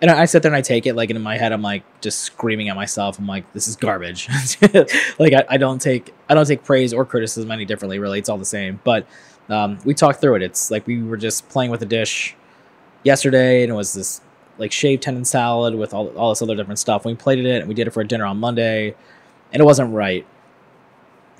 and 0.00 0.10
I 0.10 0.24
sit 0.24 0.42
there 0.42 0.50
and 0.50 0.56
I 0.56 0.62
take 0.62 0.86
it 0.86 0.94
like 0.94 1.10
in 1.10 1.20
my 1.20 1.36
head 1.36 1.52
I'm 1.52 1.60
like 1.60 1.84
just 2.00 2.20
screaming 2.20 2.70
at 2.70 2.76
myself. 2.76 3.18
I'm 3.18 3.26
like, 3.26 3.52
this 3.52 3.68
is 3.68 3.76
garbage. 3.76 4.26
like 5.18 5.34
I, 5.34 5.44
I, 5.50 5.56
don't 5.58 5.82
take 5.82 6.14
I 6.30 6.34
don't 6.34 6.46
take 6.46 6.64
praise 6.64 6.94
or 6.94 7.04
criticism 7.04 7.50
any 7.50 7.66
differently. 7.66 7.98
Really, 7.98 8.18
it's 8.18 8.30
all 8.30 8.38
the 8.38 8.46
same. 8.46 8.80
But 8.84 9.06
um, 9.50 9.78
we 9.84 9.92
talked 9.92 10.22
through 10.22 10.36
it. 10.36 10.42
It's 10.42 10.70
like 10.70 10.86
we 10.86 11.02
were 11.02 11.18
just 11.18 11.46
playing 11.50 11.70
with 11.70 11.82
a 11.82 11.86
dish 11.86 12.34
yesterday, 13.04 13.64
and 13.64 13.70
it 13.70 13.76
was 13.76 13.92
this 13.92 14.22
like 14.56 14.72
shaved 14.72 15.02
tendon 15.02 15.26
salad 15.26 15.74
with 15.74 15.92
all 15.92 16.08
all 16.16 16.30
this 16.30 16.40
other 16.40 16.56
different 16.56 16.78
stuff. 16.78 17.04
We 17.04 17.14
plated 17.14 17.44
it 17.44 17.60
and 17.60 17.68
we 17.68 17.74
did 17.74 17.86
it 17.86 17.90
for 17.90 18.00
a 18.00 18.08
dinner 18.08 18.24
on 18.24 18.38
Monday, 18.38 18.94
and 19.52 19.60
it 19.60 19.64
wasn't 19.64 19.92
right. 19.92 20.26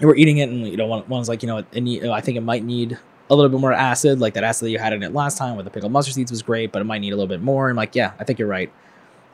And 0.03 0.09
we're 0.09 0.17
eating 0.17 0.38
it, 0.38 0.49
and 0.49 0.67
you 0.67 0.77
know, 0.77 0.87
one, 0.87 1.09
one's 1.09 1.29
like, 1.29 1.43
you 1.43 1.47
know, 1.47 1.59
it 1.59 1.81
need, 1.81 2.05
I 2.05 2.21
think 2.21 2.37
it 2.37 2.43
might 2.43 2.65
need 2.65 2.99
a 3.31 3.35
little 3.37 3.49
bit 3.49 3.61
more 3.61 3.73
acid, 3.73 4.19
like 4.19 4.35
that 4.35 4.43
acid 4.43 4.67
that 4.67 4.71
you 4.71 4.79
had 4.79 4.93
in 4.93 5.03
it 5.05 5.15
last 5.15 5.38
time 5.38 5.57
with 5.57 5.65
the 5.65 5.71
pickled 5.71 5.93
mustard 5.93 6.15
seeds 6.15 6.33
was 6.33 6.43
great, 6.43 6.73
but 6.73 6.83
it 6.83 6.85
might 6.87 6.99
need 6.99 7.12
a 7.12 7.17
little 7.17 7.29
bit 7.29 7.41
more. 7.41 7.71
I'm 7.71 7.77
like, 7.77 7.95
yeah, 7.95 8.12
I 8.19 8.25
think 8.25 8.41
you're 8.41 8.49
right. 8.49 8.71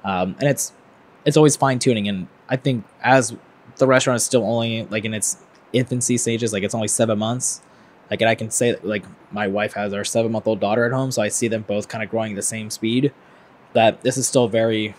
Um, 0.04 0.36
and 0.38 0.48
it's 0.48 0.72
it's 1.24 1.38
always 1.38 1.56
fine 1.56 1.78
tuning, 1.78 2.06
and 2.06 2.28
I 2.50 2.56
think 2.56 2.84
as 3.02 3.34
the 3.76 3.86
restaurant 3.86 4.16
is 4.16 4.24
still 4.24 4.44
only 4.44 4.84
like 4.84 5.06
in 5.06 5.14
its 5.14 5.38
infancy 5.72 6.18
stages, 6.18 6.52
like 6.52 6.62
it's 6.62 6.74
only 6.74 6.88
seven 6.88 7.18
months. 7.18 7.62
Like, 8.10 8.20
and 8.20 8.28
I 8.28 8.34
can 8.34 8.50
say 8.50 8.76
like 8.82 9.04
my 9.32 9.46
wife 9.48 9.72
has 9.72 9.94
our 9.94 10.04
seven 10.04 10.32
month 10.32 10.46
old 10.46 10.60
daughter 10.60 10.84
at 10.84 10.92
home, 10.92 11.10
so 11.10 11.22
I 11.22 11.28
see 11.28 11.48
them 11.48 11.62
both 11.66 11.88
kind 11.88 12.04
of 12.04 12.10
growing 12.10 12.32
at 12.32 12.36
the 12.36 12.42
same 12.42 12.68
speed. 12.70 13.12
That 13.72 14.02
this 14.02 14.16
is 14.16 14.28
still 14.28 14.48
very, 14.48 14.94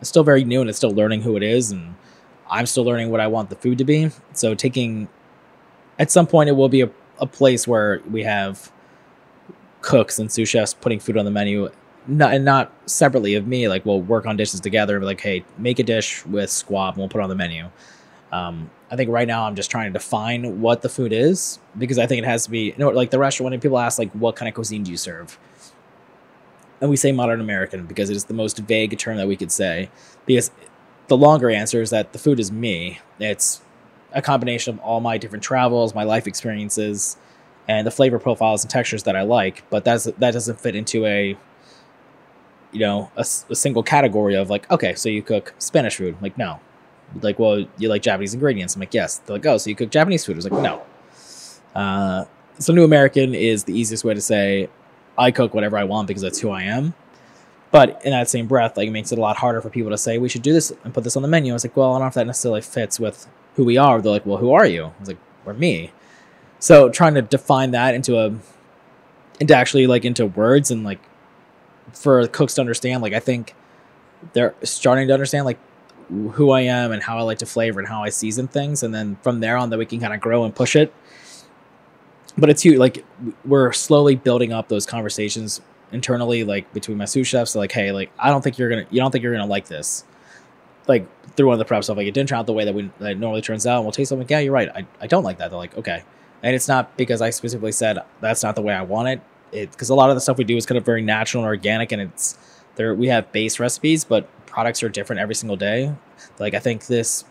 it's 0.00 0.08
still 0.10 0.24
very 0.24 0.44
new, 0.44 0.60
and 0.60 0.68
it's 0.68 0.78
still 0.78 0.92
learning 0.92 1.22
who 1.22 1.36
it 1.36 1.42
is, 1.42 1.70
and 1.70 1.94
I'm 2.48 2.66
still 2.66 2.84
learning 2.84 3.10
what 3.10 3.20
I 3.20 3.26
want 3.26 3.50
the 3.50 3.56
food 3.56 3.78
to 3.78 3.84
be. 3.84 4.10
So 4.32 4.54
taking, 4.54 5.08
at 5.98 6.10
some 6.10 6.26
point, 6.26 6.48
it 6.48 6.52
will 6.52 6.68
be 6.68 6.82
a 6.82 6.90
a 7.18 7.26
place 7.26 7.66
where 7.66 8.00
we 8.10 8.22
have 8.22 8.72
cooks 9.80 10.18
and 10.18 10.30
sous 10.32 10.48
chefs 10.48 10.74
putting 10.74 10.98
food 10.98 11.16
on 11.16 11.24
the 11.24 11.30
menu. 11.30 11.70
Not 12.06 12.34
and 12.34 12.44
not 12.44 12.72
separately 12.86 13.34
of 13.34 13.46
me 13.46 13.68
like 13.68 13.86
we'll 13.86 14.02
work 14.02 14.26
on 14.26 14.36
dishes 14.36 14.60
together 14.60 14.96
and 14.96 15.02
be 15.02 15.06
like 15.06 15.20
hey 15.20 15.44
make 15.56 15.78
a 15.78 15.82
dish 15.82 16.24
with 16.26 16.50
squab 16.50 16.94
and 16.94 16.98
we'll 16.98 17.08
put 17.08 17.20
it 17.20 17.24
on 17.24 17.30
the 17.30 17.34
menu. 17.34 17.70
Um, 18.32 18.70
i 18.90 18.96
think 18.96 19.10
right 19.10 19.28
now 19.28 19.44
i'm 19.44 19.54
just 19.54 19.70
trying 19.70 19.92
to 19.92 19.98
define 19.98 20.60
what 20.60 20.82
the 20.82 20.88
food 20.88 21.12
is 21.12 21.60
because 21.78 21.98
i 21.98 22.06
think 22.06 22.20
it 22.20 22.24
has 22.26 22.44
to 22.44 22.50
be 22.50 22.66
you 22.66 22.74
know 22.78 22.88
like 22.88 23.10
the 23.10 23.18
restaurant 23.18 23.52
when 23.52 23.60
people 23.60 23.78
ask 23.78 23.96
like 23.96 24.10
what 24.12 24.34
kind 24.34 24.48
of 24.48 24.54
cuisine 24.54 24.82
do 24.82 24.90
you 24.90 24.96
serve? 24.96 25.38
And 26.80 26.90
we 26.90 26.96
say 26.96 27.12
modern 27.12 27.40
american 27.40 27.86
because 27.86 28.10
it 28.10 28.16
is 28.16 28.24
the 28.24 28.34
most 28.34 28.58
vague 28.58 28.98
term 28.98 29.16
that 29.18 29.28
we 29.28 29.36
could 29.36 29.52
say 29.52 29.88
because 30.26 30.50
the 31.06 31.16
longer 31.16 31.48
answer 31.48 31.80
is 31.80 31.90
that 31.90 32.12
the 32.12 32.18
food 32.18 32.40
is 32.40 32.50
me. 32.50 32.98
It's 33.20 33.60
a 34.14 34.22
combination 34.22 34.74
of 34.74 34.80
all 34.80 35.00
my 35.00 35.18
different 35.18 35.42
travels, 35.42 35.94
my 35.94 36.04
life 36.04 36.26
experiences, 36.26 37.16
and 37.68 37.86
the 37.86 37.90
flavor 37.90 38.18
profiles 38.18 38.62
and 38.62 38.70
textures 38.70 39.02
that 39.02 39.16
I 39.16 39.22
like. 39.22 39.68
But 39.70 39.84
that's 39.84 40.04
that 40.04 40.30
doesn't 40.30 40.60
fit 40.60 40.74
into 40.74 41.04
a 41.04 41.36
you 42.72 42.80
know 42.80 43.10
a, 43.16 43.20
a 43.20 43.54
single 43.54 43.82
category 43.82 44.34
of 44.34 44.48
like 44.50 44.70
okay, 44.70 44.94
so 44.94 45.08
you 45.08 45.22
cook 45.22 45.54
Spanish 45.58 45.96
food. 45.96 46.16
Like 46.22 46.38
no, 46.38 46.60
like 47.20 47.38
well 47.38 47.64
you 47.78 47.88
like 47.88 48.02
Japanese 48.02 48.34
ingredients. 48.34 48.74
I'm 48.74 48.80
like 48.80 48.94
yes. 48.94 49.18
They're 49.18 49.36
like 49.36 49.46
oh, 49.46 49.58
so 49.58 49.68
you 49.70 49.76
cook 49.76 49.90
Japanese 49.90 50.24
food. 50.24 50.36
I 50.36 50.36
was 50.36 50.50
like 50.50 50.62
no. 50.62 50.82
Uh, 51.74 52.24
so 52.58 52.72
New 52.72 52.84
American 52.84 53.34
is 53.34 53.64
the 53.64 53.76
easiest 53.76 54.04
way 54.04 54.14
to 54.14 54.20
say 54.20 54.68
I 55.18 55.30
cook 55.30 55.54
whatever 55.54 55.76
I 55.76 55.84
want 55.84 56.06
because 56.08 56.22
that's 56.22 56.38
who 56.38 56.50
I 56.50 56.62
am. 56.62 56.94
But 57.72 58.00
in 58.04 58.12
that 58.12 58.28
same 58.28 58.46
breath, 58.46 58.76
like 58.76 58.86
it 58.86 58.92
makes 58.92 59.10
it 59.10 59.18
a 59.18 59.20
lot 59.20 59.36
harder 59.36 59.60
for 59.60 59.68
people 59.68 59.90
to 59.90 59.98
say 59.98 60.18
we 60.18 60.28
should 60.28 60.42
do 60.42 60.52
this 60.52 60.72
and 60.84 60.94
put 60.94 61.02
this 61.02 61.16
on 61.16 61.22
the 61.22 61.28
menu. 61.28 61.52
I 61.52 61.54
was 61.54 61.64
like, 61.64 61.76
well, 61.76 61.90
I 61.90 61.94
don't 61.94 62.02
know 62.02 62.06
if 62.06 62.14
that 62.14 62.26
necessarily 62.26 62.60
fits 62.60 63.00
with 63.00 63.26
who 63.54 63.64
we 63.64 63.76
are. 63.76 64.00
They're 64.00 64.12
like, 64.12 64.26
well, 64.26 64.38
who 64.38 64.52
are 64.52 64.66
you? 64.66 64.86
I 64.86 64.92
was 65.00 65.08
like, 65.08 65.18
we're 65.44 65.54
me. 65.54 65.92
So 66.58 66.88
trying 66.88 67.14
to 67.14 67.22
define 67.22 67.72
that 67.72 67.94
into 67.94 68.18
a, 68.18 68.34
into 69.40 69.54
actually 69.54 69.86
like 69.86 70.04
into 70.04 70.26
words 70.26 70.70
and 70.70 70.84
like 70.84 71.00
for 71.92 72.26
cooks 72.28 72.54
to 72.54 72.60
understand, 72.60 73.02
like 73.02 73.12
I 73.12 73.20
think 73.20 73.54
they're 74.32 74.54
starting 74.62 75.08
to 75.08 75.14
understand 75.14 75.44
like 75.44 75.58
who 76.08 76.50
I 76.50 76.62
am 76.62 76.92
and 76.92 77.02
how 77.02 77.18
I 77.18 77.22
like 77.22 77.38
to 77.38 77.46
flavor 77.46 77.80
and 77.80 77.88
how 77.88 78.02
I 78.02 78.08
season 78.08 78.48
things. 78.48 78.82
And 78.82 78.94
then 78.94 79.16
from 79.22 79.40
there 79.40 79.56
on 79.56 79.70
that 79.70 79.78
we 79.78 79.86
can 79.86 80.00
kind 80.00 80.14
of 80.14 80.20
grow 80.20 80.44
and 80.44 80.54
push 80.54 80.76
it. 80.76 80.92
But 82.36 82.50
it's 82.50 82.62
huge. 82.62 82.78
Like 82.78 83.04
we're 83.44 83.72
slowly 83.72 84.16
building 84.16 84.52
up 84.52 84.68
those 84.68 84.86
conversations 84.86 85.60
internally, 85.92 86.42
like 86.44 86.72
between 86.72 86.96
my 86.96 87.04
sous 87.04 87.28
chefs. 87.28 87.54
Like, 87.54 87.72
hey, 87.72 87.92
like 87.92 88.10
I 88.18 88.30
don't 88.30 88.42
think 88.42 88.58
you're 88.58 88.68
gonna, 88.68 88.86
you 88.90 89.00
don't 89.00 89.10
think 89.10 89.22
you're 89.22 89.32
gonna 89.32 89.46
like 89.46 89.66
this 89.66 90.04
like 90.86 91.06
through 91.36 91.46
one 91.46 91.54
of 91.54 91.58
the 91.58 91.64
prep 91.64 91.84
stuff, 91.84 91.96
like 91.96 92.06
it 92.06 92.14
didn't 92.14 92.28
turn 92.28 92.38
out 92.38 92.46
the 92.46 92.52
way 92.52 92.64
that 92.64 92.74
we 92.74 92.90
that 92.98 93.12
it 93.12 93.18
normally 93.18 93.42
turns 93.42 93.66
out. 93.66 93.76
And 93.76 93.84
we'll 93.84 93.92
taste 93.92 94.10
something. 94.10 94.26
Yeah, 94.28 94.40
you're 94.40 94.52
right. 94.52 94.68
I, 94.74 94.86
I 95.00 95.06
don't 95.06 95.24
like 95.24 95.38
that. 95.38 95.50
They're 95.50 95.58
like, 95.58 95.76
okay, 95.76 96.02
and 96.42 96.54
it's 96.54 96.68
not 96.68 96.96
because 96.96 97.22
I 97.22 97.30
specifically 97.30 97.72
said 97.72 97.98
that's 98.20 98.42
not 98.42 98.54
the 98.54 98.62
way 98.62 98.74
I 98.74 98.82
want 98.82 99.08
it. 99.08 99.20
It 99.52 99.70
because 99.70 99.90
a 99.90 99.94
lot 99.94 100.10
of 100.10 100.16
the 100.16 100.20
stuff 100.20 100.38
we 100.38 100.44
do 100.44 100.56
is 100.56 100.66
kind 100.66 100.78
of 100.78 100.84
very 100.84 101.02
natural 101.02 101.42
and 101.42 101.48
organic, 101.48 101.92
and 101.92 102.02
it's 102.02 102.38
there. 102.76 102.94
We 102.94 103.08
have 103.08 103.30
base 103.32 103.58
recipes, 103.58 104.04
but 104.04 104.28
products 104.46 104.82
are 104.82 104.88
different 104.88 105.20
every 105.20 105.34
single 105.34 105.56
day. 105.56 105.94
Like 106.38 106.54
I 106.54 106.58
think 106.58 106.86
this, 106.86 107.24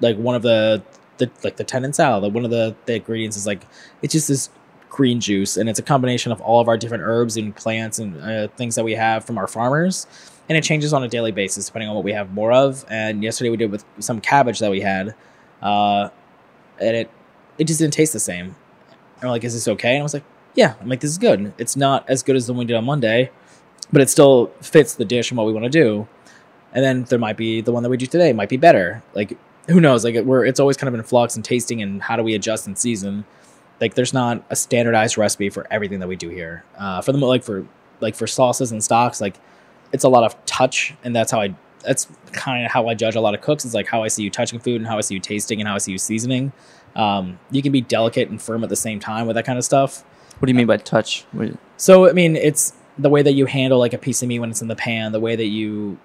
like 0.00 0.16
one 0.16 0.34
of 0.34 0.42
the 0.42 0.82
the 1.18 1.30
like 1.42 1.56
the 1.56 1.64
tendon 1.64 1.92
salad, 1.92 2.32
one 2.32 2.44
of 2.44 2.50
the 2.50 2.76
the 2.84 2.96
ingredients 2.96 3.36
is 3.36 3.46
like 3.46 3.62
it's 4.02 4.12
just 4.12 4.28
this 4.28 4.50
green 4.96 5.20
juice, 5.20 5.58
and 5.58 5.68
it's 5.68 5.78
a 5.78 5.82
combination 5.82 6.32
of 6.32 6.40
all 6.40 6.60
of 6.60 6.68
our 6.68 6.78
different 6.78 7.04
herbs 7.04 7.36
and 7.36 7.54
plants 7.54 7.98
and 7.98 8.16
uh, 8.20 8.48
things 8.56 8.74
that 8.76 8.84
we 8.84 8.92
have 8.92 9.24
from 9.24 9.36
our 9.36 9.46
farmers 9.46 10.06
and 10.48 10.56
it 10.56 10.64
changes 10.64 10.92
on 10.92 11.02
a 11.02 11.08
daily 11.08 11.32
basis 11.32 11.66
depending 11.66 11.88
on 11.88 11.94
what 11.94 12.04
we 12.04 12.12
have 12.12 12.32
more 12.32 12.52
of. 12.52 12.84
And 12.88 13.22
yesterday 13.22 13.50
we 13.50 13.56
did 13.56 13.70
with 13.70 13.84
some 13.98 14.20
cabbage 14.20 14.58
that 14.60 14.70
we 14.70 14.80
had, 14.80 15.14
uh, 15.62 16.08
and 16.80 16.96
it 16.96 17.10
it 17.58 17.64
just 17.64 17.80
didn't 17.80 17.94
taste 17.94 18.12
the 18.12 18.20
same. 18.20 18.54
And 19.20 19.24
we're 19.24 19.30
like, 19.30 19.44
"Is 19.44 19.54
this 19.54 19.68
okay?" 19.68 19.94
And 19.94 20.00
I 20.00 20.02
was 20.02 20.14
like, 20.14 20.24
"Yeah." 20.54 20.74
I'm 20.80 20.88
like, 20.88 21.00
"This 21.00 21.10
is 21.10 21.18
good. 21.18 21.52
It's 21.58 21.76
not 21.76 22.08
as 22.08 22.22
good 22.22 22.36
as 22.36 22.46
the 22.46 22.52
one 22.52 22.60
we 22.60 22.64
did 22.66 22.76
on 22.76 22.84
Monday, 22.84 23.30
but 23.92 24.02
it 24.02 24.10
still 24.10 24.52
fits 24.60 24.94
the 24.94 25.04
dish 25.04 25.30
and 25.30 25.38
what 25.38 25.46
we 25.46 25.52
want 25.52 25.64
to 25.64 25.70
do." 25.70 26.06
And 26.72 26.84
then 26.84 27.04
there 27.04 27.18
might 27.18 27.36
be 27.36 27.60
the 27.60 27.72
one 27.72 27.82
that 27.82 27.88
we 27.88 27.96
do 27.96 28.06
today 28.06 28.32
might 28.32 28.50
be 28.50 28.58
better. 28.58 29.02
Like 29.14 29.36
who 29.68 29.80
knows? 29.80 30.04
Like 30.04 30.16
we're 30.24 30.44
it's 30.44 30.60
always 30.60 30.76
kind 30.76 30.88
of 30.88 30.94
in 30.94 31.02
flux 31.02 31.34
and 31.34 31.44
tasting 31.44 31.82
and 31.82 32.02
how 32.02 32.16
do 32.16 32.22
we 32.22 32.34
adjust 32.34 32.66
in 32.66 32.76
season. 32.76 33.24
Like 33.80 33.94
there's 33.94 34.14
not 34.14 34.44
a 34.50 34.56
standardized 34.56 35.18
recipe 35.18 35.50
for 35.50 35.66
everything 35.70 36.00
that 36.00 36.08
we 36.08 36.16
do 36.16 36.28
here. 36.28 36.64
Uh, 36.78 37.00
for 37.00 37.12
the 37.12 37.18
like 37.18 37.42
for 37.42 37.66
like 38.00 38.14
for 38.14 38.26
sauces 38.26 38.72
and 38.72 38.82
stocks, 38.82 39.20
like 39.20 39.38
it's 39.92 40.04
a 40.04 40.08
lot 40.08 40.24
of 40.24 40.44
touch, 40.46 40.94
and 41.04 41.14
that's 41.14 41.30
how 41.30 41.40
I 41.40 41.54
that's 41.84 42.08
kind 42.32 42.64
of 42.64 42.72
how 42.72 42.88
I 42.88 42.94
judge 42.94 43.16
a 43.16 43.20
lot 43.20 43.34
of 43.34 43.40
cooks. 43.40 43.64
It's 43.64 43.74
like 43.74 43.86
how 43.86 44.02
I 44.02 44.08
see 44.08 44.22
you 44.22 44.30
touching 44.30 44.58
food 44.58 44.76
and 44.76 44.86
how 44.86 44.98
I 44.98 45.02
see 45.02 45.14
you 45.14 45.20
tasting 45.20 45.60
and 45.60 45.68
how 45.68 45.74
I 45.74 45.78
see 45.78 45.92
you 45.92 45.98
seasoning. 45.98 46.52
Um, 46.94 47.38
you 47.50 47.62
can 47.62 47.72
be 47.72 47.80
delicate 47.80 48.28
and 48.30 48.40
firm 48.40 48.64
at 48.64 48.70
the 48.70 48.76
same 48.76 48.98
time 48.98 49.26
with 49.26 49.36
that 49.36 49.44
kind 49.44 49.58
of 49.58 49.64
stuff. 49.64 50.02
What 50.38 50.46
do 50.46 50.50
you 50.50 50.56
mean 50.56 50.66
by 50.66 50.78
touch? 50.78 51.24
So 51.76 52.08
I 52.08 52.12
mean 52.12 52.36
it's 52.36 52.72
the 52.98 53.10
way 53.10 53.22
that 53.22 53.32
you 53.32 53.46
handle 53.46 53.78
like 53.78 53.92
a 53.92 53.98
piece 53.98 54.22
of 54.22 54.28
meat 54.28 54.38
when 54.38 54.50
it's 54.50 54.62
in 54.62 54.68
the 54.68 54.76
pan, 54.76 55.12
the 55.12 55.20
way 55.20 55.36
that 55.36 55.46
you 55.46 55.98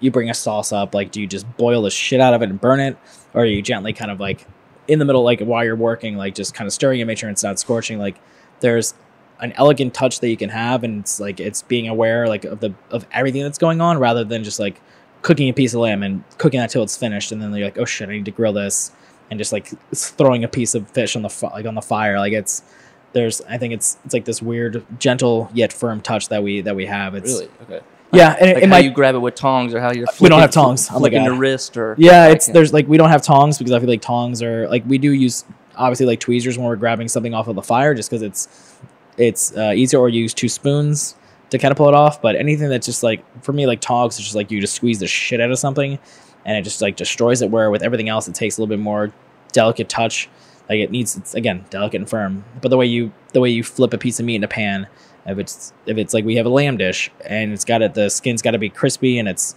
you 0.00 0.10
bring 0.10 0.30
a 0.30 0.34
sauce 0.34 0.72
up. 0.72 0.94
Like, 0.94 1.12
do 1.12 1.20
you 1.20 1.26
just 1.26 1.46
boil 1.56 1.82
the 1.82 1.90
shit 1.90 2.20
out 2.20 2.34
of 2.34 2.42
it 2.42 2.50
and 2.50 2.60
burn 2.60 2.80
it, 2.80 2.96
or 3.34 3.44
you 3.44 3.62
gently 3.62 3.92
kind 3.92 4.10
of 4.10 4.18
like 4.18 4.46
in 4.90 4.98
the 4.98 5.04
middle, 5.04 5.22
like 5.22 5.40
while 5.40 5.64
you're 5.64 5.76
working, 5.76 6.16
like 6.16 6.34
just 6.34 6.54
kind 6.54 6.66
of 6.66 6.72
stirring 6.72 7.00
it, 7.00 7.04
make 7.04 7.16
sure 7.16 7.30
it's 7.30 7.44
not 7.44 7.58
scorching. 7.58 7.98
Like, 7.98 8.20
there's 8.60 8.94
an 9.40 9.52
elegant 9.52 9.94
touch 9.94 10.20
that 10.20 10.28
you 10.28 10.36
can 10.36 10.50
have 10.50 10.84
and 10.84 11.00
it's 11.00 11.18
like 11.18 11.40
it's 11.40 11.62
being 11.62 11.88
aware 11.88 12.28
like 12.28 12.44
of 12.44 12.60
the 12.60 12.74
of 12.90 13.06
everything 13.12 13.42
that's 13.42 13.56
going 13.56 13.80
on 13.80 13.98
rather 13.98 14.22
than 14.22 14.44
just 14.44 14.60
like 14.60 14.80
cooking 15.22 15.48
a 15.48 15.52
piece 15.52 15.72
of 15.72 15.80
lamb 15.80 16.02
and 16.02 16.22
cooking 16.36 16.60
that 16.60 16.68
till 16.68 16.82
it's 16.82 16.96
finished 16.96 17.32
and 17.32 17.40
then 17.40 17.50
you're 17.54 17.66
like 17.66 17.78
oh 17.78 17.86
shit 17.86 18.08
I 18.08 18.12
need 18.12 18.26
to 18.26 18.30
grill 18.30 18.52
this 18.52 18.92
and 19.30 19.38
just 19.38 19.52
like 19.52 19.68
throwing 19.94 20.44
a 20.44 20.48
piece 20.48 20.74
of 20.74 20.90
fish 20.90 21.16
on 21.16 21.22
the 21.22 21.50
like 21.54 21.64
on 21.64 21.74
the 21.74 21.80
fire 21.80 22.18
like 22.18 22.34
it's 22.34 22.62
there's 23.12 23.40
I 23.42 23.56
think 23.56 23.72
it's 23.72 23.96
it's 24.04 24.12
like 24.12 24.26
this 24.26 24.42
weird 24.42 24.84
gentle 24.98 25.50
yet 25.54 25.72
firm 25.72 26.02
touch 26.02 26.28
that 26.28 26.42
we 26.42 26.60
that 26.60 26.76
we 26.76 26.84
have 26.86 27.14
it's 27.14 27.32
really 27.32 27.48
okay 27.62 27.80
yeah, 28.12 28.36
and 28.38 28.40
like 28.40 28.56
it, 28.56 28.56
it 28.56 28.62
how 28.64 28.70
might, 28.70 28.84
you 28.84 28.90
grab 28.90 29.14
it 29.14 29.18
with 29.18 29.34
tongs 29.34 29.74
or 29.74 29.80
how 29.80 29.92
you're. 29.92 30.06
Flipping. 30.06 30.24
We 30.24 30.28
don't 30.30 30.40
have 30.40 30.50
tongs. 30.50 30.88
I'm 30.88 30.94
like 30.96 31.12
flicking 31.12 31.26
a- 31.26 31.30
the 31.30 31.36
wrist 31.36 31.76
or. 31.76 31.94
Yeah, 31.98 32.28
it's 32.28 32.46
can't- 32.46 32.54
there's 32.54 32.72
like 32.72 32.88
we 32.88 32.96
don't 32.96 33.10
have 33.10 33.22
tongs 33.22 33.58
because 33.58 33.72
I 33.72 33.78
feel 33.78 33.88
like 33.88 34.02
tongs 34.02 34.42
are 34.42 34.68
like 34.68 34.84
we 34.86 34.98
do 34.98 35.12
use 35.12 35.44
obviously 35.76 36.06
like 36.06 36.20
tweezers 36.20 36.58
when 36.58 36.66
we're 36.66 36.76
grabbing 36.76 37.08
something 37.08 37.34
off 37.34 37.48
of 37.48 37.54
the 37.56 37.62
fire 37.62 37.94
just 37.94 38.10
because 38.10 38.22
it's 38.22 38.76
it's 39.16 39.56
uh, 39.56 39.72
easier 39.74 40.00
or 40.00 40.08
you 40.08 40.22
use 40.22 40.34
two 40.34 40.48
spoons 40.48 41.14
to 41.50 41.58
kind 41.58 41.72
of 41.72 41.78
pull 41.78 41.88
it 41.88 41.94
off. 41.94 42.22
But 42.22 42.36
anything 42.36 42.68
that's 42.68 42.86
just 42.86 43.02
like 43.02 43.24
for 43.42 43.52
me, 43.52 43.66
like 43.66 43.80
tongs, 43.80 44.16
it's 44.16 44.24
just 44.24 44.34
like 44.36 44.50
you 44.50 44.60
just 44.60 44.74
squeeze 44.74 44.98
the 45.00 45.06
shit 45.06 45.40
out 45.40 45.50
of 45.50 45.58
something, 45.58 45.98
and 46.44 46.56
it 46.56 46.62
just 46.62 46.80
like 46.80 46.96
destroys 46.96 47.42
it. 47.42 47.50
Where 47.50 47.70
with 47.70 47.82
everything 47.82 48.08
else, 48.08 48.28
it 48.28 48.34
takes 48.34 48.58
a 48.58 48.60
little 48.60 48.74
bit 48.74 48.82
more 48.82 49.12
delicate 49.52 49.88
touch. 49.88 50.28
Like 50.68 50.78
it 50.78 50.90
needs, 50.90 51.16
it's 51.16 51.34
again 51.34 51.64
delicate 51.70 52.00
and 52.00 52.08
firm. 52.08 52.44
But 52.62 52.68
the 52.68 52.76
way 52.76 52.86
you 52.86 53.12
the 53.32 53.40
way 53.40 53.50
you 53.50 53.64
flip 53.64 53.92
a 53.92 53.98
piece 53.98 54.20
of 54.20 54.26
meat 54.26 54.36
in 54.36 54.44
a 54.44 54.48
pan, 54.48 54.86
if 55.26 55.38
it's 55.38 55.72
if 55.86 55.98
it's 55.98 56.14
like 56.14 56.24
we 56.24 56.36
have 56.36 56.46
a 56.46 56.50
lamb 56.50 56.76
dish 56.76 57.10
and 57.26 57.52
it's 57.52 57.64
got 57.64 57.82
it, 57.82 57.94
the 57.94 58.08
skin's 58.08 58.42
got 58.42 58.52
to 58.52 58.58
be 58.58 58.68
crispy 58.68 59.18
and 59.18 59.28
it's 59.28 59.54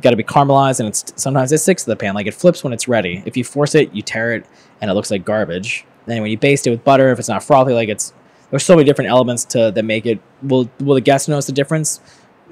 got 0.00 0.10
to 0.10 0.16
be 0.16 0.24
caramelized 0.24 0.80
and 0.80 0.88
it's 0.88 1.12
sometimes 1.16 1.52
it 1.52 1.58
sticks 1.58 1.84
to 1.84 1.90
the 1.90 1.96
pan. 1.96 2.14
Like 2.14 2.26
it 2.26 2.34
flips 2.34 2.64
when 2.64 2.72
it's 2.72 2.88
ready. 2.88 3.22
If 3.26 3.36
you 3.36 3.44
force 3.44 3.74
it, 3.74 3.92
you 3.94 4.02
tear 4.02 4.34
it 4.34 4.46
and 4.80 4.90
it 4.90 4.94
looks 4.94 5.10
like 5.10 5.24
garbage. 5.24 5.84
Then 6.06 6.22
when 6.22 6.30
you 6.30 6.38
baste 6.38 6.66
it 6.66 6.70
with 6.70 6.84
butter, 6.84 7.10
if 7.10 7.18
it's 7.18 7.28
not 7.28 7.42
frothy, 7.42 7.72
like 7.72 7.88
it's 7.88 8.12
there's 8.50 8.64
so 8.64 8.76
many 8.76 8.84
different 8.86 9.10
elements 9.10 9.44
to 9.46 9.70
that 9.70 9.84
make 9.84 10.06
it. 10.06 10.20
Will 10.42 10.70
will 10.80 10.94
the 10.94 11.00
guest 11.00 11.28
notice 11.28 11.46
the 11.46 11.52
difference? 11.52 12.00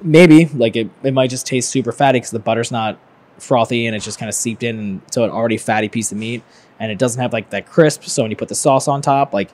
Maybe 0.01 0.45
like 0.45 0.75
it, 0.75 0.89
it 1.03 1.13
might 1.13 1.29
just 1.29 1.47
taste 1.47 1.69
super 1.69 1.91
fatty 1.91 2.17
because 2.17 2.31
the 2.31 2.39
butter's 2.39 2.71
not 2.71 2.99
frothy 3.39 3.87
and 3.87 3.95
it's 3.95 4.05
just 4.05 4.19
kind 4.19 4.29
of 4.29 4.35
seeped 4.35 4.63
in, 4.63 5.01
so 5.11 5.23
an 5.23 5.29
already 5.29 5.57
fatty 5.57 5.89
piece 5.89 6.11
of 6.11 6.17
meat, 6.17 6.43
and 6.79 6.91
it 6.91 6.97
doesn't 6.97 7.21
have 7.21 7.33
like 7.33 7.49
that 7.51 7.65
crisp. 7.65 8.03
So 8.03 8.23
when 8.23 8.31
you 8.31 8.37
put 8.37 8.49
the 8.49 8.55
sauce 8.55 8.87
on 8.87 9.01
top, 9.01 9.33
like 9.33 9.51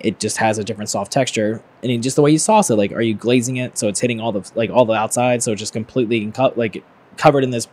it 0.00 0.20
just 0.20 0.36
has 0.38 0.58
a 0.58 0.64
different 0.64 0.90
soft 0.90 1.12
texture, 1.12 1.62
and 1.82 2.02
just 2.02 2.16
the 2.16 2.22
way 2.22 2.30
you 2.30 2.38
sauce 2.38 2.70
it, 2.70 2.76
like 2.76 2.92
are 2.92 3.02
you 3.02 3.14
glazing 3.14 3.56
it 3.56 3.78
so 3.78 3.88
it's 3.88 4.00
hitting 4.00 4.20
all 4.20 4.32
the 4.32 4.50
like 4.54 4.70
all 4.70 4.84
the 4.84 4.94
outside, 4.94 5.42
so 5.42 5.52
it's 5.52 5.60
just 5.60 5.72
completely 5.72 6.32
like 6.56 6.82
covered 7.16 7.44
in 7.44 7.50
this 7.50 7.68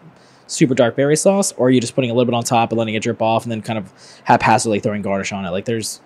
super 0.48 0.76
dark 0.76 0.96
berry 0.96 1.16
sauce, 1.16 1.52
or 1.54 1.68
are 1.68 1.70
you 1.70 1.82
just 1.82 1.96
putting 1.96 2.12
a 2.12 2.14
little 2.14 2.26
bit 2.26 2.36
on 2.36 2.44
top 2.44 2.72
and 2.72 2.80
letting 2.80 2.96
it 2.96 3.04
drip 3.04 3.22
off, 3.22 3.44
and 3.44 3.52
then 3.52 3.62
kind 3.62 3.78
of 3.80 3.92
haphazardly 4.26 4.80
throwing 4.80 5.02
garnish 5.02 5.32
on 5.32 5.46
it? 5.46 5.50
Like 5.50 5.66
there's 5.66 6.02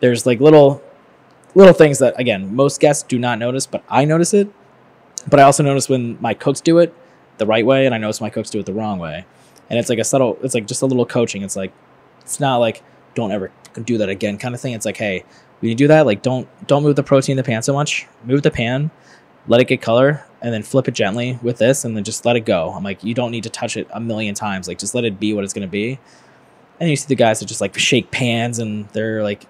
there's 0.00 0.26
like 0.26 0.40
little 0.40 0.82
little 1.54 1.74
things 1.74 1.98
that 1.98 2.18
again 2.18 2.54
most 2.54 2.80
guests 2.80 3.02
do 3.02 3.18
not 3.18 3.38
notice, 3.38 3.66
but 3.66 3.84
I 3.88 4.04
notice 4.04 4.34
it. 4.34 4.50
But 5.28 5.38
I 5.38 5.44
also 5.44 5.62
notice 5.62 5.88
when 5.88 6.20
my 6.20 6.34
cooks 6.34 6.60
do 6.60 6.78
it 6.78 6.94
the 7.38 7.46
right 7.46 7.64
way, 7.64 7.86
and 7.86 7.94
I 7.94 7.98
notice 7.98 8.20
my 8.20 8.30
cooks 8.30 8.50
do 8.50 8.58
it 8.58 8.66
the 8.66 8.72
wrong 8.72 8.98
way. 8.98 9.24
And 9.70 9.78
it's 9.78 9.88
like 9.88 9.98
a 9.98 10.04
subtle, 10.04 10.36
it's 10.42 10.54
like 10.54 10.66
just 10.66 10.82
a 10.82 10.86
little 10.86 11.06
coaching. 11.06 11.42
It's 11.42 11.56
like 11.56 11.72
it's 12.20 12.40
not 12.40 12.56
like 12.56 12.82
don't 13.14 13.32
ever 13.32 13.50
do 13.84 13.98
that 13.98 14.08
again 14.08 14.38
kind 14.38 14.54
of 14.54 14.60
thing. 14.60 14.72
It's 14.74 14.86
like 14.86 14.96
hey, 14.96 15.24
when 15.60 15.68
you 15.68 15.74
do 15.74 15.88
that, 15.88 16.06
like 16.06 16.22
don't 16.22 16.48
don't 16.66 16.82
move 16.82 16.96
the 16.96 17.02
protein 17.02 17.34
in 17.34 17.36
the 17.36 17.42
pan 17.42 17.62
so 17.62 17.72
much. 17.72 18.06
Move 18.24 18.42
the 18.42 18.50
pan, 18.50 18.90
let 19.48 19.60
it 19.60 19.68
get 19.68 19.80
color, 19.80 20.24
and 20.40 20.52
then 20.52 20.62
flip 20.62 20.88
it 20.88 20.94
gently 20.94 21.38
with 21.42 21.58
this, 21.58 21.84
and 21.84 21.96
then 21.96 22.04
just 22.04 22.24
let 22.24 22.36
it 22.36 22.40
go. 22.40 22.72
I'm 22.72 22.84
like 22.84 23.02
you 23.04 23.14
don't 23.14 23.30
need 23.30 23.44
to 23.44 23.50
touch 23.50 23.76
it 23.76 23.88
a 23.92 24.00
million 24.00 24.34
times. 24.34 24.68
Like 24.68 24.78
just 24.78 24.94
let 24.94 25.04
it 25.04 25.20
be 25.20 25.32
what 25.34 25.44
it's 25.44 25.52
gonna 25.52 25.66
be. 25.66 25.98
And 26.80 26.90
you 26.90 26.96
see 26.96 27.06
the 27.06 27.14
guys 27.14 27.40
that 27.40 27.46
just 27.46 27.60
like 27.60 27.78
shake 27.78 28.10
pans 28.10 28.58
and 28.58 28.88
they're 28.88 29.22
like 29.22 29.46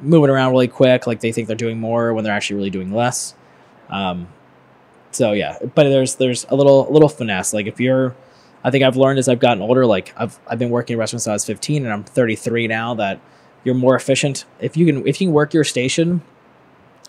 moving 0.00 0.30
around 0.30 0.52
really 0.52 0.68
quick, 0.68 1.06
like 1.06 1.20
they 1.20 1.32
think 1.32 1.46
they're 1.48 1.56
doing 1.56 1.80
more 1.80 2.12
when 2.12 2.24
they're 2.24 2.34
actually 2.34 2.56
really 2.56 2.70
doing 2.70 2.92
less. 2.92 3.34
Um, 3.88 4.28
so 5.10 5.32
yeah, 5.32 5.58
but 5.74 5.84
there's 5.84 6.16
there's 6.16 6.44
a 6.48 6.56
little 6.56 6.88
a 6.88 6.92
little 6.92 7.08
finesse. 7.08 7.54
Like 7.54 7.66
if 7.66 7.80
you're, 7.80 8.14
I 8.64 8.70
think 8.70 8.82
I've 8.82 8.96
learned 8.96 9.18
as 9.18 9.28
I've 9.28 9.38
gotten 9.38 9.62
older. 9.62 9.86
Like 9.86 10.12
I've 10.16 10.38
I've 10.48 10.58
been 10.58 10.70
working 10.70 10.94
in 10.94 10.98
restaurants 10.98 11.24
since 11.24 11.30
I 11.30 11.34
was 11.34 11.44
15, 11.44 11.84
and 11.84 11.92
I'm 11.92 12.02
33 12.02 12.66
now. 12.66 12.94
That 12.94 13.20
you're 13.62 13.74
more 13.74 13.94
efficient 13.94 14.46
if 14.58 14.76
you 14.76 14.86
can 14.86 15.06
if 15.06 15.20
you 15.20 15.28
can 15.28 15.34
work 15.34 15.52
your 15.52 15.64
station, 15.64 16.22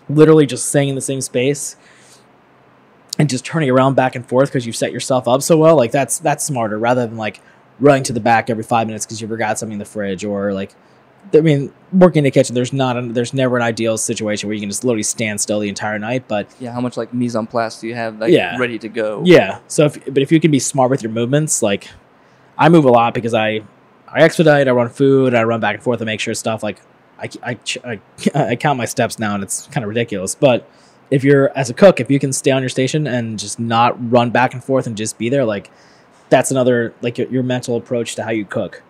literally 0.10 0.46
just 0.46 0.68
staying 0.68 0.90
in 0.90 0.96
the 0.96 1.02
same 1.02 1.22
space. 1.22 1.76
And 3.18 3.30
just 3.30 3.46
turning 3.46 3.70
around 3.70 3.94
back 3.94 4.14
and 4.18 4.28
forth 4.28 4.50
because 4.50 4.66
you've 4.66 4.76
set 4.76 4.92
yourself 4.92 5.26
up 5.26 5.42
so 5.42 5.58
well, 5.58 5.78
like 5.78 5.92
that's 5.94 6.20
that's 6.20 6.44
smarter 6.44 6.78
rather 6.78 7.08
than 7.08 7.16
like 7.16 7.40
running 7.80 8.04
to 8.04 8.12
the 8.12 8.20
back 8.20 8.50
every 8.50 8.64
five 8.64 8.88
minutes 8.88 9.06
because 9.06 9.22
you 9.22 9.28
forgot 9.30 9.58
something 9.58 9.74
in 9.74 9.80
the 9.80 9.86
fridge 9.86 10.26
or 10.26 10.52
like 10.52 10.76
I 11.34 11.42
mean, 11.42 11.74
working 11.92 12.20
in 12.20 12.24
the 12.26 12.32
kitchen, 12.32 12.56
there's 12.56 12.72
not, 12.74 12.98
a, 12.98 13.02
there's 13.02 13.34
never 13.34 13.58
an 13.58 13.64
ideal 13.64 13.98
situation 13.98 14.48
where 14.48 14.54
you 14.54 14.60
can 14.62 14.70
just 14.70 14.84
literally 14.84 15.04
stand 15.04 15.42
still 15.42 15.60
the 15.60 15.70
entire 15.70 15.98
night. 16.00 16.28
But 16.28 16.48
Yeah, 16.60 16.72
how 16.72 16.82
much 16.82 16.98
like 16.98 17.14
mise 17.14 17.36
en 17.36 17.48
place 17.48 17.80
do 17.80 17.88
you 17.88 17.96
have 17.96 18.20
like 18.20 18.32
Yeah. 18.32 18.58
ready 18.58 18.78
to 18.80 18.88
go? 18.90 19.22
yeah, 19.26 19.60
so 19.68 19.86
if, 19.86 20.04
but 20.06 20.20
if 20.20 20.32
you 20.32 20.40
can 20.40 20.52
be 20.52 20.60
smart 20.60 20.90
with 20.92 21.02
your 21.04 21.12
movements, 21.12 21.62
like 21.62 21.90
I 22.58 22.70
move 22.70 22.86
a 22.86 22.90
lot 22.90 23.14
because 23.14 23.34
I, 23.34 23.62
I 24.08 24.22
expedite, 24.22 24.68
I 24.68 24.72
run 24.72 24.90
food, 24.90 25.34
I 25.34 25.44
run 25.44 25.60
back 25.60 25.76
and 25.76 25.84
forth 25.84 26.00
to 26.00 26.06
make 26.06 26.20
sure 26.20 26.34
stuff 26.34 26.64
like 26.64 26.80
I, 27.20 27.30
I, 27.44 27.58
I, 27.84 28.00
I 28.52 28.56
count 28.56 28.78
my 28.78 28.86
steps 28.86 29.20
now 29.20 29.34
and 29.36 29.44
it's 29.44 29.68
kind 29.68 29.84
of 29.84 29.90
ridiculous. 29.90 30.36
But 30.36 30.70
if 31.12 31.24
you're 31.24 31.50
as 31.58 31.70
a 31.70 31.74
cook, 31.74 32.00
if 32.00 32.10
you 32.10 32.20
can 32.20 32.32
stay 32.34 32.52
on 32.52 32.62
your 32.62 32.70
station 32.70 33.08
and 33.08 33.38
just 33.40 33.60
not 33.60 34.12
run 34.12 34.30
back 34.32 34.54
and 34.54 34.64
forth 34.64 34.88
and 34.88 34.96
just 34.96 35.18
be 35.18 35.30
there, 35.30 35.46
like 35.46 35.70
that's 36.30 36.52
another 36.52 36.94
like 37.02 37.18
your, 37.18 37.28
your 37.30 37.44
mental 37.44 37.76
approach 37.78 38.16
to 38.16 38.24
how 38.24 38.32
you 38.32 38.46
cook. 38.46 38.84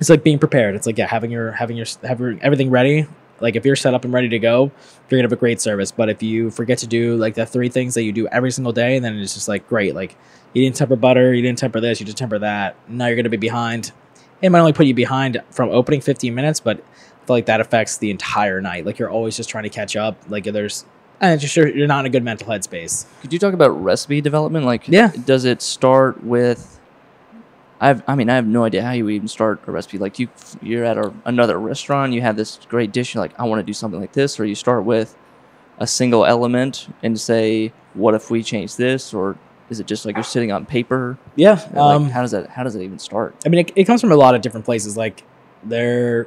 It's 0.00 0.08
like 0.10 0.22
being 0.22 0.38
prepared. 0.38 0.74
It's 0.74 0.86
like 0.86 0.98
yeah, 0.98 1.06
having 1.06 1.30
your 1.30 1.52
having 1.52 1.76
your 1.76 1.86
having 2.02 2.40
everything 2.42 2.70
ready. 2.70 3.06
Like 3.40 3.54
if 3.56 3.64
you're 3.64 3.76
set 3.76 3.94
up 3.94 4.04
and 4.04 4.12
ready 4.12 4.28
to 4.30 4.38
go, 4.38 4.64
you're 5.08 5.18
gonna 5.18 5.22
have 5.22 5.32
a 5.32 5.36
great 5.36 5.60
service. 5.60 5.92
But 5.92 6.08
if 6.08 6.22
you 6.22 6.50
forget 6.50 6.78
to 6.78 6.86
do 6.86 7.16
like 7.16 7.34
the 7.34 7.46
three 7.46 7.68
things 7.68 7.94
that 7.94 8.02
you 8.02 8.12
do 8.12 8.26
every 8.28 8.50
single 8.50 8.72
day, 8.72 8.98
then 8.98 9.16
it's 9.18 9.34
just 9.34 9.48
like 9.48 9.68
great. 9.68 9.94
Like 9.94 10.16
you 10.54 10.62
didn't 10.64 10.76
temper 10.76 10.96
butter, 10.96 11.32
you 11.34 11.42
didn't 11.42 11.58
temper 11.58 11.80
this, 11.80 12.00
you 12.00 12.06
didn't 12.06 12.18
temper 12.18 12.38
that. 12.40 12.76
Now 12.88 13.06
you're 13.06 13.16
gonna 13.16 13.28
be 13.28 13.36
behind. 13.36 13.92
It 14.42 14.50
might 14.50 14.60
only 14.60 14.72
put 14.72 14.86
you 14.86 14.94
behind 14.94 15.40
from 15.50 15.70
opening 15.70 16.00
15 16.00 16.34
minutes, 16.34 16.60
but 16.60 16.78
I 16.78 17.26
feel 17.26 17.36
like 17.36 17.46
that 17.46 17.60
affects 17.60 17.98
the 17.98 18.10
entire 18.10 18.60
night. 18.60 18.86
Like 18.86 18.98
you're 18.98 19.10
always 19.10 19.36
just 19.36 19.48
trying 19.50 19.64
to 19.64 19.70
catch 19.70 19.96
up. 19.96 20.16
Like 20.28 20.44
there's, 20.44 20.84
and 21.20 21.34
it's 21.34 21.42
just 21.42 21.56
you're, 21.56 21.68
you're 21.68 21.88
not 21.88 22.00
in 22.00 22.06
a 22.06 22.10
good 22.10 22.22
mental 22.22 22.46
headspace. 22.48 23.06
Could 23.20 23.32
you 23.32 23.38
talk 23.40 23.52
about 23.54 23.70
recipe 23.70 24.20
development? 24.20 24.64
Like, 24.64 24.86
Yeah. 24.86 25.10
does 25.26 25.44
it 25.44 25.60
start 25.60 26.22
with? 26.22 26.77
I've, 27.80 28.02
I 28.08 28.14
mean, 28.14 28.28
I 28.28 28.34
have 28.34 28.46
no 28.46 28.64
idea 28.64 28.82
how 28.82 28.90
you 28.92 29.08
even 29.08 29.28
start 29.28 29.60
a 29.66 29.70
recipe. 29.70 29.98
Like, 29.98 30.18
you, 30.18 30.28
you're 30.60 30.84
at 30.84 30.98
a, 30.98 31.12
another 31.24 31.58
restaurant, 31.58 32.12
you 32.12 32.22
have 32.22 32.36
this 32.36 32.58
great 32.68 32.92
dish. 32.92 33.14
You're 33.14 33.22
like, 33.22 33.38
I 33.38 33.44
want 33.44 33.60
to 33.60 33.62
do 33.64 33.72
something 33.72 34.00
like 34.00 34.12
this, 34.12 34.40
or 34.40 34.44
you 34.44 34.54
start 34.54 34.84
with 34.84 35.16
a 35.78 35.86
single 35.86 36.26
element 36.26 36.88
and 37.02 37.18
say, 37.20 37.72
what 37.94 38.14
if 38.14 38.30
we 38.30 38.42
change 38.42 38.76
this, 38.76 39.14
or 39.14 39.38
is 39.70 39.78
it 39.78 39.86
just 39.86 40.04
like 40.04 40.16
you're 40.16 40.24
sitting 40.24 40.50
on 40.50 40.66
paper? 40.66 41.18
Yeah. 41.36 41.52
Like, 41.52 41.76
Um, 41.76 42.10
how 42.10 42.22
does 42.22 42.32
that? 42.32 42.48
How 42.50 42.64
does 42.64 42.74
it 42.74 42.82
even 42.82 42.98
start? 42.98 43.36
I 43.46 43.48
mean, 43.48 43.60
it, 43.60 43.72
it 43.76 43.84
comes 43.84 44.00
from 44.00 44.10
a 44.10 44.16
lot 44.16 44.34
of 44.34 44.40
different 44.40 44.64
places. 44.64 44.96
Like 44.96 45.22
there, 45.62 46.26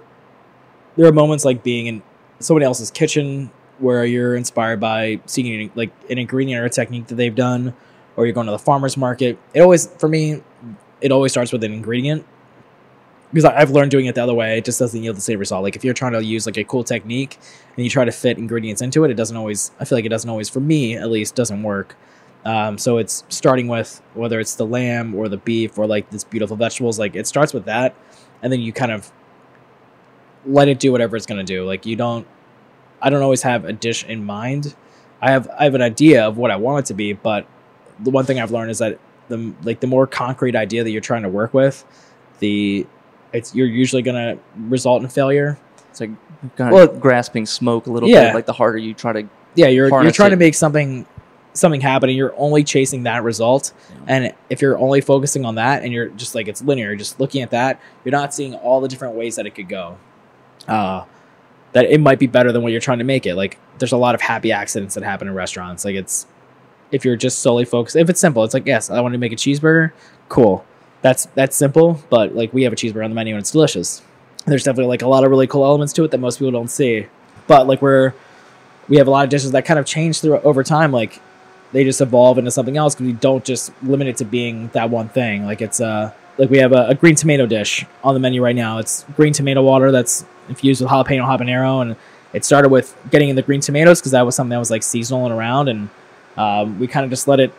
there 0.95 1.07
are 1.07 1.11
moments 1.11 1.43
like 1.43 1.63
being 1.63 1.87
in 1.87 2.01
somebody 2.39 2.65
else's 2.65 2.91
kitchen 2.91 3.51
where 3.79 4.05
you're 4.05 4.35
inspired 4.35 4.79
by 4.79 5.19
seeing 5.25 5.71
like 5.75 5.91
an 6.09 6.17
ingredient 6.17 6.61
or 6.61 6.65
a 6.65 6.69
technique 6.69 7.07
that 7.07 7.15
they've 7.15 7.35
done, 7.35 7.73
or 8.15 8.25
you're 8.25 8.33
going 8.33 8.45
to 8.45 8.51
the 8.51 8.59
farmer's 8.59 8.95
market. 8.95 9.39
It 9.53 9.61
always, 9.61 9.87
for 9.87 10.07
me, 10.07 10.43
it 11.01 11.11
always 11.11 11.31
starts 11.31 11.51
with 11.51 11.63
an 11.63 11.73
ingredient 11.73 12.25
because 13.33 13.45
I've 13.45 13.71
learned 13.71 13.91
doing 13.91 14.05
it 14.05 14.15
the 14.15 14.23
other 14.23 14.33
way. 14.33 14.57
It 14.57 14.65
just 14.65 14.79
doesn't 14.79 15.01
yield 15.01 15.15
the 15.15 15.21
same 15.21 15.39
result. 15.39 15.63
Like 15.63 15.75
if 15.75 15.83
you're 15.83 15.93
trying 15.93 16.13
to 16.13 16.23
use 16.23 16.45
like 16.45 16.57
a 16.57 16.63
cool 16.63 16.83
technique 16.83 17.37
and 17.75 17.83
you 17.83 17.89
try 17.89 18.05
to 18.05 18.11
fit 18.11 18.37
ingredients 18.37 18.81
into 18.81 19.03
it, 19.03 19.11
it 19.11 19.15
doesn't 19.15 19.35
always. 19.35 19.71
I 19.79 19.85
feel 19.85 19.97
like 19.97 20.05
it 20.05 20.09
doesn't 20.09 20.29
always, 20.29 20.49
for 20.49 20.59
me 20.59 20.95
at 20.95 21.09
least, 21.09 21.35
doesn't 21.35 21.63
work. 21.63 21.95
Um, 22.43 22.77
so 22.77 22.97
it's 22.97 23.23
starting 23.29 23.67
with 23.67 24.01
whether 24.15 24.39
it's 24.39 24.55
the 24.55 24.65
lamb 24.65 25.13
or 25.15 25.29
the 25.29 25.37
beef 25.37 25.77
or 25.77 25.85
like 25.85 26.09
this 26.09 26.23
beautiful 26.23 26.57
vegetables. 26.57 26.99
Like 26.99 27.15
it 27.15 27.27
starts 27.27 27.53
with 27.53 27.65
that, 27.65 27.95
and 28.41 28.51
then 28.51 28.59
you 28.59 28.73
kind 28.73 28.91
of 28.91 29.11
let 30.45 30.67
it 30.67 30.79
do 30.79 30.91
whatever 30.91 31.15
it's 31.15 31.25
gonna 31.25 31.43
do. 31.43 31.65
Like 31.65 31.85
you 31.85 31.95
don't. 31.95 32.27
I 33.01 33.09
don't 33.09 33.21
always 33.21 33.43
have 33.43 33.65
a 33.65 33.73
dish 33.73 34.03
in 34.03 34.25
mind. 34.25 34.75
I 35.21 35.31
have 35.31 35.47
I 35.57 35.63
have 35.65 35.75
an 35.75 35.81
idea 35.81 36.27
of 36.27 36.37
what 36.37 36.51
I 36.51 36.55
want 36.55 36.85
it 36.85 36.87
to 36.87 36.93
be, 36.93 37.13
but 37.13 37.47
the 37.99 38.09
one 38.09 38.25
thing 38.25 38.39
I've 38.39 38.51
learned 38.51 38.71
is 38.71 38.79
that 38.79 38.99
the 39.31 39.53
like 39.63 39.79
the 39.79 39.87
more 39.87 40.05
concrete 40.05 40.55
idea 40.55 40.83
that 40.83 40.91
you're 40.91 41.01
trying 41.01 41.23
to 41.23 41.29
work 41.29 41.53
with, 41.53 41.83
the 42.39 42.85
it's 43.33 43.55
you're 43.55 43.67
usually 43.67 44.01
gonna 44.01 44.37
result 44.55 45.01
in 45.01 45.07
failure. 45.09 45.57
It's 45.89 45.99
like 46.01 46.11
kind 46.57 46.71
Well- 46.73 46.89
of 46.89 46.99
grasping 47.01 47.45
smoke 47.45 47.87
a 47.87 47.91
little 47.91 48.07
Yeah. 48.09 48.27
bit. 48.27 48.35
Like 48.35 48.45
the 48.45 48.53
harder 48.53 48.77
you 48.77 48.93
try 48.93 49.13
to, 49.13 49.23
yeah 49.55 49.67
you're 49.67 49.89
you're 50.03 50.11
trying 50.11 50.31
to 50.31 50.37
make 50.37 50.53
something 50.53 51.05
something 51.53 51.81
happen 51.81 52.07
and 52.09 52.17
you're 52.17 52.33
only 52.37 52.63
chasing 52.63 53.03
that 53.03 53.23
result 53.23 53.73
and 54.07 54.33
if 54.49 54.61
you're 54.61 54.77
only 54.79 55.01
focusing 55.01 55.43
on 55.43 55.55
that 55.55 55.83
and 55.83 55.91
you're 55.91 56.07
just 56.07 56.33
like 56.33 56.47
it's 56.47 56.61
linear 56.61 56.95
just 56.95 57.19
looking 57.19 57.41
at 57.41 57.51
that 57.51 57.77
you're 58.05 58.11
not 58.13 58.33
seeing 58.33 58.55
all 58.55 58.79
the 58.79 58.87
different 58.87 59.15
ways 59.15 59.35
that 59.35 59.45
it 59.45 59.53
could 59.53 59.67
go 59.67 59.97
uh 60.69 61.03
that 61.73 61.83
it 61.91 61.99
might 61.99 62.19
be 62.19 62.27
better 62.27 62.53
than 62.53 62.61
what 62.63 62.71
you're 62.71 62.79
trying 62.79 62.99
to 62.99 63.03
make 63.03 63.25
it 63.25 63.35
like 63.35 63.57
there's 63.79 63.91
a 63.91 63.97
lot 63.97 64.15
of 64.15 64.21
happy 64.21 64.53
accidents 64.53 64.95
that 64.95 65.03
happen 65.03 65.27
in 65.27 65.33
restaurants 65.33 65.83
like 65.83 65.95
it's 65.95 66.25
if 66.91 67.05
you're 67.05 67.15
just 67.15 67.39
solely 67.39 67.65
focused 67.65 67.95
if 67.95 68.09
it's 68.09 68.19
simple 68.19 68.43
it's 68.43 68.53
like 68.53 68.65
yes 68.65 68.89
i 68.89 68.99
want 68.99 69.13
to 69.13 69.17
make 69.17 69.31
a 69.31 69.35
cheeseburger 69.35 69.91
cool. 70.31 70.65
That's 71.01 71.25
that's 71.35 71.55
simple 71.57 72.01
but 72.09 72.33
like 72.33 72.53
we 72.53 72.63
have 72.63 72.73
a 72.73 72.75
cheeseburger 72.75 73.03
on 73.03 73.11
the 73.11 73.15
menu 73.15 73.33
and 73.35 73.41
it's 73.41 73.51
delicious. 73.51 74.01
There's 74.45 74.63
definitely 74.63 74.87
like 74.87 75.01
a 75.01 75.07
lot 75.07 75.23
of 75.23 75.29
really 75.29 75.45
cool 75.45 75.65
elements 75.65 75.93
to 75.93 76.03
it 76.03 76.11
that 76.11 76.19
most 76.19 76.39
people 76.39 76.51
don't 76.51 76.71
see 76.71 77.07
but 77.47 77.67
like 77.67 77.81
we're 77.81 78.13
we 78.87 78.97
have 78.97 79.07
a 79.07 79.11
lot 79.11 79.25
of 79.25 79.29
dishes 79.29 79.51
that 79.51 79.65
kind 79.65 79.79
of 79.79 79.85
change 79.85 80.21
through 80.21 80.39
over 80.39 80.63
time 80.63 80.91
like 80.91 81.21
they 81.73 81.83
just 81.83 82.01
evolve 82.01 82.37
into 82.37 82.51
something 82.51 82.77
else 82.77 82.95
because 82.95 83.07
we 83.07 83.13
don't 83.13 83.43
just 83.43 83.71
limit 83.83 84.07
it 84.07 84.17
to 84.17 84.25
being 84.25 84.69
that 84.69 84.89
one 84.89 85.09
thing. 85.09 85.45
Like 85.45 85.61
it's 85.61 85.81
uh 85.81 86.13
like 86.37 86.49
we 86.49 86.59
have 86.59 86.71
a, 86.71 86.87
a 86.87 86.95
green 86.95 87.15
tomato 87.15 87.45
dish 87.45 87.85
on 88.03 88.13
the 88.13 88.19
menu 88.19 88.41
right 88.41 88.55
now. 88.55 88.77
It's 88.77 89.03
green 89.15 89.33
tomato 89.33 89.61
water 89.61 89.91
that's 89.91 90.25
infused 90.47 90.81
with 90.81 90.89
jalapeno 90.89 91.25
habanero 91.25 91.81
and 91.81 91.97
it 92.33 92.45
started 92.45 92.69
with 92.69 92.95
getting 93.09 93.27
in 93.27 93.35
the 93.35 93.41
green 93.41 93.59
tomatoes 93.59 93.99
because 93.99 94.13
that 94.13 94.25
was 94.25 94.35
something 94.35 94.51
that 94.51 94.59
was 94.59 94.71
like 94.71 94.83
seasonal 94.83 95.25
and 95.25 95.33
around 95.33 95.67
and 95.67 95.89
um, 96.37 96.79
we 96.79 96.87
kind 96.87 97.03
of 97.03 97.09
just 97.09 97.27
let 97.27 97.39
it 97.39 97.53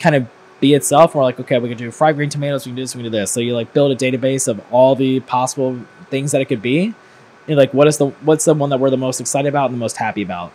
kind 0.00 0.14
of 0.14 0.28
be 0.60 0.74
itself 0.74 1.14
we're 1.14 1.22
like 1.22 1.38
okay 1.38 1.58
we 1.58 1.68
can 1.68 1.78
do 1.78 1.90
fried 1.90 2.16
green 2.16 2.28
tomatoes 2.28 2.66
we 2.66 2.70
can 2.70 2.76
do 2.76 2.82
this 2.82 2.94
we 2.94 3.02
can 3.02 3.12
do 3.12 3.18
this 3.18 3.30
so 3.30 3.38
you 3.38 3.54
like 3.54 3.72
build 3.72 3.92
a 3.92 3.96
database 3.96 4.48
of 4.48 4.60
all 4.72 4.96
the 4.96 5.20
possible 5.20 5.78
things 6.10 6.32
that 6.32 6.40
it 6.40 6.46
could 6.46 6.62
be 6.62 6.92
and 7.46 7.56
like 7.56 7.72
what 7.72 7.86
is 7.86 7.98
the 7.98 8.06
what's 8.22 8.44
the 8.44 8.54
one 8.54 8.70
that 8.70 8.80
we're 8.80 8.90
the 8.90 8.96
most 8.96 9.20
excited 9.20 9.48
about 9.48 9.66
and 9.66 9.74
the 9.74 9.78
most 9.78 9.96
happy 9.96 10.22
about 10.22 10.52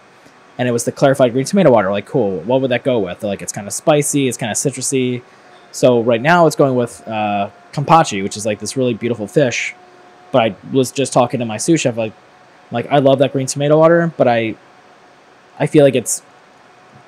and 0.57 0.67
it 0.67 0.71
was 0.71 0.83
the 0.83 0.91
clarified 0.91 1.33
green 1.33 1.45
tomato 1.45 1.71
water. 1.71 1.91
Like, 1.91 2.05
cool. 2.05 2.39
What 2.41 2.61
would 2.61 2.71
that 2.71 2.83
go 2.83 2.99
with? 2.99 3.23
Like, 3.23 3.41
it's 3.41 3.51
kind 3.51 3.67
of 3.67 3.73
spicy. 3.73 4.27
It's 4.27 4.37
kind 4.37 4.51
of 4.51 4.57
citrusy. 4.57 5.23
So 5.71 6.01
right 6.01 6.21
now 6.21 6.45
it's 6.45 6.55
going 6.55 6.75
with 6.75 7.05
uh, 7.07 7.49
kampachi, 7.71 8.21
which 8.21 8.37
is 8.37 8.45
like 8.45 8.59
this 8.59 8.77
really 8.77 8.93
beautiful 8.93 9.27
fish. 9.27 9.73
But 10.31 10.41
I 10.41 10.55
was 10.71 10.91
just 10.91 11.13
talking 11.13 11.39
to 11.39 11.45
my 11.45 11.57
sous 11.57 11.81
chef, 11.81 11.97
like, 11.97 12.13
like 12.71 12.87
I 12.87 12.99
love 12.99 13.19
that 13.19 13.33
green 13.33 13.47
tomato 13.47 13.77
water, 13.77 14.11
but 14.17 14.27
I, 14.27 14.55
I 15.59 15.67
feel 15.67 15.83
like 15.83 15.95
it's 15.95 16.21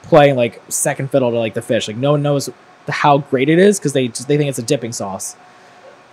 playing 0.06 0.36
like 0.36 0.62
second 0.70 1.12
fiddle 1.12 1.32
to 1.32 1.38
like 1.38 1.54
the 1.54 1.62
fish. 1.62 1.88
Like 1.88 1.98
no 1.98 2.12
one 2.12 2.22
knows 2.22 2.50
how 2.88 3.20
great 3.20 3.50
it 3.50 3.60
is 3.60 3.80
because 3.80 3.94
they 3.94 4.08
just 4.08 4.28
they 4.28 4.38
think 4.38 4.50
it's 4.50 4.60
a 4.60 4.64
dipping 4.64 4.92
sauce. 4.92 5.36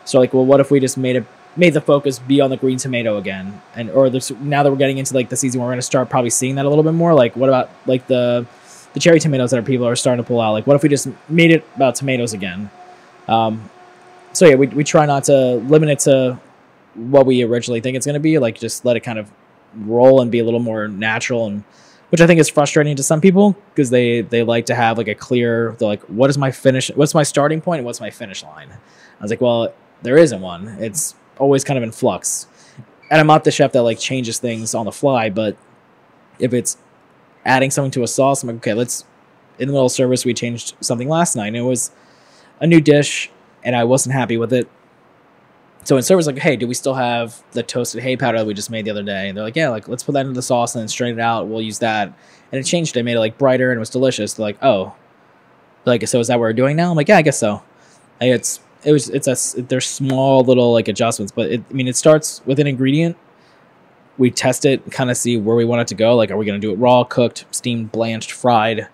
So 0.05 0.19
like, 0.19 0.35
well, 0.35 0.45
what 0.45 0.61
if 0.61 0.71
we 0.71 0.81
just 0.81 0.99
made 0.99 1.17
it 1.17 1.27
made 1.57 1.75
the 1.75 1.81
focus 1.81 2.19
be 2.19 2.41
on 2.41 2.51
the 2.51 2.57
green 2.57 2.79
tomato 2.79 3.19
again, 3.19 3.61
and 3.75 3.91
or 3.91 4.11
now 4.41 4.63
that 4.63 4.71
we're 4.71 4.77
getting 4.77 4.99
into 4.99 5.15
like 5.15 5.29
the 5.29 5.37
season, 5.37 5.61
we're 5.61 5.69
going 5.69 5.79
to 5.79 5.83
start 5.83 6.09
probably 6.09 6.31
seeing 6.31 6.55
that 6.57 6.65
a 6.65 6.69
little 6.69 6.85
bit 6.85 6.95
more. 6.95 7.15
Like, 7.15 7.37
what 7.37 7.49
about 7.49 7.71
like 7.87 8.07
the 8.07 8.47
the 8.95 9.01
cherry 9.01 9.21
tomatoes 9.21 9.51
that 9.51 9.65
people 9.65 9.87
are 9.87 9.97
starting 9.97 10.23
to 10.23 10.27
pull 10.27 10.41
out? 10.41 10.53
Like, 10.53 10.67
what 10.67 10.77
if 10.77 10.83
we 10.83 10.89
just 10.89 11.09
made 11.29 11.51
it 11.51 11.65
about 11.77 11.95
tomatoes 11.95 12.33
again? 12.33 12.71
Um, 13.29 13.71
so 14.33 14.47
yeah, 14.47 14.55
we 14.55 14.67
we 14.69 14.85
try 14.85 15.07
not 15.07 15.25
to 15.25 15.57
limit 15.57 15.91
it 15.91 15.99
to 16.01 16.39
what 16.95 17.27
we 17.27 17.43
originally 17.43 17.81
think 17.81 17.97
it's 17.97 18.07
going 18.07 18.15
to 18.15 18.21
be. 18.21 18.39
Like, 18.39 18.59
just 18.59 18.85
let 18.85 18.97
it 18.97 19.01
kind 19.01 19.19
of 19.19 19.31
roll 19.75 20.21
and 20.21 20.31
be 20.31 20.39
a 20.39 20.45
little 20.45 20.61
more 20.61 20.89
natural 20.89 21.47
and 21.47 21.65
which 22.13 22.21
I 22.21 22.27
think 22.27 22.39
is 22.39 22.51
frustrating 22.51 22.95
to 22.97 23.03
some 23.03 23.23
people 23.23 23.57
because 23.71 23.89
they 23.89 24.21
they 24.21 24.43
like 24.43 24.67
to 24.67 24.75
have 24.75 24.99
like 24.99 25.09
a 25.09 25.15
clear 25.15 25.75
they're 25.79 25.89
like 25.89 26.03
what 26.03 26.29
is 26.29 26.37
my 26.37 26.51
finish 26.51 26.91
what's 26.95 27.15
my 27.15 27.23
starting 27.23 27.63
point 27.63 27.79
and 27.79 27.87
what's 27.87 28.03
my 28.03 28.11
finish 28.11 28.43
line. 28.43 28.69
I 28.71 29.23
was 29.23 29.31
like, 29.31 29.41
well, 29.41 29.73
there 30.03 30.19
isn't 30.19 30.43
one. 30.43 30.69
It's 30.79 31.15
always 31.39 31.65
kind 31.65 31.79
of 31.79 31.83
in 31.83 31.91
flux. 31.91 32.47
And 33.11 33.19
I'm 33.19 33.27
not 33.27 33.45
the 33.45 33.51
chef 33.51 33.73
that 33.73 33.83
like 33.83 33.99
changes 33.99 34.39
things 34.39 34.75
on 34.75 34.85
the 34.85 34.93
fly, 34.93 35.31
but 35.31 35.57
if 36.39 36.53
it's 36.53 36.77
adding 37.47 37.71
something 37.71 37.91
to 37.93 38.03
a 38.03 38.09
sauce, 38.09 38.43
I'm 38.43 38.49
like, 38.49 38.57
okay, 38.57 38.75
let's 38.75 39.07
in 39.59 39.69
the 39.69 39.73
middle 39.73 39.87
of 39.87 39.93
service 39.93 40.27
we 40.27 40.35
changed 40.35 40.75
something 40.81 41.09
last 41.09 41.35
night 41.35 41.49
and 41.49 41.57
it 41.57 41.63
was 41.63 41.93
a 42.61 42.67
new 42.67 42.81
dish 42.83 43.31
and 43.65 43.75
I 43.75 43.85
wasn't 43.85 44.15
happy 44.15 44.37
with 44.37 44.53
it. 44.53 44.69
So 45.85 45.97
in 45.97 46.03
service, 46.03 46.27
like, 46.27 46.39
hey, 46.39 46.57
do 46.57 46.69
we 46.69 46.75
still 46.75 46.95
have 46.95 47.43
the 47.53 47.63
toasted 47.63 48.03
hay 48.03 48.17
powder 48.17 48.39
that 48.39 48.47
we 48.47 48.55
just 48.55 48.71
made 48.71 48.85
the 48.85 48.91
other 48.91 49.03
day? 49.03 49.29
And 49.29 49.37
they're 49.37 49.45
like, 49.45 49.57
yeah, 49.57 49.69
like 49.69 49.89
let's 49.89 50.05
put 50.05 50.13
that 50.13 50.21
into 50.21 50.35
the 50.35 50.43
sauce 50.43 50.75
and 50.75 50.81
then 50.81 50.89
strain 50.89 51.19
it 51.19 51.21
out. 51.21 51.49
We'll 51.49 51.63
use 51.63 51.81
that. 51.81 52.09
And 52.53 52.61
it 52.61 52.65
changed 52.65 52.97
it, 52.97 53.03
made 53.03 53.15
it 53.15 53.21
like 53.21 53.37
brighter 53.37 53.71
and 53.71 53.79
it 53.79 53.81
was 53.81 53.91
delicious. 53.91 54.35
They're 54.35 54.47
like, 54.47 54.59
oh, 54.63 54.95
like 55.85 56.07
so 56.07 56.21
is 56.21 56.29
that 56.29 56.35
what 56.37 56.43
we're 56.43 56.53
doing 56.53 56.77
now? 56.77 56.91
I'm 56.91 56.97
like, 56.97 57.09
yeah, 57.09 57.17
I 57.17 57.23
guess 57.23 57.39
so. 57.39 57.63
Like, 58.21 58.31
it's 58.31 58.61
it 58.85 58.93
was 58.93 59.09
it's 59.11 59.27
a 59.27 59.63
there's 59.63 59.87
small 59.87 60.45
little 60.45 60.73
like 60.73 60.89
adjustments, 60.89 61.33
but 61.33 61.51
it, 61.51 61.65
I 61.69 61.73
mean 61.73 61.89
it 61.89 61.97
starts 61.97 62.43
with 62.47 62.59
an 62.61 62.67
ingredient. 62.67 63.17
We 64.19 64.31
test 64.31 64.65
it, 64.65 64.83
and 64.83 64.93
kind 64.93 65.11
of 65.11 65.17
see 65.17 65.39
where 65.39 65.57
we 65.57 65.65
want 65.65 65.81
it 65.81 65.89
to 65.89 65.95
go. 65.95 66.15
Like, 66.15 66.31
are 66.31 66.37
we 66.37 66.45
gonna 66.45 66.59
do 66.59 66.73
it 66.73 66.77
raw, 66.77 67.03
cooked, 67.03 67.47
steamed, 67.51 67.91
blanched, 67.91 68.31
fried, 68.31 68.89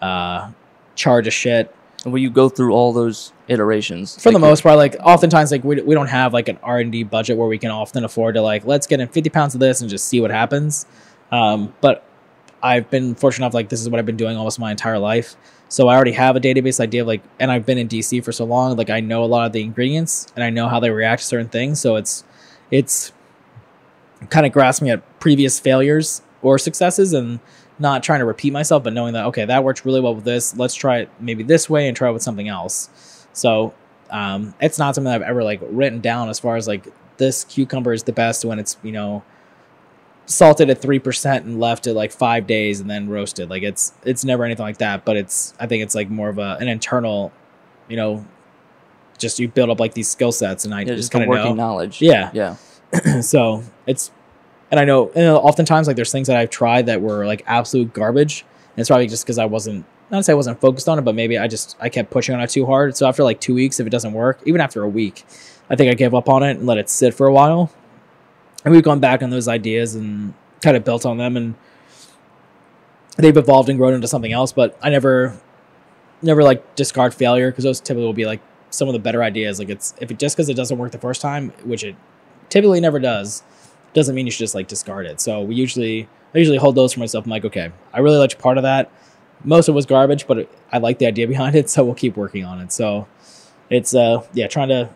uh, 0.00 0.50
charred 0.94 1.26
to 1.26 1.30
shit? 1.30 1.74
And 2.04 2.12
will 2.12 2.20
you 2.20 2.30
go 2.30 2.48
through 2.48 2.72
all 2.72 2.92
those 2.92 3.32
iterations? 3.48 4.22
for 4.22 4.30
Like, 4.30 4.34
the 4.34 4.38
most 4.38 4.62
part 4.62 4.76
like 4.76 4.96
oftentimes 5.00 5.50
like 5.50 5.64
we, 5.64 5.80
we 5.82 5.94
don't 5.94 6.08
have 6.08 6.32
like 6.32 6.48
an 6.48 6.58
r&d 6.62 7.04
budget 7.04 7.36
where 7.36 7.48
we 7.48 7.58
can 7.58 7.70
often 7.70 8.04
afford 8.04 8.34
to 8.34 8.42
like 8.42 8.64
let's 8.64 8.86
get 8.86 9.00
in 9.00 9.08
50 9.08 9.30
pounds 9.30 9.54
of 9.54 9.60
this 9.60 9.80
and 9.80 9.90
just 9.90 10.06
see 10.06 10.20
what 10.20 10.30
happens. 10.30 10.86
Um, 11.32 11.74
but 11.80 12.06
i've 12.62 12.88
been 12.90 13.14
fortunate 13.14 13.44
enough 13.44 13.54
like 13.54 13.68
this 13.68 13.80
is 13.80 13.90
what 13.90 13.98
i've 13.98 14.06
been 14.06 14.16
doing 14.16 14.36
almost 14.36 14.58
my 14.58 14.70
entire 14.70 14.98
life. 14.98 15.36
So 15.68 15.88
i 15.88 15.96
already 15.96 16.12
have 16.12 16.36
a 16.36 16.40
database 16.40 16.80
idea 16.80 17.02
of 17.02 17.08
like 17.08 17.22
and 17.40 17.50
i've 17.50 17.66
been 17.66 17.78
in 17.78 17.88
dc 17.88 18.22
for 18.24 18.32
so 18.32 18.44
long 18.44 18.76
like 18.76 18.90
i 18.90 19.00
know 19.00 19.24
a 19.24 19.26
lot 19.26 19.46
of 19.46 19.52
the 19.52 19.62
ingredients 19.62 20.32
and 20.36 20.44
i 20.44 20.50
know 20.50 20.68
how 20.68 20.80
they 20.80 20.90
react 20.90 21.22
to 21.22 21.26
certain 21.26 21.48
things. 21.48 21.80
So 21.80 21.96
it's 21.96 22.24
it's 22.70 23.12
kind 24.30 24.46
of 24.46 24.52
grasping 24.52 24.90
at 24.90 25.02
previous 25.20 25.58
failures 25.60 26.22
or 26.42 26.58
successes 26.58 27.12
and 27.12 27.40
not 27.78 28.02
trying 28.02 28.20
to 28.20 28.24
repeat 28.24 28.52
myself 28.52 28.82
but 28.84 28.92
knowing 28.92 29.12
that 29.12 29.26
okay 29.26 29.44
that 29.44 29.64
works 29.64 29.84
really 29.84 30.00
well 30.00 30.14
with 30.14 30.24
this 30.24 30.56
let's 30.56 30.74
try 30.74 30.98
it 30.98 31.10
maybe 31.20 31.42
this 31.42 31.68
way 31.68 31.88
and 31.88 31.96
try 31.96 32.08
it 32.08 32.12
with 32.12 32.22
something 32.22 32.48
else 32.48 33.26
so 33.32 33.74
um, 34.10 34.54
it's 34.60 34.78
not 34.78 34.94
something 34.94 35.12
I've 35.12 35.22
ever 35.22 35.42
like 35.42 35.60
written 35.62 36.00
down 36.00 36.28
as 36.28 36.38
far 36.38 36.56
as 36.56 36.68
like 36.68 36.86
this 37.16 37.44
cucumber 37.44 37.92
is 37.92 38.04
the 38.04 38.12
best 38.12 38.44
when 38.44 38.58
it's 38.58 38.76
you 38.82 38.92
know 38.92 39.24
salted 40.26 40.70
at 40.70 40.80
three 40.80 40.98
percent 40.98 41.44
and 41.44 41.60
left 41.60 41.86
it 41.86 41.94
like 41.94 42.12
five 42.12 42.46
days 42.46 42.80
and 42.80 42.88
then 42.88 43.08
roasted. 43.08 43.50
Like 43.50 43.62
it's 43.62 43.92
it's 44.04 44.24
never 44.24 44.44
anything 44.44 44.64
like 44.64 44.78
that. 44.78 45.04
But 45.04 45.16
it's 45.16 45.54
I 45.58 45.66
think 45.66 45.82
it's 45.82 45.94
like 45.94 46.08
more 46.08 46.28
of 46.28 46.38
a 46.38 46.56
an 46.60 46.68
internal, 46.68 47.32
you 47.88 47.96
know, 47.96 48.24
just 49.18 49.38
you 49.38 49.48
build 49.48 49.70
up 49.70 49.80
like 49.80 49.94
these 49.94 50.08
skill 50.08 50.32
sets 50.32 50.64
and 50.64 50.72
I 50.72 50.80
yeah, 50.80 50.86
just 50.86 50.98
just 50.98 51.12
kind 51.12 51.24
of 51.24 51.28
working 51.28 51.56
know. 51.56 51.66
knowledge. 51.66 52.00
Yeah. 52.00 52.30
Yeah. 52.32 52.56
so 53.20 53.64
it's 53.86 54.12
and 54.70 54.80
I 54.80 54.84
know 54.84 55.10
and 55.10 55.26
uh, 55.26 55.36
oftentimes 55.36 55.86
like 55.86 55.96
there's 55.96 56.12
things 56.12 56.28
that 56.28 56.36
I've 56.36 56.50
tried 56.50 56.86
that 56.86 57.00
were 57.00 57.26
like 57.26 57.42
absolute 57.46 57.92
garbage. 57.92 58.44
And 58.70 58.80
it's 58.80 58.88
probably 58.88 59.06
just 59.06 59.24
because 59.24 59.38
I 59.38 59.44
wasn't 59.44 59.86
not 60.10 60.18
to 60.18 60.22
say 60.24 60.32
I 60.32 60.36
wasn't 60.36 60.60
focused 60.60 60.88
on 60.88 60.98
it, 60.98 61.02
but 61.02 61.14
maybe 61.14 61.38
I 61.38 61.46
just 61.48 61.76
I 61.80 61.88
kept 61.88 62.10
pushing 62.10 62.34
on 62.34 62.40
it 62.40 62.50
too 62.50 62.66
hard. 62.66 62.96
So 62.96 63.06
after 63.06 63.22
like 63.22 63.40
two 63.40 63.54
weeks, 63.54 63.80
if 63.80 63.86
it 63.86 63.90
doesn't 63.90 64.12
work, 64.12 64.40
even 64.44 64.60
after 64.60 64.82
a 64.82 64.88
week, 64.88 65.24
I 65.70 65.76
think 65.76 65.90
I 65.90 65.94
gave 65.94 66.14
up 66.14 66.28
on 66.28 66.42
it 66.42 66.56
and 66.56 66.66
let 66.66 66.78
it 66.78 66.88
sit 66.88 67.14
for 67.14 67.26
a 67.26 67.32
while. 67.32 67.72
And 68.64 68.72
we've 68.72 68.82
gone 68.82 69.00
back 69.00 69.22
on 69.22 69.30
those 69.30 69.48
ideas 69.48 69.94
and 69.94 70.34
kind 70.62 70.76
of 70.76 70.84
built 70.84 71.04
on 71.04 71.18
them 71.18 71.36
and 71.36 71.54
they've 73.16 73.36
evolved 73.36 73.68
and 73.68 73.78
grown 73.78 73.94
into 73.94 74.08
something 74.08 74.32
else. 74.32 74.52
But 74.52 74.78
I 74.82 74.90
never 74.90 75.38
never 76.22 76.42
like 76.42 76.74
discard 76.74 77.14
failure 77.14 77.50
because 77.50 77.64
those 77.64 77.80
typically 77.80 78.04
will 78.04 78.12
be 78.12 78.26
like 78.26 78.40
some 78.70 78.88
of 78.88 78.92
the 78.92 78.98
better 78.98 79.22
ideas. 79.22 79.58
Like 79.58 79.68
it's 79.68 79.94
if 80.00 80.10
it 80.10 80.18
just 80.18 80.36
because 80.36 80.48
it 80.48 80.54
doesn't 80.54 80.78
work 80.78 80.92
the 80.92 80.98
first 80.98 81.20
time, 81.20 81.50
which 81.64 81.84
it 81.84 81.96
typically 82.48 82.80
never 82.80 82.98
does, 82.98 83.42
doesn't 83.94 84.14
mean 84.14 84.26
you 84.26 84.32
should 84.32 84.40
just 84.40 84.54
like 84.54 84.68
discard 84.68 85.06
it. 85.06 85.20
So 85.20 85.42
we 85.42 85.54
usually 85.54 86.08
I 86.34 86.38
usually 86.38 86.58
hold 86.58 86.74
those 86.74 86.92
for 86.92 87.00
myself. 87.00 87.24
I'm 87.24 87.30
like, 87.30 87.44
okay, 87.44 87.70
I 87.92 88.00
really 88.00 88.18
liked 88.18 88.38
part 88.38 88.58
of 88.58 88.62
that. 88.64 88.90
Most 89.44 89.68
of 89.68 89.74
it 89.74 89.76
was 89.76 89.86
garbage, 89.86 90.26
but 90.26 90.48
I 90.72 90.78
like 90.78 90.98
the 90.98 91.06
idea 91.06 91.28
behind 91.28 91.54
it, 91.54 91.70
so 91.70 91.84
we'll 91.84 91.94
keep 91.94 92.16
working 92.16 92.44
on 92.44 92.60
it. 92.60 92.72
So 92.72 93.06
it's 93.70 93.94
uh 93.94 94.26
yeah, 94.34 94.48
trying 94.48 94.68
to 94.68 94.90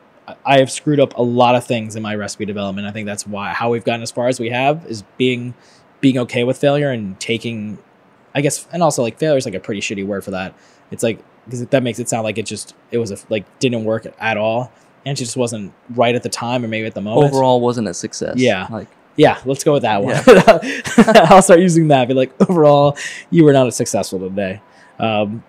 I- 0.44 0.58
have 0.58 0.70
screwed 0.70 1.00
up 1.00 1.16
a 1.16 1.22
lot 1.22 1.54
of 1.54 1.66
things 1.66 1.96
in 1.96 2.02
my 2.02 2.14
recipe 2.14 2.44
development. 2.44 2.86
I 2.86 2.90
think 2.90 3.06
that's 3.06 3.26
why 3.26 3.50
how 3.54 3.70
we've 3.70 3.84
gotten 3.84 4.02
as 4.02 4.10
far 4.10 4.28
as 4.28 4.38
we 4.38 4.50
have 4.50 4.84
is 4.86 5.02
being 5.16 5.54
being 6.00 6.18
okay 6.18 6.44
with 6.44 6.58
failure 6.58 6.90
and 6.90 7.18
taking 7.18 7.78
I 8.34 8.40
guess 8.40 8.68
and 8.72 8.82
also 8.82 9.02
like 9.02 9.18
failure 9.18 9.38
is 9.38 9.46
like 9.46 9.54
a 9.54 9.60
pretty 9.60 9.80
shitty 9.80 10.06
word 10.06 10.24
for 10.24 10.32
that. 10.32 10.54
It's 10.90 11.02
like 11.02 11.20
because 11.44 11.64
that 11.66 11.82
makes 11.82 11.98
it 11.98 12.08
sound 12.08 12.24
like 12.24 12.36
it 12.36 12.44
just 12.46 12.74
it 12.90 12.98
was 12.98 13.10
a 13.10 13.16
like 13.30 13.44
didn't 13.58 13.84
work 13.84 14.06
at 14.18 14.36
all 14.36 14.70
and 15.06 15.16
she 15.18 15.24
just 15.24 15.36
wasn't 15.36 15.72
right 15.90 16.14
at 16.14 16.22
the 16.22 16.28
time 16.28 16.64
or 16.64 16.68
maybe 16.68 16.86
at 16.86 16.94
the 16.94 17.00
moment. 17.00 17.32
Overall, 17.32 17.60
wasn't 17.60 17.88
a 17.88 17.94
success. 17.94 18.34
Yeah. 18.36 18.66
Like 18.70 18.88
Yeah, 19.16 19.38
let's 19.44 19.64
go 19.64 19.72
with 19.72 19.82
that 19.82 20.02
one. 20.02 20.14
I'll 21.30 21.42
start 21.42 21.60
using 21.60 21.88
that. 21.88 22.08
Be 22.08 22.14
like, 22.14 22.32
overall, 22.48 22.96
you 23.30 23.44
were 23.44 23.52
not 23.52 23.66
as 23.66 23.76
successful 23.76 24.18
today. 24.18 24.60
Um, 24.98 25.42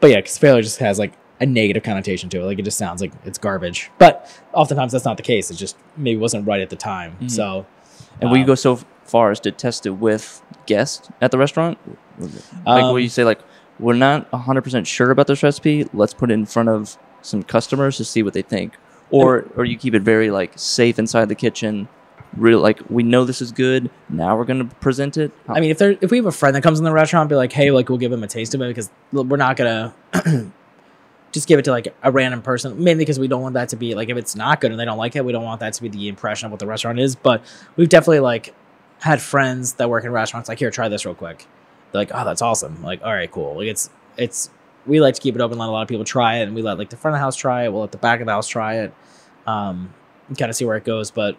but 0.00 0.10
yeah, 0.10 0.16
because 0.16 0.38
failure 0.38 0.62
just 0.62 0.78
has 0.78 0.98
like 0.98 1.12
a 1.40 1.46
negative 1.46 1.82
connotation 1.82 2.28
to 2.30 2.40
it. 2.40 2.44
Like 2.44 2.58
it 2.58 2.62
just 2.64 2.78
sounds 2.78 3.00
like 3.00 3.12
it's 3.24 3.38
garbage. 3.38 3.90
But 3.98 4.30
oftentimes 4.52 4.92
that's 4.92 5.04
not 5.04 5.16
the 5.16 5.22
case. 5.22 5.50
It 5.50 5.54
just 5.54 5.76
maybe 5.96 6.18
wasn't 6.18 6.46
right 6.46 6.60
at 6.60 6.70
the 6.70 6.76
time. 6.76 7.16
Mhm. 7.20 7.30
So, 7.30 7.66
And 8.20 8.30
will 8.30 8.36
you 8.36 8.44
Um, 8.44 8.48
go 8.48 8.54
so 8.54 8.78
far 9.04 9.30
as 9.30 9.40
to 9.40 9.50
test 9.50 9.86
it 9.86 9.90
with 9.90 10.42
guests 10.66 11.08
at 11.20 11.30
the 11.30 11.38
restaurant? 11.38 11.78
Like, 12.18 12.30
Um, 12.66 12.92
will 12.92 13.00
you 13.00 13.08
say 13.08 13.24
like, 13.24 13.40
we're 13.80 13.94
not 13.94 14.28
hundred 14.32 14.62
percent 14.62 14.86
sure 14.86 15.10
about 15.10 15.26
this 15.26 15.42
recipe. 15.42 15.88
Let's 15.92 16.14
put 16.14 16.30
it 16.30 16.34
in 16.34 16.46
front 16.46 16.68
of 16.68 16.96
some 17.22 17.42
customers 17.42 17.96
to 17.96 18.04
see 18.04 18.22
what 18.22 18.32
they 18.34 18.42
think, 18.42 18.74
or 19.14 19.46
or 19.56 19.64
you 19.64 19.78
keep 19.78 19.94
it 19.94 20.02
very 20.02 20.32
like 20.32 20.52
safe 20.56 20.98
inside 20.98 21.28
the 21.28 21.36
kitchen. 21.36 21.88
Real 22.36 22.58
like 22.58 22.80
we 22.90 23.04
know 23.04 23.24
this 23.24 23.40
is 23.40 23.52
good. 23.52 23.88
Now 24.08 24.36
we're 24.36 24.44
gonna 24.44 24.64
present 24.64 25.16
it. 25.16 25.30
I 25.48 25.60
mean, 25.60 25.70
if 25.70 25.78
there 25.78 25.96
if 26.00 26.10
we 26.10 26.16
have 26.16 26.26
a 26.26 26.32
friend 26.32 26.56
that 26.56 26.62
comes 26.64 26.80
in 26.80 26.84
the 26.84 26.92
restaurant, 26.92 27.28
be 27.28 27.36
like, 27.36 27.52
hey, 27.52 27.70
like 27.70 27.88
we'll 27.88 27.98
give 27.98 28.10
him 28.10 28.24
a 28.24 28.26
taste 28.26 28.56
of 28.56 28.60
it 28.60 28.68
because 28.68 28.90
we're 29.12 29.36
not 29.36 29.56
gonna 29.56 29.94
just 31.32 31.46
give 31.46 31.60
it 31.60 31.64
to 31.66 31.70
like 31.70 31.94
a 32.02 32.10
random 32.10 32.42
person. 32.42 32.82
Mainly 32.82 33.02
because 33.02 33.20
we 33.20 33.28
don't 33.28 33.40
want 33.40 33.54
that 33.54 33.68
to 33.68 33.76
be 33.76 33.94
like 33.94 34.08
if 34.08 34.16
it's 34.16 34.34
not 34.34 34.60
good 34.60 34.72
and 34.72 34.80
they 34.80 34.84
don't 34.84 34.98
like 34.98 35.14
it, 35.14 35.24
we 35.24 35.30
don't 35.30 35.44
want 35.44 35.60
that 35.60 35.74
to 35.74 35.82
be 35.82 35.88
the 35.88 36.08
impression 36.08 36.46
of 36.46 36.50
what 36.50 36.58
the 36.58 36.66
restaurant 36.66 36.98
is. 36.98 37.14
But 37.14 37.44
we've 37.76 37.88
definitely 37.88 38.20
like 38.20 38.52
had 38.98 39.22
friends 39.22 39.74
that 39.74 39.88
work 39.88 40.02
in 40.02 40.10
restaurants 40.10 40.48
like, 40.48 40.58
here, 40.58 40.72
try 40.72 40.88
this 40.88 41.06
real 41.06 41.14
quick. 41.14 41.46
They're 41.92 42.00
like, 42.00 42.10
oh, 42.12 42.24
that's 42.24 42.42
awesome. 42.42 42.82
Like, 42.82 43.00
all 43.04 43.12
right, 43.12 43.30
cool. 43.30 43.58
Like 43.58 43.68
it's 43.68 43.90
it's 44.16 44.50
we 44.86 45.00
like 45.00 45.14
to 45.14 45.20
keep 45.20 45.34
it 45.34 45.40
open, 45.40 45.58
let 45.58 45.68
a 45.68 45.72
lot 45.72 45.82
of 45.82 45.88
people 45.88 46.04
try 46.04 46.38
it, 46.38 46.42
and 46.44 46.54
we 46.54 46.62
let 46.62 46.78
like 46.78 46.90
the 46.90 46.96
front 46.96 47.14
of 47.14 47.18
the 47.18 47.22
house 47.22 47.36
try 47.36 47.64
it. 47.64 47.72
We'll 47.72 47.82
let 47.82 47.92
the 47.92 47.98
back 47.98 48.20
of 48.20 48.26
the 48.26 48.32
house 48.32 48.48
try 48.48 48.76
it. 48.76 48.94
Um, 49.46 49.92
kind 50.38 50.50
of 50.50 50.56
see 50.56 50.64
where 50.64 50.76
it 50.76 50.84
goes, 50.84 51.10
but 51.10 51.36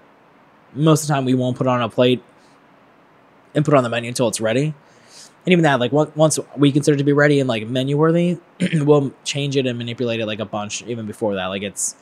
most 0.74 1.02
of 1.02 1.08
the 1.08 1.14
time 1.14 1.26
we 1.26 1.34
won't 1.34 1.58
put 1.58 1.68
it 1.68 1.70
on 1.70 1.82
a 1.82 1.90
plate 1.90 2.22
and 3.56 3.66
put 3.66 3.74
on 3.74 3.84
the 3.84 3.90
menu 3.90 4.10
until 4.10 4.28
it's 4.28 4.42
ready. 4.42 4.74
And 5.46 5.52
even 5.52 5.64
that, 5.64 5.80
like 5.80 5.92
once 5.92 6.40
we 6.58 6.72
consider 6.72 6.96
it 6.96 6.98
to 6.98 7.04
be 7.04 7.14
ready 7.14 7.40
and 7.40 7.48
like 7.48 7.68
menu 7.68 7.98
worthy, 7.98 8.40
we'll 8.74 9.14
change 9.24 9.56
it 9.56 9.68
and 9.68 9.78
manipulate 9.78 10.20
it 10.20 10.26
like 10.26 10.40
a 10.40 10.46
bunch 10.46 10.84
even 10.84 11.06
before 11.06 11.36
that. 11.36 11.48
Like 11.48 11.62
it's 11.62 11.96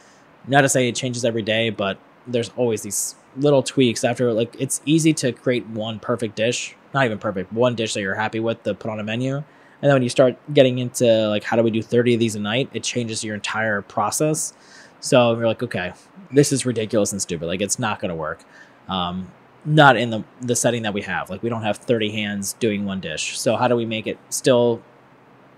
not 0.48 0.62
to 0.62 0.70
say 0.70 0.88
it 0.88 0.96
changes 0.96 1.26
every 1.26 1.42
day, 1.42 1.70
but 1.70 1.98
there's 2.26 2.50
always 2.56 2.84
these 2.84 3.16
little 3.36 3.62
tweaks 3.62 4.04
after 4.04 4.32
like 4.32 4.56
it's 4.60 4.82
easy 4.86 5.14
to 5.14 5.34
create 5.34 5.66
one 5.68 6.00
perfect 6.00 6.36
dish, 6.36 6.76
not 6.94 7.06
even 7.06 7.18
perfect, 7.18 7.52
one 7.52 7.76
dish 7.76 7.94
that 7.94 8.02
you're 8.02 8.16
happy 8.16 8.40
with 8.40 8.64
to 8.64 8.74
put 8.74 8.90
on 8.90 9.00
a 9.00 9.04
menu. 9.04 9.44
And 9.84 9.90
then 9.90 9.96
when 9.98 10.04
you 10.04 10.10
start 10.10 10.38
getting 10.54 10.80
into 10.80 11.28
like 11.28 11.44
how 11.44 11.58
do 11.58 11.62
we 11.62 11.70
do 11.70 11.82
30 11.82 12.14
of 12.14 12.20
these 12.22 12.36
a 12.36 12.40
night, 12.40 12.70
it 12.74 12.84
changes 12.84 13.22
your 13.22 13.36
entire 13.36 13.82
process. 13.82 14.54
So 15.02 15.36
you're 15.36 15.46
like, 15.46 15.62
okay, 15.62 15.92
this 16.32 16.54
is 16.54 16.66
ridiculous 16.66 17.12
and 17.12 17.22
stupid. 17.22 17.48
Like 17.48 17.60
it's 17.60 17.78
not 17.78 18.00
gonna 18.00 18.16
work. 18.16 18.46
Um, 18.88 19.30
not 19.66 19.98
in 19.98 20.10
the 20.10 20.24
the 20.40 20.56
setting 20.56 20.84
that 20.84 20.94
we 20.94 21.02
have. 21.02 21.30
Like 21.30 21.44
we 21.44 21.50
don't 21.50 21.64
have 21.64 21.76
30 21.76 22.12
hands 22.12 22.54
doing 22.54 22.86
one 22.86 23.02
dish. 23.02 23.38
So 23.38 23.58
how 23.58 23.68
do 23.68 23.76
we 23.76 23.86
make 23.86 24.08
it 24.08 24.18
still 24.30 24.82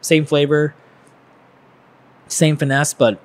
same 0.01 0.25
flavor, 0.25 0.73
same 2.27 2.57
finesse, 2.57 2.95
but 2.95 3.21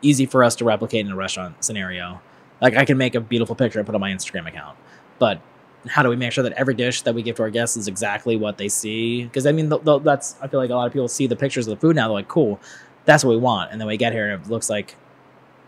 easy 0.00 0.26
for 0.26 0.44
us 0.44 0.54
to 0.56 0.64
replicate 0.64 1.04
in 1.04 1.10
a 1.10 1.16
restaurant 1.16 1.64
scenario? 1.64 2.20
Like 2.62 2.76
I 2.76 2.84
can 2.84 2.96
make 2.96 3.16
a 3.16 3.20
beautiful 3.20 3.56
picture 3.56 3.80
and 3.80 3.86
put 3.86 3.96
on 3.96 4.00
my 4.00 4.12
Instagram 4.12 4.46
account, 4.46 4.78
but 5.18 5.40
how 5.88 6.02
do 6.02 6.08
we 6.08 6.16
make 6.16 6.32
sure 6.32 6.44
that 6.44 6.52
every 6.52 6.74
dish 6.74 7.02
that 7.02 7.14
we 7.14 7.22
give 7.22 7.36
to 7.36 7.42
our 7.42 7.50
guests 7.50 7.76
is 7.76 7.88
exactly 7.88 8.36
what 8.36 8.58
they 8.58 8.68
see? 8.68 9.24
Because 9.24 9.46
I 9.46 9.52
mean, 9.52 9.70
th- 9.70 9.84
th- 9.84 10.02
that's 10.02 10.36
I 10.42 10.48
feel 10.48 10.60
like 10.60 10.70
a 10.70 10.74
lot 10.74 10.86
of 10.86 10.92
people 10.92 11.08
see 11.08 11.26
the 11.26 11.36
pictures 11.36 11.66
of 11.66 11.70
the 11.78 11.80
food 11.80 11.96
now. 11.96 12.08
They're 12.08 12.14
like, 12.14 12.28
"Cool, 12.28 12.60
that's 13.04 13.24
what 13.24 13.30
we 13.30 13.38
want," 13.38 13.72
and 13.72 13.80
then 13.80 13.88
we 13.88 13.96
get 13.96 14.12
here 14.12 14.30
and 14.30 14.44
it 14.44 14.50
looks 14.50 14.68
like 14.68 14.96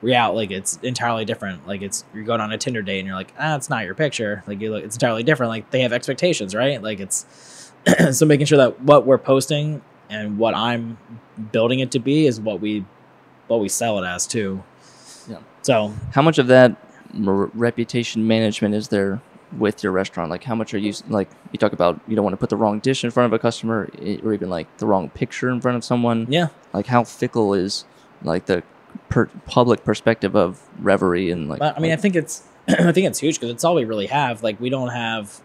real 0.02 0.34
like 0.34 0.50
it's 0.50 0.78
entirely 0.82 1.24
different. 1.24 1.66
Like 1.66 1.80
it's 1.82 2.04
you're 2.12 2.24
going 2.24 2.40
on 2.40 2.52
a 2.52 2.58
Tinder 2.58 2.82
date 2.82 2.98
and 2.98 3.06
you're 3.06 3.16
like, 3.16 3.32
"Ah, 3.38 3.56
it's 3.56 3.70
not 3.70 3.84
your 3.84 3.94
picture." 3.94 4.42
Like 4.46 4.60
you 4.60 4.70
look, 4.70 4.84
it's 4.84 4.96
entirely 4.96 5.22
different. 5.22 5.50
Like 5.50 5.70
they 5.70 5.80
have 5.80 5.92
expectations, 5.92 6.54
right? 6.54 6.82
Like 6.82 7.00
it's 7.00 7.72
so 8.12 8.26
making 8.26 8.46
sure 8.46 8.58
that 8.58 8.80
what 8.82 9.06
we're 9.06 9.18
posting 9.18 9.82
and 10.10 10.38
what 10.38 10.54
I'm 10.54 10.98
building 11.52 11.80
it 11.80 11.90
to 11.92 11.98
be 11.98 12.26
is 12.26 12.40
what 12.40 12.60
we 12.60 12.84
what 13.46 13.60
we 13.60 13.68
sell 13.68 13.98
it 14.02 14.06
as 14.06 14.26
too. 14.26 14.62
Yeah. 15.28 15.38
So 15.62 15.94
How 16.12 16.22
much 16.22 16.38
of 16.38 16.48
that 16.48 16.76
reputation 17.14 18.26
management 18.26 18.74
is 18.74 18.88
there 18.88 19.20
with 19.58 19.82
your 19.82 19.92
restaurant? 19.92 20.30
Like, 20.30 20.44
how 20.44 20.54
much 20.54 20.74
are 20.74 20.78
you 20.78 20.92
like? 21.08 21.28
You 21.52 21.58
talk 21.58 21.72
about 21.72 22.00
you 22.08 22.16
don't 22.16 22.24
want 22.24 22.34
to 22.34 22.38
put 22.38 22.50
the 22.50 22.56
wrong 22.56 22.78
dish 22.80 23.04
in 23.04 23.10
front 23.10 23.32
of 23.32 23.32
a 23.32 23.38
customer, 23.38 23.88
or 24.24 24.32
even 24.32 24.48
like 24.50 24.74
the 24.78 24.86
wrong 24.86 25.10
picture 25.10 25.50
in 25.50 25.60
front 25.60 25.76
of 25.76 25.84
someone. 25.84 26.26
yeah, 26.28 26.48
Like, 26.72 26.86
how 26.86 27.04
fickle 27.04 27.54
is 27.54 27.84
like 28.22 28.46
the 28.46 28.62
per- 29.08 29.30
public 29.46 29.84
perspective 29.84 30.34
of 30.36 30.60
Reverie 30.78 31.30
and 31.30 31.48
like? 31.48 31.60
I 31.62 31.78
mean, 31.78 31.92
I 31.92 31.96
think 31.96 32.16
it's 32.16 32.42
I 32.68 32.92
think 32.92 33.06
it's 33.06 33.18
huge 33.18 33.36
because 33.36 33.50
it's 33.50 33.64
all 33.64 33.74
we 33.74 33.84
really 33.84 34.06
have. 34.06 34.42
Like 34.42 34.60
we 34.60 34.70
don't 34.70 34.90
have. 34.90 35.40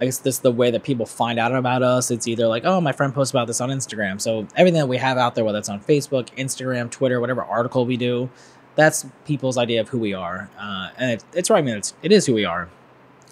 I 0.00 0.04
guess 0.06 0.18
this 0.18 0.36
is 0.36 0.40
the 0.40 0.50
way 0.50 0.72
that 0.72 0.82
people 0.82 1.06
find 1.06 1.38
out 1.38 1.54
about 1.54 1.84
us. 1.84 2.10
It's 2.10 2.26
either 2.26 2.48
like, 2.48 2.64
oh, 2.64 2.80
my 2.80 2.90
friend 2.90 3.14
posts 3.14 3.30
about 3.30 3.46
this 3.46 3.60
on 3.60 3.70
Instagram. 3.70 4.20
So 4.20 4.48
everything 4.56 4.80
that 4.80 4.88
we 4.88 4.96
have 4.96 5.16
out 5.16 5.36
there, 5.36 5.44
whether 5.44 5.58
it's 5.58 5.68
on 5.68 5.78
Facebook, 5.80 6.26
Instagram, 6.36 6.90
Twitter, 6.90 7.20
whatever 7.20 7.44
article 7.44 7.86
we 7.86 7.96
do, 7.96 8.28
that's 8.74 9.06
people's 9.26 9.56
idea 9.56 9.80
of 9.80 9.90
who 9.90 9.98
we 9.98 10.12
are. 10.12 10.50
Uh, 10.58 10.88
and 10.96 11.10
it, 11.12 11.24
it's 11.34 11.50
right. 11.50 11.58
I 11.58 11.62
mean, 11.62 11.76
it's 11.76 11.94
it 12.02 12.10
is 12.10 12.26
who 12.26 12.34
we 12.34 12.44
are. 12.44 12.68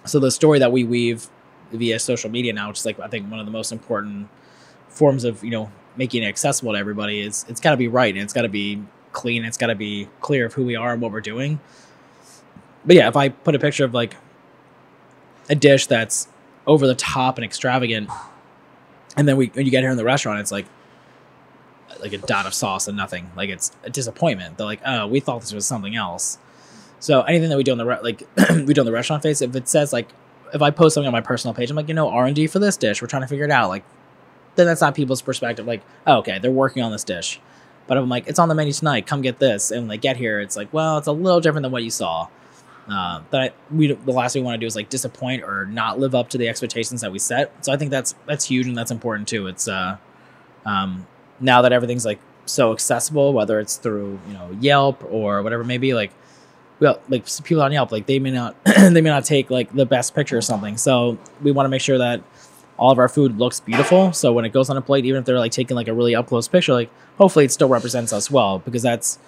So 0.06 0.18
the 0.18 0.30
story 0.30 0.58
that 0.58 0.72
we 0.72 0.84
weave 0.84 1.28
via 1.72 1.98
social 1.98 2.30
media 2.30 2.52
now, 2.52 2.68
which 2.68 2.78
is 2.78 2.86
like 2.86 2.98
I 3.00 3.08
think 3.08 3.30
one 3.30 3.40
of 3.40 3.46
the 3.46 3.52
most 3.52 3.72
important 3.72 4.28
forms 4.88 5.24
of 5.24 5.44
you 5.44 5.50
know 5.50 5.70
making 5.96 6.22
it 6.22 6.26
accessible 6.26 6.72
to 6.72 6.78
everybody, 6.78 7.20
is 7.20 7.44
it's 7.48 7.60
got 7.60 7.72
to 7.72 7.76
be 7.76 7.88
right 7.88 8.14
and 8.14 8.22
it's 8.22 8.32
got 8.32 8.42
to 8.42 8.48
be 8.48 8.82
clean. 9.12 9.44
It's 9.44 9.56
got 9.56 9.68
to 9.68 9.74
be 9.74 10.08
clear 10.20 10.46
of 10.46 10.54
who 10.54 10.64
we 10.64 10.76
are 10.76 10.92
and 10.92 11.02
what 11.02 11.12
we're 11.12 11.20
doing 11.20 11.60
but 12.84 12.96
yeah, 12.96 13.08
if 13.08 13.16
I 13.16 13.28
put 13.28 13.54
a 13.54 13.58
picture 13.58 13.84
of 13.84 13.94
like 13.94 14.16
a 15.48 15.54
dish 15.54 15.86
that's 15.86 16.28
over 16.66 16.86
the 16.86 16.94
top 16.94 17.36
and 17.36 17.44
extravagant, 17.44 18.08
and 19.16 19.28
then 19.28 19.36
we 19.36 19.48
when 19.48 19.64
you 19.64 19.70
get 19.70 19.82
here 19.82 19.90
in 19.90 19.96
the 19.96 20.04
restaurant, 20.04 20.40
it's 20.40 20.52
like 20.52 20.66
like 22.00 22.12
a 22.12 22.18
dot 22.18 22.46
of 22.46 22.54
sauce 22.54 22.88
and 22.88 22.96
nothing. 22.96 23.30
Like 23.36 23.50
it's 23.50 23.72
a 23.84 23.90
disappointment. 23.90 24.56
They're 24.56 24.66
like, 24.66 24.80
oh, 24.86 25.06
we 25.06 25.20
thought 25.20 25.40
this 25.40 25.52
was 25.52 25.66
something 25.66 25.94
else. 25.96 26.38
So 27.00 27.22
anything 27.22 27.48
that 27.48 27.56
we 27.56 27.64
do 27.64 27.72
on 27.72 27.78
the 27.78 27.86
re- 27.86 28.00
like 28.02 28.22
we 28.50 28.74
do 28.74 28.80
on 28.82 28.86
the 28.86 28.92
restaurant 28.92 29.22
face, 29.22 29.42
if 29.42 29.56
it 29.56 29.68
says 29.68 29.92
like 29.92 30.08
if 30.54 30.62
I 30.62 30.70
post 30.70 30.94
something 30.94 31.06
on 31.06 31.12
my 31.12 31.20
personal 31.20 31.54
page, 31.54 31.70
I'm 31.70 31.76
like, 31.76 31.88
you 31.88 31.94
know, 31.94 32.08
R 32.08 32.26
and 32.26 32.36
D 32.36 32.46
for 32.46 32.58
this 32.58 32.76
dish, 32.76 33.00
we're 33.02 33.08
trying 33.08 33.22
to 33.22 33.28
figure 33.28 33.44
it 33.44 33.50
out. 33.50 33.68
Like, 33.68 33.84
then 34.56 34.66
that's 34.66 34.80
not 34.80 34.94
people's 34.94 35.22
perspective. 35.22 35.66
Like, 35.66 35.82
oh, 36.06 36.18
okay, 36.18 36.38
they're 36.38 36.50
working 36.50 36.82
on 36.82 36.92
this 36.92 37.04
dish. 37.04 37.40
But 37.86 37.98
I'm 37.98 38.08
like, 38.08 38.28
it's 38.28 38.38
on 38.38 38.48
the 38.48 38.54
menu 38.54 38.72
tonight, 38.72 39.06
come 39.06 39.20
get 39.20 39.38
this. 39.38 39.70
And 39.70 39.82
when 39.82 39.88
they 39.88 39.98
get 39.98 40.16
here, 40.16 40.40
it's 40.40 40.56
like, 40.56 40.72
well, 40.72 40.98
it's 40.98 41.08
a 41.08 41.12
little 41.12 41.40
different 41.40 41.64
than 41.64 41.72
what 41.72 41.82
you 41.82 41.90
saw. 41.90 42.28
Uh, 42.90 43.22
that 43.30 43.40
I, 43.40 43.52
we 43.72 43.92
the 43.92 44.12
last 44.12 44.32
thing 44.32 44.42
we 44.42 44.46
want 44.46 44.56
to 44.56 44.60
do 44.60 44.66
is 44.66 44.74
like 44.74 44.88
disappoint 44.88 45.44
or 45.44 45.66
not 45.66 46.00
live 46.00 46.14
up 46.14 46.28
to 46.30 46.38
the 46.38 46.48
expectations 46.48 47.02
that 47.02 47.12
we 47.12 47.18
set. 47.18 47.64
So 47.64 47.72
I 47.72 47.76
think 47.76 47.90
that's 47.90 48.14
that's 48.26 48.44
huge 48.44 48.66
and 48.66 48.76
that's 48.76 48.90
important 48.90 49.28
too. 49.28 49.46
It's 49.46 49.68
uh, 49.68 49.96
um, 50.64 51.06
now 51.38 51.62
that 51.62 51.72
everything's 51.72 52.04
like 52.04 52.18
so 52.46 52.72
accessible, 52.72 53.32
whether 53.32 53.60
it's 53.60 53.76
through 53.76 54.18
you 54.26 54.32
know 54.32 54.56
Yelp 54.60 55.04
or 55.08 55.42
whatever 55.42 55.62
it 55.62 55.66
may 55.66 55.78
be, 55.78 55.94
like 55.94 56.10
well, 56.80 57.00
like 57.08 57.24
people 57.44 57.62
on 57.62 57.72
Yelp, 57.72 57.92
like 57.92 58.06
they 58.06 58.18
may 58.18 58.30
not 58.30 58.56
they 58.64 59.00
may 59.00 59.10
not 59.10 59.24
take 59.24 59.50
like 59.50 59.72
the 59.72 59.86
best 59.86 60.14
picture 60.14 60.36
or 60.36 60.40
something. 60.42 60.76
So 60.76 61.18
we 61.42 61.52
want 61.52 61.66
to 61.66 61.70
make 61.70 61.82
sure 61.82 61.98
that 61.98 62.22
all 62.78 62.90
of 62.90 62.98
our 62.98 63.08
food 63.08 63.38
looks 63.38 63.60
beautiful. 63.60 64.12
So 64.12 64.32
when 64.32 64.44
it 64.46 64.52
goes 64.52 64.70
on 64.70 64.76
a 64.76 64.80
plate, 64.80 65.04
even 65.04 65.20
if 65.20 65.26
they're 65.26 65.38
like 65.38 65.52
taking 65.52 65.76
like 65.76 65.88
a 65.88 65.92
really 65.94 66.14
up 66.14 66.26
close 66.26 66.48
picture, 66.48 66.72
like 66.72 66.90
hopefully 67.18 67.44
it 67.44 67.52
still 67.52 67.68
represents 67.68 68.12
us 68.12 68.30
well 68.30 68.58
because 68.60 68.82
that's 68.82 69.18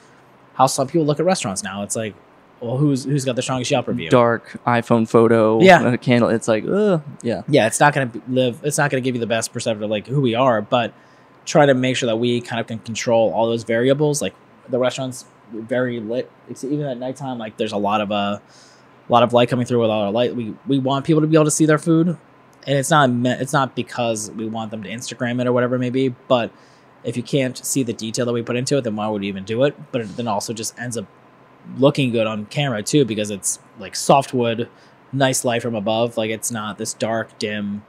how 0.54 0.66
some 0.66 0.86
people 0.86 1.04
look 1.06 1.20
at 1.20 1.26
restaurants 1.26 1.62
now. 1.62 1.82
It's 1.82 1.94
like, 1.96 2.14
well, 2.60 2.76
who's 2.78 3.04
who's 3.04 3.24
got 3.24 3.36
the 3.36 3.42
strongest 3.42 3.70
Yelp 3.70 3.88
review? 3.88 4.08
dark 4.08 4.58
iPhone 4.66 5.06
photo, 5.08 5.60
Yeah. 5.60 5.86
a 5.92 5.98
candle. 5.98 6.30
It's 6.30 6.48
like, 6.48 6.64
ugh, 6.66 7.02
yeah, 7.22 7.42
yeah, 7.48 7.66
it's 7.66 7.80
not 7.80 7.92
going 7.92 8.10
to 8.10 8.22
live. 8.28 8.60
It's 8.62 8.78
not 8.78 8.90
to 8.92 9.00
give 9.00 9.14
you 9.14 9.20
the 9.20 9.26
best 9.26 9.52
perception 9.52 9.82
of 9.82 9.90
like 9.90 10.06
who 10.06 10.20
we 10.20 10.34
are, 10.34 10.62
but 10.62 10.94
try 11.44 11.66
to 11.66 11.74
make 11.74 11.96
sure 11.96 12.06
that 12.06 12.16
we 12.16 12.40
kind 12.40 12.60
of 12.60 12.66
can 12.68 12.78
control 12.78 13.32
all 13.32 13.46
those 13.48 13.64
variables. 13.64 14.22
Like 14.22 14.32
the 14.68 14.78
restaurant's 14.78 15.24
very 15.52 16.00
lit. 16.00 16.30
It's 16.48 16.64
even 16.64 16.86
at 16.86 16.98
nighttime. 16.98 17.38
Like 17.38 17.56
there's 17.56 17.72
a 17.72 17.78
lot 17.78 18.00
of 18.00 18.10
uh, 18.10 18.38
a 19.08 19.12
lot 19.12 19.22
of 19.22 19.32
light 19.32 19.48
coming 19.48 19.66
through 19.66 19.80
with 19.80 19.90
all 19.90 20.02
our 20.02 20.10
light. 20.10 20.34
We 20.34 20.54
we 20.66 20.78
want 20.78 21.04
people 21.04 21.20
to 21.20 21.26
be 21.26 21.36
able 21.36 21.44
to 21.46 21.50
see 21.50 21.66
their 21.66 21.78
food, 21.78 22.08
and 22.08 22.78
it's 22.78 22.90
not 22.90 23.10
me- 23.10 23.30
it's 23.30 23.52
not 23.52 23.74
because 23.74 24.30
we 24.32 24.46
want 24.46 24.70
them 24.70 24.82
to 24.82 24.88
Instagram 24.88 25.40
it 25.40 25.46
or 25.46 25.52
whatever 25.52 25.76
it 25.76 25.80
may 25.80 25.90
be. 25.90 26.08
But 26.28 26.50
if 27.04 27.16
you 27.16 27.22
can't 27.22 27.56
see 27.56 27.82
the 27.82 27.92
detail 27.92 28.26
that 28.26 28.32
we 28.32 28.42
put 28.42 28.56
into 28.56 28.76
it, 28.78 28.84
then 28.84 28.96
why 28.96 29.08
would 29.08 29.22
we 29.22 29.28
even 29.28 29.44
do 29.44 29.64
it? 29.64 29.76
But 29.92 30.02
it 30.02 30.16
then 30.16 30.28
also 30.28 30.52
just 30.52 30.78
ends 30.78 30.96
up 30.96 31.06
looking 31.76 32.10
good 32.10 32.26
on 32.26 32.46
camera 32.46 32.82
too 32.82 33.04
because 33.04 33.30
it's 33.30 33.58
like 33.78 33.96
softwood, 33.96 34.68
nice 35.12 35.44
light 35.44 35.62
from 35.62 35.74
above. 35.74 36.16
Like 36.16 36.30
it's 36.30 36.50
not 36.50 36.78
this 36.78 36.94
dark, 36.94 37.38
dim 37.38 37.84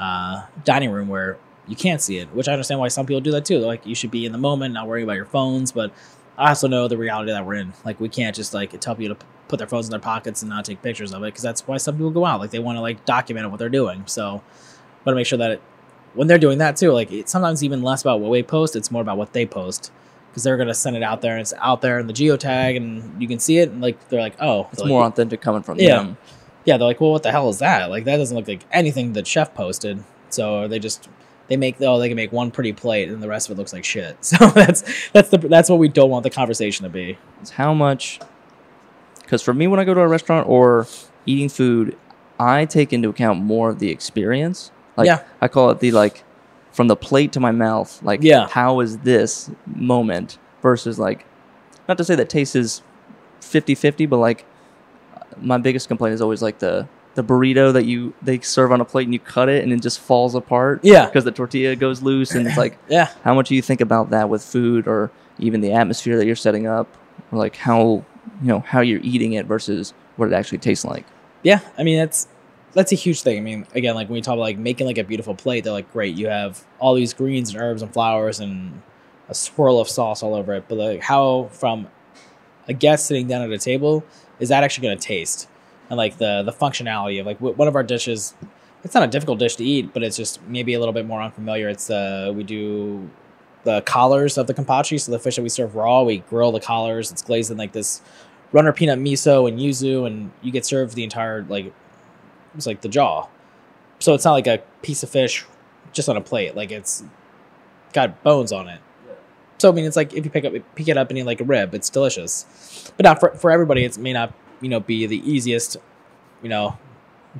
uh, 0.00 0.46
dining 0.64 0.90
room 0.90 1.08
where 1.08 1.38
you 1.66 1.76
can't 1.76 2.00
see 2.00 2.18
it. 2.18 2.34
Which 2.34 2.48
I 2.48 2.52
understand 2.52 2.80
why 2.80 2.88
some 2.88 3.06
people 3.06 3.20
do 3.20 3.30
that 3.32 3.44
too. 3.44 3.58
Like 3.58 3.86
you 3.86 3.94
should 3.94 4.10
be 4.10 4.24
in 4.24 4.32
the 4.32 4.38
moment, 4.38 4.74
not 4.74 4.86
worrying 4.86 5.04
about 5.04 5.16
your 5.16 5.26
phones. 5.26 5.72
But 5.72 5.92
I 6.38 6.50
also 6.50 6.68
know 6.68 6.86
the 6.88 6.96
reality 6.96 7.32
that 7.32 7.44
we're 7.44 7.54
in. 7.54 7.72
Like 7.84 7.98
we 8.00 8.08
can't 8.08 8.34
just 8.34 8.54
like 8.54 8.78
tell 8.80 8.94
people 8.94 9.16
to 9.16 9.26
put 9.48 9.58
their 9.58 9.66
phones 9.66 9.86
in 9.86 9.90
their 9.90 10.00
pockets 10.00 10.40
and 10.42 10.48
not 10.48 10.64
take 10.64 10.80
pictures 10.82 11.12
of 11.12 11.22
it 11.22 11.26
because 11.26 11.42
that's 11.42 11.66
why 11.66 11.76
some 11.78 11.96
people 11.96 12.10
go 12.10 12.24
out. 12.24 12.38
Like 12.40 12.50
they 12.50 12.58
want 12.60 12.76
to 12.76 12.80
like 12.80 13.04
document 13.04 13.50
what 13.50 13.58
they're 13.58 13.68
doing. 13.68 14.04
So 14.06 14.34
want 14.34 14.42
to 15.06 15.14
make 15.14 15.26
sure 15.26 15.38
that 15.38 15.50
it, 15.50 15.62
when 16.14 16.28
they're 16.28 16.38
doing 16.38 16.58
that 16.58 16.76
too, 16.76 16.92
like 16.92 17.10
it's 17.12 17.32
sometimes 17.32 17.64
even 17.64 17.82
less 17.82 18.02
about 18.02 18.20
what 18.20 18.30
we 18.30 18.42
post. 18.42 18.76
It's 18.76 18.90
more 18.90 19.02
about 19.02 19.18
what 19.18 19.32
they 19.32 19.46
post 19.46 19.90
because 20.30 20.42
they're 20.44 20.56
gonna 20.56 20.74
send 20.74 20.96
it 20.96 21.02
out 21.02 21.22
there 21.22 21.32
and 21.32 21.40
it's 21.40 21.54
out 21.58 21.80
there 21.80 21.98
in 21.98 22.06
the 22.06 22.12
geotag 22.12 22.76
and 22.76 23.20
you 23.20 23.26
can 23.26 23.38
see 23.40 23.58
it 23.58 23.70
and 23.70 23.80
like 23.80 24.08
they're 24.08 24.20
like, 24.20 24.36
oh, 24.40 24.68
it's 24.72 24.80
like, 24.80 24.88
more 24.88 25.04
authentic 25.04 25.40
coming 25.40 25.62
from 25.62 25.78
Yeah. 25.78 25.96
them. 25.98 26.18
yeah, 26.64 26.76
they're 26.76 26.86
like, 26.86 27.00
well, 27.00 27.10
what 27.12 27.22
the 27.24 27.30
hell 27.32 27.48
is 27.48 27.58
that? 27.58 27.90
Like 27.90 28.04
that 28.04 28.18
doesn't 28.18 28.36
look 28.36 28.46
like 28.46 28.64
anything 28.70 29.14
that 29.14 29.26
chef 29.26 29.54
posted. 29.54 30.04
So 30.30 30.60
are 30.60 30.68
they 30.68 30.78
just 30.78 31.08
they 31.48 31.56
make 31.56 31.76
oh 31.80 31.98
they 31.98 32.08
can 32.08 32.16
make 32.16 32.30
one 32.32 32.50
pretty 32.50 32.72
plate 32.72 33.08
and 33.08 33.22
the 33.22 33.28
rest 33.28 33.48
of 33.48 33.56
it 33.56 33.58
looks 33.58 33.72
like 33.72 33.84
shit. 33.84 34.16
So 34.24 34.46
that's 34.48 34.82
that's 35.12 35.28
the 35.30 35.38
that's 35.38 35.68
what 35.70 35.78
we 35.78 35.88
don't 35.88 36.10
want 36.10 36.22
the 36.24 36.30
conversation 36.30 36.84
to 36.84 36.90
be. 36.90 37.18
It's 37.40 37.50
how 37.50 37.74
much. 37.74 38.20
Because 39.22 39.42
for 39.42 39.52
me, 39.52 39.66
when 39.66 39.78
I 39.78 39.84
go 39.84 39.92
to 39.94 40.00
a 40.00 40.08
restaurant 40.08 40.48
or 40.48 40.86
eating 41.26 41.48
food, 41.50 41.96
I 42.38 42.64
take 42.64 42.92
into 42.92 43.08
account 43.10 43.40
more 43.40 43.68
of 43.70 43.78
the 43.78 43.90
experience. 43.90 44.70
Like 44.96 45.06
Yeah. 45.06 45.22
I 45.40 45.48
call 45.48 45.70
it 45.70 45.80
the 45.80 45.90
like 45.92 46.24
from 46.72 46.88
the 46.88 46.96
plate 46.96 47.32
to 47.32 47.40
my 47.40 47.50
mouth. 47.50 48.02
Like 48.02 48.22
Yeah. 48.22 48.48
how 48.48 48.80
is 48.80 48.98
this 48.98 49.50
moment 49.66 50.38
versus 50.62 50.98
like 50.98 51.24
not 51.88 51.96
to 51.98 52.04
say 52.04 52.14
that 52.14 52.28
taste 52.28 52.54
is 52.56 52.82
50-50, 53.40 54.08
but 54.08 54.18
like 54.18 54.44
my 55.40 55.56
biggest 55.58 55.88
complaint 55.88 56.14
is 56.14 56.20
always 56.20 56.42
like 56.42 56.58
the 56.58 56.88
the 57.18 57.24
burrito 57.24 57.72
that 57.72 57.84
you 57.84 58.14
they 58.22 58.38
serve 58.38 58.70
on 58.70 58.80
a 58.80 58.84
plate 58.84 59.02
and 59.08 59.12
you 59.12 59.18
cut 59.18 59.48
it 59.48 59.64
and 59.64 59.72
it 59.72 59.82
just 59.82 59.98
falls 59.98 60.36
apart. 60.36 60.78
Yeah. 60.84 61.06
Because 61.06 61.24
the 61.24 61.32
tortilla 61.32 61.74
goes 61.74 62.00
loose 62.00 62.30
and 62.30 62.46
it's 62.46 62.56
like 62.56 62.78
Yeah. 62.88 63.10
how 63.24 63.34
much 63.34 63.48
do 63.48 63.56
you 63.56 63.62
think 63.62 63.80
about 63.80 64.10
that 64.10 64.28
with 64.28 64.40
food 64.44 64.86
or 64.86 65.10
even 65.40 65.60
the 65.60 65.72
atmosphere 65.72 66.16
that 66.16 66.26
you're 66.26 66.36
setting 66.36 66.68
up 66.68 66.86
or 67.32 67.38
like 67.38 67.56
how 67.56 68.04
you 68.40 68.46
know 68.48 68.60
how 68.60 68.80
you're 68.82 69.00
eating 69.02 69.32
it 69.32 69.46
versus 69.46 69.94
what 70.14 70.26
it 70.28 70.32
actually 70.32 70.58
tastes 70.58 70.84
like 70.84 71.04
Yeah, 71.42 71.58
I 71.76 71.82
mean 71.82 71.98
that's 71.98 72.28
that's 72.74 72.92
a 72.92 72.94
huge 72.94 73.22
thing. 73.22 73.38
I 73.38 73.40
mean, 73.40 73.66
again, 73.74 73.94
like 73.96 74.08
when 74.08 74.14
we 74.14 74.20
talk 74.20 74.34
about 74.34 74.42
like 74.42 74.58
making 74.58 74.86
like 74.86 74.98
a 74.98 75.02
beautiful 75.02 75.34
plate, 75.34 75.64
they're 75.64 75.72
like, 75.72 75.90
great, 75.92 76.14
you 76.14 76.28
have 76.28 76.64
all 76.78 76.94
these 76.94 77.14
greens 77.14 77.50
and 77.52 77.60
herbs 77.60 77.82
and 77.82 77.92
flowers 77.92 78.38
and 78.40 78.82
a 79.28 79.34
swirl 79.34 79.80
of 79.80 79.88
sauce 79.88 80.22
all 80.22 80.34
over 80.34 80.54
it. 80.54 80.66
But 80.68 80.76
like, 80.78 81.00
how 81.00 81.48
from 81.50 81.88
a 82.68 82.74
guest 82.74 83.06
sitting 83.06 83.26
down 83.26 83.42
at 83.42 83.50
a 83.50 83.58
table 83.58 84.04
is 84.38 84.50
that 84.50 84.62
actually 84.62 84.86
going 84.86 84.98
to 84.98 85.04
taste? 85.04 85.48
And 85.90 85.96
like 85.96 86.18
the 86.18 86.42
the 86.42 86.52
functionality 86.52 87.20
of 87.20 87.26
like 87.26 87.38
w- 87.38 87.54
one 87.54 87.68
of 87.68 87.74
our 87.74 87.82
dishes, 87.82 88.34
it's 88.84 88.94
not 88.94 89.02
a 89.02 89.06
difficult 89.06 89.38
dish 89.38 89.56
to 89.56 89.64
eat, 89.64 89.92
but 89.92 90.02
it's 90.02 90.16
just 90.16 90.42
maybe 90.46 90.74
a 90.74 90.78
little 90.78 90.92
bit 90.92 91.06
more 91.06 91.22
unfamiliar. 91.22 91.68
It's 91.68 91.90
uh 91.90 92.32
we 92.34 92.44
do 92.44 93.08
the 93.64 93.80
collars 93.82 94.38
of 94.38 94.46
the 94.46 94.54
kampachi, 94.54 95.00
so 95.00 95.10
the 95.12 95.18
fish 95.18 95.36
that 95.36 95.42
we 95.42 95.48
serve 95.48 95.74
raw, 95.74 96.02
we 96.02 96.18
grill 96.18 96.52
the 96.52 96.60
collars. 96.60 97.10
It's 97.10 97.22
glazed 97.22 97.50
in 97.50 97.56
like 97.56 97.72
this 97.72 98.02
runner 98.52 98.72
peanut 98.72 98.98
miso 98.98 99.48
and 99.48 99.58
yuzu, 99.58 100.06
and 100.06 100.30
you 100.42 100.52
get 100.52 100.64
served 100.66 100.94
the 100.94 101.04
entire 101.04 101.42
like 101.48 101.72
it's 102.54 102.66
like 102.66 102.82
the 102.82 102.88
jaw. 102.88 103.28
So 103.98 104.14
it's 104.14 104.24
not 104.24 104.32
like 104.32 104.46
a 104.46 104.62
piece 104.82 105.02
of 105.02 105.10
fish 105.10 105.44
just 105.92 106.08
on 106.08 106.16
a 106.16 106.20
plate. 106.20 106.54
Like 106.54 106.70
it's 106.70 107.02
got 107.92 108.22
bones 108.22 108.52
on 108.52 108.68
it. 108.68 108.80
So 109.58 109.70
I 109.70 109.72
mean, 109.72 109.84
it's 109.84 109.96
like 109.96 110.14
if 110.14 110.24
you 110.24 110.30
pick 110.30 110.44
up 110.44 110.52
pick 110.74 110.88
it 110.88 110.96
up 110.96 111.10
and 111.10 111.18
eat 111.18 111.24
like 111.24 111.40
a 111.40 111.44
rib, 111.44 111.74
it's 111.74 111.90
delicious. 111.90 112.92
But 112.96 113.04
not 113.04 113.20
for 113.20 113.30
for 113.30 113.50
everybody. 113.50 113.84
It 113.84 113.98
may 113.98 114.12
not 114.12 114.32
you 114.60 114.68
know 114.68 114.80
be 114.80 115.06
the 115.06 115.18
easiest 115.30 115.76
you 116.42 116.48
know 116.48 116.78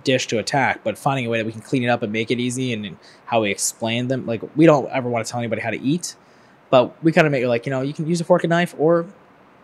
dish 0.05 0.27
to 0.29 0.39
attack, 0.39 0.83
but 0.85 0.99
finding 0.99 1.27
a 1.27 1.29
way 1.29 1.39
that 1.39 1.47
we 1.47 1.53
can 1.53 1.61
clean 1.61 1.83
it 1.83 1.89
up 1.89 2.03
and 2.03 2.13
make 2.13 2.31
it 2.31 2.39
easy 2.39 2.73
and 2.73 2.97
how 3.27 3.43
we 3.43 3.51
explain 3.51 4.09
them. 4.09 4.27
Like 4.27 4.43
we 4.57 4.67
don't 4.67 4.89
ever 4.91 5.09
want 5.09 5.27
to 5.27 5.31
tell 5.31 5.41
anybody 5.41 5.63
how 5.63 5.71
to 5.71 5.81
eat, 5.81 6.15
but 6.71 7.03
we 7.03 7.13
kind 7.13 7.27
of 7.27 7.31
make 7.31 7.43
it 7.43 7.49
like 7.49 7.67
you 7.67 7.71
know 7.71 7.83
you 7.83 7.93
can 7.93 8.07
use 8.07 8.21
a 8.21 8.25
fork 8.25 8.45
and 8.45 8.51
knife 8.51 8.75
or 8.79 9.07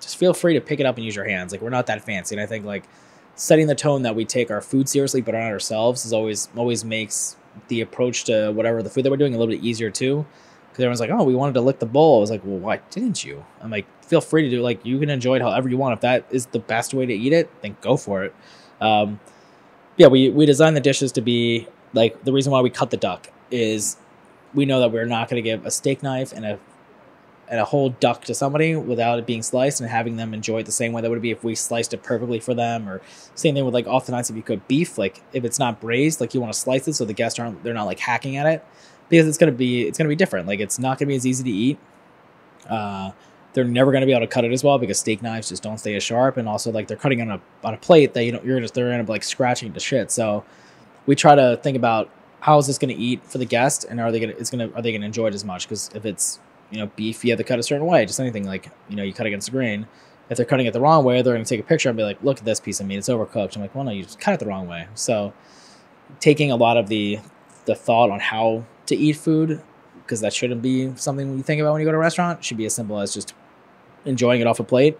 just 0.00 0.16
feel 0.16 0.34
free 0.34 0.54
to 0.54 0.60
pick 0.60 0.80
it 0.80 0.86
up 0.86 0.96
and 0.96 1.04
use 1.04 1.16
your 1.16 1.24
hands. 1.24 1.52
Like 1.52 1.60
we're 1.60 1.70
not 1.70 1.86
that 1.86 2.02
fancy, 2.02 2.34
and 2.34 2.42
I 2.42 2.46
think 2.46 2.64
like 2.64 2.84
setting 3.36 3.66
the 3.66 3.74
tone 3.74 4.02
that 4.02 4.14
we 4.14 4.24
take 4.24 4.50
our 4.50 4.60
food 4.60 4.88
seriously, 4.88 5.20
but 5.20 5.32
not 5.32 5.42
ourselves, 5.42 6.04
is 6.04 6.12
always 6.12 6.48
always 6.56 6.84
makes 6.84 7.36
the 7.68 7.80
approach 7.80 8.24
to 8.24 8.50
whatever 8.50 8.82
the 8.82 8.90
food 8.90 9.04
that 9.04 9.10
we're 9.10 9.16
doing 9.16 9.34
a 9.34 9.38
little 9.38 9.52
bit 9.54 9.64
easier 9.64 9.90
too. 9.90 10.26
Because 10.74 10.82
everyone's 10.82 10.98
like, 10.98 11.10
oh, 11.10 11.22
we 11.22 11.36
wanted 11.36 11.52
to 11.52 11.60
lick 11.60 11.78
the 11.78 11.86
bowl. 11.86 12.16
I 12.16 12.20
was 12.20 12.30
like, 12.30 12.40
well, 12.42 12.58
why 12.58 12.80
didn't 12.90 13.22
you? 13.22 13.44
I'm 13.60 13.70
like, 13.70 13.86
feel 14.04 14.20
free 14.20 14.42
to 14.42 14.50
do 14.50 14.60
like 14.60 14.84
you 14.84 14.98
can 14.98 15.08
enjoy 15.08 15.36
it 15.36 15.42
however 15.42 15.68
you 15.68 15.76
want. 15.76 15.94
If 15.94 16.00
that 16.00 16.26
is 16.32 16.46
the 16.46 16.58
best 16.58 16.92
way 16.92 17.06
to 17.06 17.14
eat 17.14 17.32
it, 17.32 17.48
then 17.62 17.76
go 17.80 17.96
for 17.96 18.24
it. 18.24 18.34
Um, 18.80 19.20
yeah, 19.96 20.08
we 20.08 20.30
we 20.30 20.46
designed 20.46 20.76
the 20.76 20.80
dishes 20.80 21.12
to 21.12 21.20
be 21.20 21.68
like 21.92 22.24
the 22.24 22.32
reason 22.32 22.50
why 22.50 22.60
we 22.60 22.70
cut 22.70 22.90
the 22.90 22.96
duck 22.96 23.30
is 23.52 23.96
we 24.52 24.66
know 24.66 24.80
that 24.80 24.90
we're 24.90 25.06
not 25.06 25.28
going 25.28 25.40
to 25.40 25.48
give 25.48 25.64
a 25.64 25.70
steak 25.70 26.02
knife 26.02 26.32
and 26.32 26.44
a 26.44 26.58
and 27.48 27.60
a 27.60 27.64
whole 27.64 27.90
duck 27.90 28.24
to 28.24 28.34
somebody 28.34 28.74
without 28.74 29.18
it 29.18 29.26
being 29.26 29.42
sliced 29.42 29.80
and 29.80 29.88
having 29.88 30.16
them 30.16 30.34
enjoy 30.34 30.58
it 30.58 30.66
the 30.66 30.72
same 30.72 30.92
way 30.92 31.02
that 31.02 31.10
would 31.10 31.22
be 31.22 31.30
if 31.30 31.44
we 31.44 31.54
sliced 31.54 31.92
it 31.92 32.02
perfectly 32.02 32.40
for 32.40 32.54
them 32.54 32.88
or 32.88 33.00
same 33.36 33.54
thing 33.54 33.64
with 33.64 33.74
like 33.74 33.86
oftentimes 33.86 34.30
if 34.30 34.34
you 34.34 34.42
cook 34.42 34.66
beef 34.66 34.98
like 34.98 35.22
if 35.32 35.44
it's 35.44 35.58
not 35.58 35.80
braised 35.80 36.20
like 36.20 36.34
you 36.34 36.40
want 36.40 36.52
to 36.52 36.58
slice 36.58 36.88
it 36.88 36.94
so 36.94 37.04
the 37.04 37.12
guests 37.12 37.38
aren't 37.38 37.62
they're 37.62 37.74
not 37.74 37.84
like 37.84 38.00
hacking 38.00 38.36
at 38.36 38.46
it 38.46 38.64
because 39.08 39.26
it's 39.26 39.38
gonna 39.38 39.52
be 39.52 39.86
it's 39.86 39.98
gonna 39.98 40.08
be 40.08 40.16
different. 40.16 40.46
Like 40.46 40.60
it's 40.60 40.78
not 40.78 40.98
gonna 40.98 41.08
be 41.08 41.16
as 41.16 41.26
easy 41.26 41.44
to 41.44 41.50
eat. 41.50 41.78
Uh 42.68 43.12
they're 43.54 43.64
never 43.64 43.92
going 43.92 44.02
to 44.02 44.06
be 44.06 44.12
able 44.12 44.26
to 44.26 44.32
cut 44.32 44.44
it 44.44 44.52
as 44.52 44.62
well 44.62 44.78
because 44.78 44.98
steak 44.98 45.22
knives 45.22 45.48
just 45.48 45.62
don't 45.62 45.78
stay 45.78 45.94
as 45.94 46.02
sharp. 46.02 46.36
And 46.36 46.48
also 46.48 46.70
like 46.70 46.88
they're 46.88 46.96
cutting 46.96 47.22
on 47.22 47.30
a 47.30 47.40
on 47.62 47.72
a 47.72 47.76
plate 47.78 48.12
that 48.14 48.24
you 48.24 48.32
know 48.32 48.40
you're 48.44 48.60
just 48.60 48.74
they're 48.74 48.92
end 48.92 49.00
up 49.00 49.08
like 49.08 49.22
scratching 49.22 49.72
to 49.72 49.80
shit. 49.80 50.10
So 50.10 50.44
we 51.06 51.14
try 51.14 51.34
to 51.34 51.58
think 51.62 51.76
about 51.76 52.10
how 52.40 52.58
is 52.58 52.66
this 52.66 52.76
going 52.76 52.94
to 52.94 53.00
eat 53.00 53.24
for 53.24 53.38
the 53.38 53.46
guest 53.46 53.84
and 53.88 54.00
are 54.00 54.12
they 54.12 54.20
going 54.20 54.32
to 54.32 54.38
it's 54.38 54.50
to 54.50 54.74
are 54.74 54.82
they 54.82 54.90
to 54.92 55.02
enjoy 55.02 55.28
it 55.28 55.34
as 55.34 55.44
much? 55.44 55.66
Because 55.66 55.88
if 55.94 56.04
it's 56.04 56.40
you 56.70 56.78
know 56.78 56.90
beef 56.96 57.24
you 57.24 57.30
have 57.30 57.38
to 57.38 57.44
cut 57.44 57.58
a 57.58 57.62
certain 57.62 57.86
way. 57.86 58.04
Just 58.04 58.20
anything 58.20 58.44
like 58.44 58.70
you 58.88 58.96
know 58.96 59.04
you 59.04 59.14
cut 59.14 59.26
against 59.26 59.46
the 59.46 59.52
grain. 59.52 59.86
If 60.30 60.36
they're 60.36 60.46
cutting 60.46 60.66
it 60.66 60.72
the 60.72 60.80
wrong 60.80 61.04
way 61.04 61.22
they're 61.22 61.34
going 61.34 61.44
to 61.44 61.48
take 61.48 61.60
a 61.60 61.68
picture 61.68 61.88
and 61.88 61.96
be 61.96 62.02
like 62.02 62.20
look 62.24 62.38
at 62.38 62.44
this 62.44 62.58
piece 62.58 62.80
of 62.80 62.86
meat. 62.86 62.96
It's 62.96 63.08
overcooked. 63.08 63.54
I'm 63.54 63.62
like 63.62 63.74
well 63.74 63.84
no 63.84 63.92
you 63.92 64.02
just 64.02 64.18
cut 64.18 64.34
it 64.34 64.40
the 64.40 64.46
wrong 64.46 64.66
way. 64.66 64.88
So 64.94 65.32
taking 66.18 66.50
a 66.50 66.56
lot 66.56 66.76
of 66.76 66.88
the 66.88 67.20
the 67.66 67.76
thought 67.76 68.10
on 68.10 68.18
how 68.18 68.64
to 68.86 68.96
eat 68.96 69.14
food 69.14 69.62
because 70.02 70.20
that 70.20 70.32
shouldn't 70.32 70.62
be 70.62 70.94
something 70.96 71.36
you 71.36 71.42
think 71.42 71.60
about 71.60 71.72
when 71.72 71.80
you 71.80 71.86
go 71.86 71.92
to 71.92 71.96
a 71.96 72.00
restaurant 72.00 72.40
it 72.40 72.44
should 72.44 72.56
be 72.56 72.66
as 72.66 72.74
simple 72.74 72.98
as 73.00 73.14
just 73.14 73.34
enjoying 74.04 74.40
it 74.40 74.46
off 74.46 74.60
a 74.60 74.64
plate 74.64 74.98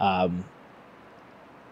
um, 0.00 0.44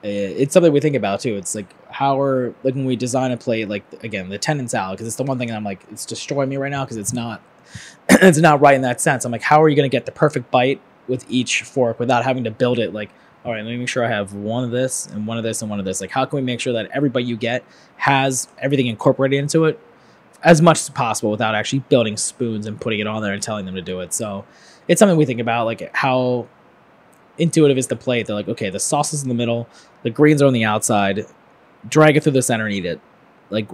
it's 0.03 0.53
something 0.55 0.73
we 0.73 0.81
think 0.81 0.97
about 0.97 1.21
too. 1.21 1.37
It's 1.37 1.55
like 1.55 1.73
how 1.91 2.21
are 2.21 2.55
like 2.65 2.75
when 2.75 2.85
we 2.85 2.97
design 2.97 3.31
a 3.31 3.37
plate, 3.37 3.69
like 3.69 3.85
again 4.03 4.29
the 4.29 4.39
tendon 4.39 4.69
salad, 4.69 4.97
because 4.97 5.07
it's 5.07 5.17
the 5.17 5.23
one 5.23 5.39
thing 5.39 5.51
I'm 5.51 5.65
like 5.65 5.85
it's 5.91 6.05
destroying 6.05 6.49
me 6.49 6.57
right 6.57 6.71
now 6.71 6.85
because 6.85 6.97
it's 6.97 7.13
not 7.13 7.41
it's 8.09 8.39
not 8.39 8.61
right 8.61 8.75
in 8.75 8.83
that 8.83 9.01
sense. 9.01 9.25
I'm 9.25 9.33
like, 9.33 9.43
how 9.43 9.63
are 9.63 9.69
you 9.69 9.77
going 9.77 9.89
to 9.89 9.95
get 9.95 10.07
the 10.07 10.13
perfect 10.13 10.51
bite 10.51 10.81
with 11.07 11.25
each 11.31 11.63
fork 11.63 12.01
without 12.01 12.25
having 12.25 12.45
to 12.45 12.51
build 12.51 12.79
it? 12.79 12.93
Like, 12.93 13.11
all 13.45 13.53
right, 13.53 13.65
let 13.65 13.71
me 13.71 13.77
make 13.77 13.89
sure 13.89 14.05
I 14.05 14.09
have 14.09 14.35
one 14.35 14.65
of 14.65 14.71
this 14.71 15.07
and 15.07 15.27
one 15.27 15.39
of 15.39 15.45
this 15.45 15.63
and 15.63 15.71
one 15.71 15.79
of 15.79 15.85
this. 15.85 16.01
Like, 16.01 16.11
how 16.11 16.25
can 16.25 16.37
we 16.37 16.43
make 16.43 16.61
sure 16.61 16.73
that 16.73 16.91
every 16.93 17.09
bite 17.09 17.25
you 17.25 17.37
get 17.37 17.65
has 17.97 18.49
everything 18.59 18.89
incorporated 18.89 19.39
into 19.39 19.67
it 19.67 19.79
as 20.45 20.61
much 20.63 20.79
as 20.79 20.91
possible 20.91 21.31
without 21.31 21.55
actually 21.55 21.81
building 21.81 22.17
spoons 22.17 22.67
and 22.67 22.81
putting 22.81 23.01
it 23.01 23.07
on 23.07 23.23
there 23.23 23.33
and 23.33 23.43
telling 23.43 23.65
them 23.65 23.75
to 23.75 23.83
do 23.83 24.01
it? 24.01 24.13
So 24.13 24.45
it's 24.89 24.99
something 24.99 25.17
we 25.17 25.25
think 25.25 25.41
about, 25.41 25.67
like 25.67 25.95
how 25.95 26.47
intuitive 27.39 27.79
is 27.79 27.87
the 27.87 27.97
plate. 27.97 28.27
They're 28.27 28.37
like, 28.37 28.49
okay, 28.49 28.71
the 28.71 28.81
sauce 28.81 29.13
is 29.13 29.23
in 29.23 29.29
the 29.29 29.35
middle, 29.35 29.69
the 30.03 30.11
greens 30.11 30.43
are 30.43 30.47
on 30.47 30.53
the 30.53 30.65
outside, 30.65 31.27
drag 31.89 32.17
it 32.17 32.23
through 32.23 32.33
the 32.33 32.43
center 32.43 32.67
and 32.67 32.75
eat 32.75 32.85
it. 32.85 33.01
Like, 33.51 33.69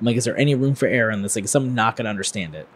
like, 0.00 0.16
is 0.16 0.24
there 0.24 0.36
any 0.36 0.54
room 0.54 0.74
for 0.74 0.86
error 0.86 1.10
in 1.10 1.22
this? 1.22 1.34
Like, 1.34 1.48
someone 1.48 1.74
not 1.74 1.96
to 1.96 2.06
understand 2.06 2.54
it? 2.54 2.68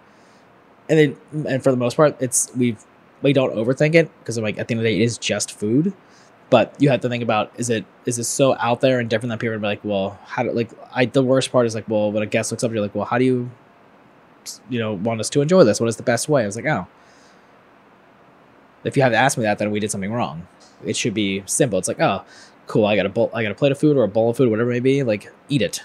and 0.88 1.16
then 1.32 1.46
and 1.46 1.62
for 1.62 1.70
the 1.70 1.76
most 1.76 1.96
part, 1.96 2.16
it's 2.20 2.50
we've 2.56 2.84
we 3.22 3.32
don't 3.32 3.54
overthink 3.54 3.94
it 3.94 4.10
because 4.18 4.36
I'm 4.36 4.44
like 4.44 4.58
at 4.58 4.68
the 4.68 4.74
end 4.74 4.80
of 4.80 4.84
the 4.84 4.90
day, 4.90 5.00
it 5.00 5.04
is 5.04 5.18
just 5.18 5.50
food. 5.50 5.92
But 6.52 6.74
you 6.78 6.90
have 6.90 7.00
to 7.00 7.08
think 7.08 7.22
about 7.22 7.50
is 7.56 7.70
it 7.70 7.86
is 8.04 8.18
it 8.18 8.24
so 8.24 8.54
out 8.58 8.82
there 8.82 9.00
and 9.00 9.08
different 9.08 9.30
that 9.30 9.40
people 9.40 9.54
are 9.54 9.58
like, 9.58 9.82
well, 9.82 10.18
how 10.26 10.42
do 10.42 10.52
like 10.52 10.68
I 10.92 11.06
the 11.06 11.22
worst 11.22 11.50
part 11.50 11.64
is 11.64 11.74
like, 11.74 11.88
well, 11.88 12.12
when 12.12 12.22
a 12.22 12.26
guest 12.26 12.52
looks 12.52 12.62
up, 12.62 12.70
you're 12.70 12.82
like, 12.82 12.94
well, 12.94 13.06
how 13.06 13.16
do 13.16 13.24
you 13.24 13.50
you 14.68 14.78
know 14.78 14.92
want 14.92 15.18
us 15.18 15.30
to 15.30 15.40
enjoy 15.40 15.64
this? 15.64 15.80
What 15.80 15.88
is 15.88 15.96
the 15.96 16.02
best 16.02 16.28
way? 16.28 16.42
I 16.42 16.46
was 16.46 16.54
like, 16.54 16.66
oh, 16.66 16.86
if 18.84 18.98
you 18.98 19.02
have 19.02 19.12
to 19.12 19.16
ask 19.16 19.38
me 19.38 19.44
that, 19.44 19.56
then 19.56 19.70
we 19.70 19.80
did 19.80 19.90
something 19.90 20.12
wrong. 20.12 20.46
It 20.84 20.94
should 20.94 21.14
be 21.14 21.42
simple. 21.46 21.78
It's 21.78 21.88
like, 21.88 22.00
oh, 22.00 22.22
cool. 22.66 22.84
I 22.84 22.96
got 22.96 23.06
a 23.06 23.08
bowl, 23.08 23.30
I 23.32 23.42
got 23.42 23.52
a 23.52 23.54
plate 23.54 23.72
of 23.72 23.78
food 23.78 23.96
or 23.96 24.04
a 24.04 24.08
bowl 24.08 24.28
of 24.28 24.36
food, 24.36 24.50
whatever 24.50 24.72
it 24.72 24.74
may 24.74 24.80
be. 24.80 25.02
Like, 25.02 25.32
eat 25.48 25.62
it. 25.62 25.82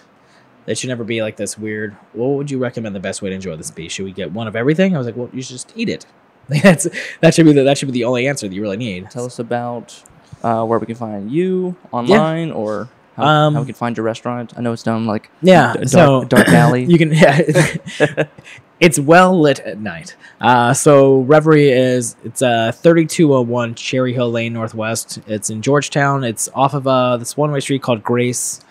It 0.66 0.78
should 0.78 0.90
never 0.90 1.06
be 1.06 1.22
like 1.22 1.38
this 1.38 1.58
weird. 1.58 1.96
What 2.12 2.28
would 2.32 2.52
you 2.52 2.58
recommend 2.58 2.94
the 2.94 3.00
best 3.00 3.22
way 3.22 3.30
to 3.30 3.36
enjoy 3.36 3.56
this 3.56 3.72
be? 3.72 3.88
Should 3.88 4.04
we 4.04 4.12
get 4.12 4.34
one 4.34 4.50
of 4.50 4.56
everything? 4.58 4.96
I 4.96 4.98
was 4.98 5.08
like, 5.08 5.16
well, 5.16 5.30
you 5.32 5.42
should 5.42 5.54
just 5.54 5.72
eat 5.78 5.88
it. 5.88 6.06
That's 6.50 6.90
that 7.22 7.34
should 7.34 7.46
be 7.46 7.54
the 7.54 7.64
that 7.64 7.78
should 7.78 7.88
be 7.88 7.94
the 7.94 8.04
only 8.04 8.28
answer 8.28 8.50
that 8.50 8.54
you 8.54 8.62
really 8.62 8.76
need. 8.76 9.10
Tell 9.10 9.26
us 9.26 9.40
about 9.40 10.04
uh, 10.44 10.66
where 10.66 10.80
we 10.80 10.86
can 10.86 10.96
find 10.96 11.32
you 11.32 11.76
online 11.92 12.52
or 12.52 12.90
how, 13.16 13.26
um, 13.26 13.54
how, 13.56 13.60
we 13.62 13.66
can 13.66 13.76
find 13.76 13.98
your 13.98 14.06
restaurant. 14.06 14.54
I 14.58 14.62
know 14.62 14.74
it's 14.74 14.84
down 14.84 15.06
like 15.06 15.30
yeah, 15.42 15.74
dark, 15.74 15.88
so 15.88 16.24
dark 16.26 16.48
alley. 16.50 16.86
You 16.90 16.98
can 16.98 17.12
yeah, 17.12 17.42
it's 18.80 19.00
well 19.00 19.40
lit 19.40 19.60
at 19.62 19.80
night. 19.80 20.16
Uh, 20.40 20.74
so 20.74 21.22
Reverie 21.22 21.70
is 21.70 22.16
it's 22.24 22.42
uh 22.42 22.72
3201 22.72 23.76
Cherry 23.76 24.14
Hill 24.14 24.32
Lane 24.32 24.54
Northwest. 24.54 25.20
It's 25.28 25.50
in 25.50 25.62
Georgetown. 25.62 26.24
It's 26.24 26.50
off 26.54 26.74
of 26.74 26.88
uh 26.88 27.18
this 27.18 27.36
one 27.36 27.52
way 27.52 27.60
street 27.60 27.82
called 27.82 28.04
Grace 28.04 28.62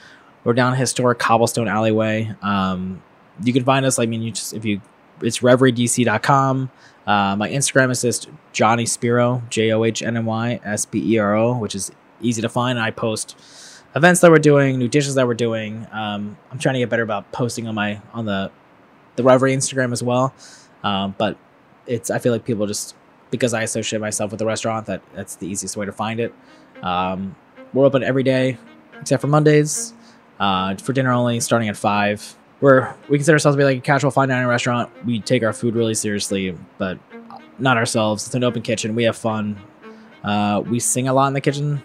or 0.44 0.54
down 0.54 0.72
a 0.72 0.76
historic 0.76 1.18
cobblestone 1.18 1.66
alleyway. 1.66 2.32
Um, 2.40 3.02
you 3.42 3.52
can 3.52 3.64
find 3.64 3.84
us. 3.84 3.98
I 3.98 4.06
mean, 4.06 4.22
you 4.22 4.30
just 4.30 4.54
if 4.54 4.64
you 4.64 4.80
it's 5.20 5.40
reveriedc.com. 5.40 6.70
Uh, 7.06 7.36
my 7.36 7.48
Instagram 7.48 7.90
is 7.90 8.02
just 8.02 8.28
Johnny 8.52 8.84
Spero, 8.86 9.42
J 9.48 9.72
O 9.72 9.84
H 9.84 10.02
N 10.02 10.16
N 10.16 10.24
Y 10.24 10.60
S 10.64 10.84
P 10.86 11.14
E 11.14 11.18
R 11.18 11.36
O, 11.36 11.56
which 11.56 11.74
is 11.74 11.92
easy 12.20 12.42
to 12.42 12.48
find. 12.48 12.78
I 12.78 12.90
post 12.90 13.38
events 13.94 14.20
that 14.20 14.30
we're 14.30 14.38
doing, 14.38 14.78
new 14.78 14.88
dishes 14.88 15.14
that 15.14 15.26
we're 15.26 15.34
doing. 15.34 15.86
Um, 15.92 16.36
I'm 16.50 16.58
trying 16.58 16.74
to 16.74 16.80
get 16.80 16.90
better 16.90 17.02
about 17.02 17.30
posting 17.32 17.68
on 17.68 17.74
my 17.74 18.00
on 18.12 18.26
the 18.26 18.50
the 19.16 19.22
Reverie 19.22 19.54
Instagram 19.54 19.92
as 19.92 20.02
well. 20.02 20.34
Um, 20.82 21.14
but 21.16 21.36
it's 21.86 22.10
I 22.10 22.18
feel 22.18 22.32
like 22.32 22.44
people 22.44 22.66
just 22.66 22.94
because 23.30 23.54
I 23.54 23.62
associate 23.62 24.00
myself 24.00 24.30
with 24.30 24.38
the 24.38 24.46
restaurant 24.46 24.86
that 24.86 25.02
that's 25.14 25.36
the 25.36 25.46
easiest 25.46 25.76
way 25.76 25.86
to 25.86 25.92
find 25.92 26.20
it. 26.20 26.34
Um, 26.82 27.36
we're 27.72 27.84
open 27.84 28.02
every 28.02 28.22
day 28.22 28.58
except 29.00 29.20
for 29.20 29.26
Mondays 29.28 29.94
uh, 30.40 30.74
for 30.76 30.92
dinner 30.92 31.12
only, 31.12 31.40
starting 31.40 31.68
at 31.68 31.76
five. 31.76 32.36
We 32.60 33.18
consider 33.18 33.34
ourselves 33.34 33.56
to 33.56 33.58
be 33.58 33.64
like 33.64 33.78
a 33.78 33.82
casual 33.82 34.10
fine 34.10 34.28
dining 34.28 34.48
restaurant. 34.48 34.90
We 35.04 35.20
take 35.20 35.42
our 35.42 35.52
food 35.52 35.74
really 35.74 35.94
seriously, 35.94 36.56
but 36.78 36.98
not 37.58 37.76
ourselves. 37.76 38.26
It's 38.26 38.34
an 38.34 38.44
open 38.44 38.62
kitchen. 38.62 38.94
We 38.94 39.04
have 39.04 39.16
fun. 39.16 39.58
Uh, 40.24 40.62
we 40.66 40.80
sing 40.80 41.08
a 41.08 41.12
lot 41.12 41.28
in 41.28 41.34
the 41.34 41.40
kitchen 41.40 41.82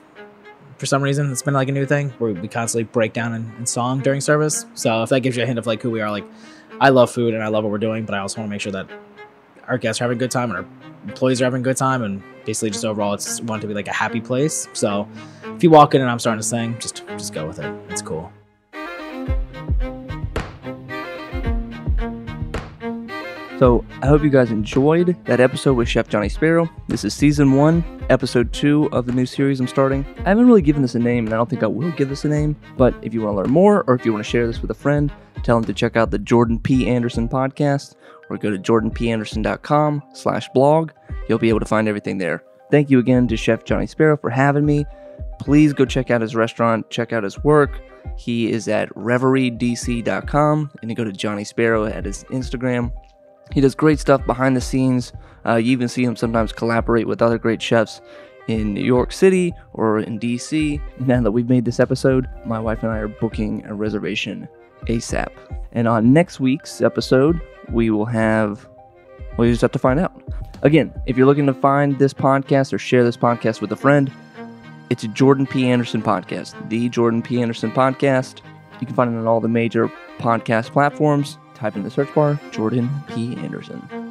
for 0.78 0.86
some 0.86 1.04
reason. 1.04 1.32
It's 1.32 1.42
been 1.42 1.54
like 1.54 1.70
a 1.70 1.72
new 1.72 1.86
thing 1.86 2.10
where 2.18 2.34
we 2.34 2.48
constantly 2.48 2.86
break 2.86 3.14
down 3.14 3.34
in, 3.34 3.52
in 3.60 3.66
song 3.66 4.00
during 4.00 4.22
service. 4.22 4.66
So 4.74 5.04
if 5.04 5.10
that 5.10 5.20
gives 5.20 5.38
you 5.38 5.44
a 5.44 5.46
hint 5.46 5.60
of 5.60 5.68
like 5.68 5.82
who 5.82 5.92
we 5.92 6.02
are, 6.02 6.10
like 6.10 6.26
I 6.80 6.90
love 6.90 7.12
food 7.12 7.34
and 7.34 7.44
I 7.44 7.50
love 7.50 7.64
what 7.64 7.72
we're 7.72 7.78
doing, 7.78 8.06
but 8.06 8.16
I 8.16 8.20
also 8.20 8.40
want 8.40 8.48
to 8.48 8.52
make 8.52 8.62
sure 8.62 8.72
that 8.72 8.90
our 9.68 9.78
guests 9.78 10.02
are 10.02 10.06
having 10.06 10.18
a 10.18 10.20
good 10.20 10.32
time 10.32 10.50
and 10.50 10.60
our 10.60 10.66
employees 11.08 11.42
are 11.42 11.46
having 11.46 11.62
a 11.62 11.64
good 11.64 11.78
time 11.78 12.02
and 12.02 12.24
basically 12.46 12.72
just 12.72 12.84
overall 12.84 13.14
it's 13.14 13.42
want 13.42 13.62
to 13.62 13.68
be 13.68 13.74
like 13.74 13.88
a 13.88 13.94
happy 13.94 14.22
place. 14.22 14.68
So 14.74 15.08
if 15.46 15.64
you 15.64 15.70
walk 15.70 15.94
in 15.94 16.02
and 16.02 16.10
I'm 16.10 16.20
starting 16.20 16.42
to 16.42 16.48
sing, 16.48 16.78
just 16.80 17.06
just 17.10 17.34
go 17.34 17.46
with 17.46 17.60
it. 17.60 17.74
It's 17.90 18.02
cool. 18.02 18.32
So 23.62 23.86
I 24.02 24.08
hope 24.08 24.24
you 24.24 24.32
guys 24.32 24.50
enjoyed 24.50 25.16
that 25.26 25.40
episode 25.40 25.76
with 25.76 25.88
Chef 25.88 26.10
Johnny 26.10 26.30
Spero. 26.30 26.68
This 26.88 27.06
is 27.06 27.14
season 27.14 27.52
one, 27.52 27.84
episode 28.10 28.52
two 28.52 28.90
of 28.92 29.06
the 29.06 29.12
new 29.12 29.28
series 29.28 29.60
I'm 29.60 29.68
starting. 29.68 30.04
I 30.26 30.30
haven't 30.30 30.48
really 30.48 30.64
given 30.64 30.82
this 30.82 30.96
a 30.96 31.00
name, 31.00 31.28
and 31.28 31.34
I 31.36 31.38
don't 31.38 31.48
think 31.48 31.62
I 31.62 31.68
will 31.68 31.92
give 31.92 32.10
this 32.10 32.26
a 32.26 32.28
name. 32.28 32.56
But 32.76 32.96
if 33.04 33.14
you 33.14 33.22
want 33.22 33.34
to 33.36 33.38
learn 33.44 33.52
more, 33.52 33.84
or 33.84 33.94
if 33.94 34.04
you 34.04 34.14
want 34.14 34.26
to 34.26 34.30
share 34.32 34.48
this 34.48 34.64
with 34.64 34.72
a 34.72 34.74
friend, 34.74 35.14
tell 35.44 35.58
them 35.58 35.66
to 35.66 35.76
check 35.76 35.96
out 35.96 36.10
the 36.10 36.18
Jordan 36.18 36.60
P. 36.60 36.90
Anderson 36.90 37.30
podcast, 37.30 37.94
or 38.32 38.38
go 38.40 38.50
to 38.50 38.58
jordanpanderson.com 38.58 40.02
slash 40.16 40.50
blog. 40.56 40.90
You'll 41.30 41.38
be 41.38 41.50
able 41.50 41.60
to 41.60 41.68
find 41.68 41.88
everything 41.88 42.18
there. 42.18 42.44
Thank 42.72 42.90
you 42.90 42.98
again 42.98 43.28
to 43.28 43.38
Chef 43.38 43.64
Johnny 43.64 43.86
Spero 43.86 44.18
for 44.18 44.32
having 44.32 44.66
me. 44.66 44.88
Please 45.40 45.72
go 45.72 45.86
check 45.86 46.10
out 46.10 46.22
his 46.22 46.36
restaurant, 46.36 46.90
check 46.90 47.14
out 47.14 47.24
his 47.24 47.44
work. 47.44 47.80
He 48.18 48.52
is 48.52 48.68
at 48.68 48.90
reveriedc.com, 48.96 50.72
and 50.82 50.90
you 50.90 50.96
go 50.96 51.04
to 51.04 51.12
Johnny 51.12 51.44
Spero 51.44 51.86
at 51.86 52.06
his 52.06 52.24
Instagram 52.32 52.92
he 53.54 53.62
does 53.62 53.76
great 53.76 54.00
stuff 54.00 54.26
behind 54.26 54.56
the 54.56 54.62
scenes. 54.62 55.14
Uh, 55.46 55.56
you 55.56 55.72
even 55.72 55.88
see 55.88 56.04
him 56.04 56.16
sometimes 56.16 56.52
collaborate 56.52 57.08
with 57.08 57.22
other 57.22 57.38
great 57.38 57.62
chefs 57.62 58.02
in 58.48 58.74
New 58.74 58.84
York 58.84 59.12
City 59.12 59.54
or 59.74 60.00
in 60.00 60.20
DC. 60.20 60.82
Now 61.00 61.22
that 61.22 61.32
we've 61.32 61.50
made 61.50 61.66
this 61.66 61.80
episode, 61.80 62.28
my 62.46 62.60
wife 62.60 62.84
and 62.84 62.92
I 62.92 62.98
are 62.98 63.08
booking 63.08 63.66
a 63.66 63.74
reservation 63.74 64.48
ASAP. 64.86 65.30
And 65.72 65.88
on 65.88 66.14
next 66.14 66.40
week's 66.40 66.82
episode, 66.82 67.40
we 67.72 67.90
will 67.90 68.06
have, 68.06 68.68
well, 69.38 69.48
you 69.48 69.54
just 69.54 69.62
have 69.62 69.72
to 69.72 69.80
find 69.80 70.00
out. 70.00 70.22
Again, 70.64 70.94
if 71.06 71.18
you're 71.18 71.26
looking 71.26 71.48
to 71.48 71.54
find 71.54 71.98
this 71.98 72.14
podcast 72.14 72.74
or 72.74 72.78
share 72.78 73.04
this 73.04 73.18
podcast 73.18 73.62
with 73.62 73.72
a 73.72 73.76
friend, 73.76 74.12
it's 74.90 75.04
a 75.04 75.08
Jordan 75.08 75.48
P. 75.48 75.70
Anderson 75.70 76.02
podcast, 76.02 76.70
the 76.70 76.90
Jordan 76.90 77.22
P. 77.22 77.42
Anderson 77.42 77.72
podcast. 77.72 78.42
You 78.80 78.88
can 78.88 78.96
find 78.96 79.14
it 79.14 79.18
on 79.18 79.28
all 79.28 79.40
the 79.40 79.48
major 79.48 79.92
podcast 80.20 80.72
platforms. 80.72 81.38
Type 81.62 81.76
in 81.76 81.84
the 81.84 81.92
search 81.92 82.12
bar 82.16 82.40
Jordan 82.50 82.90
P. 83.06 83.38
Anderson. 83.38 84.11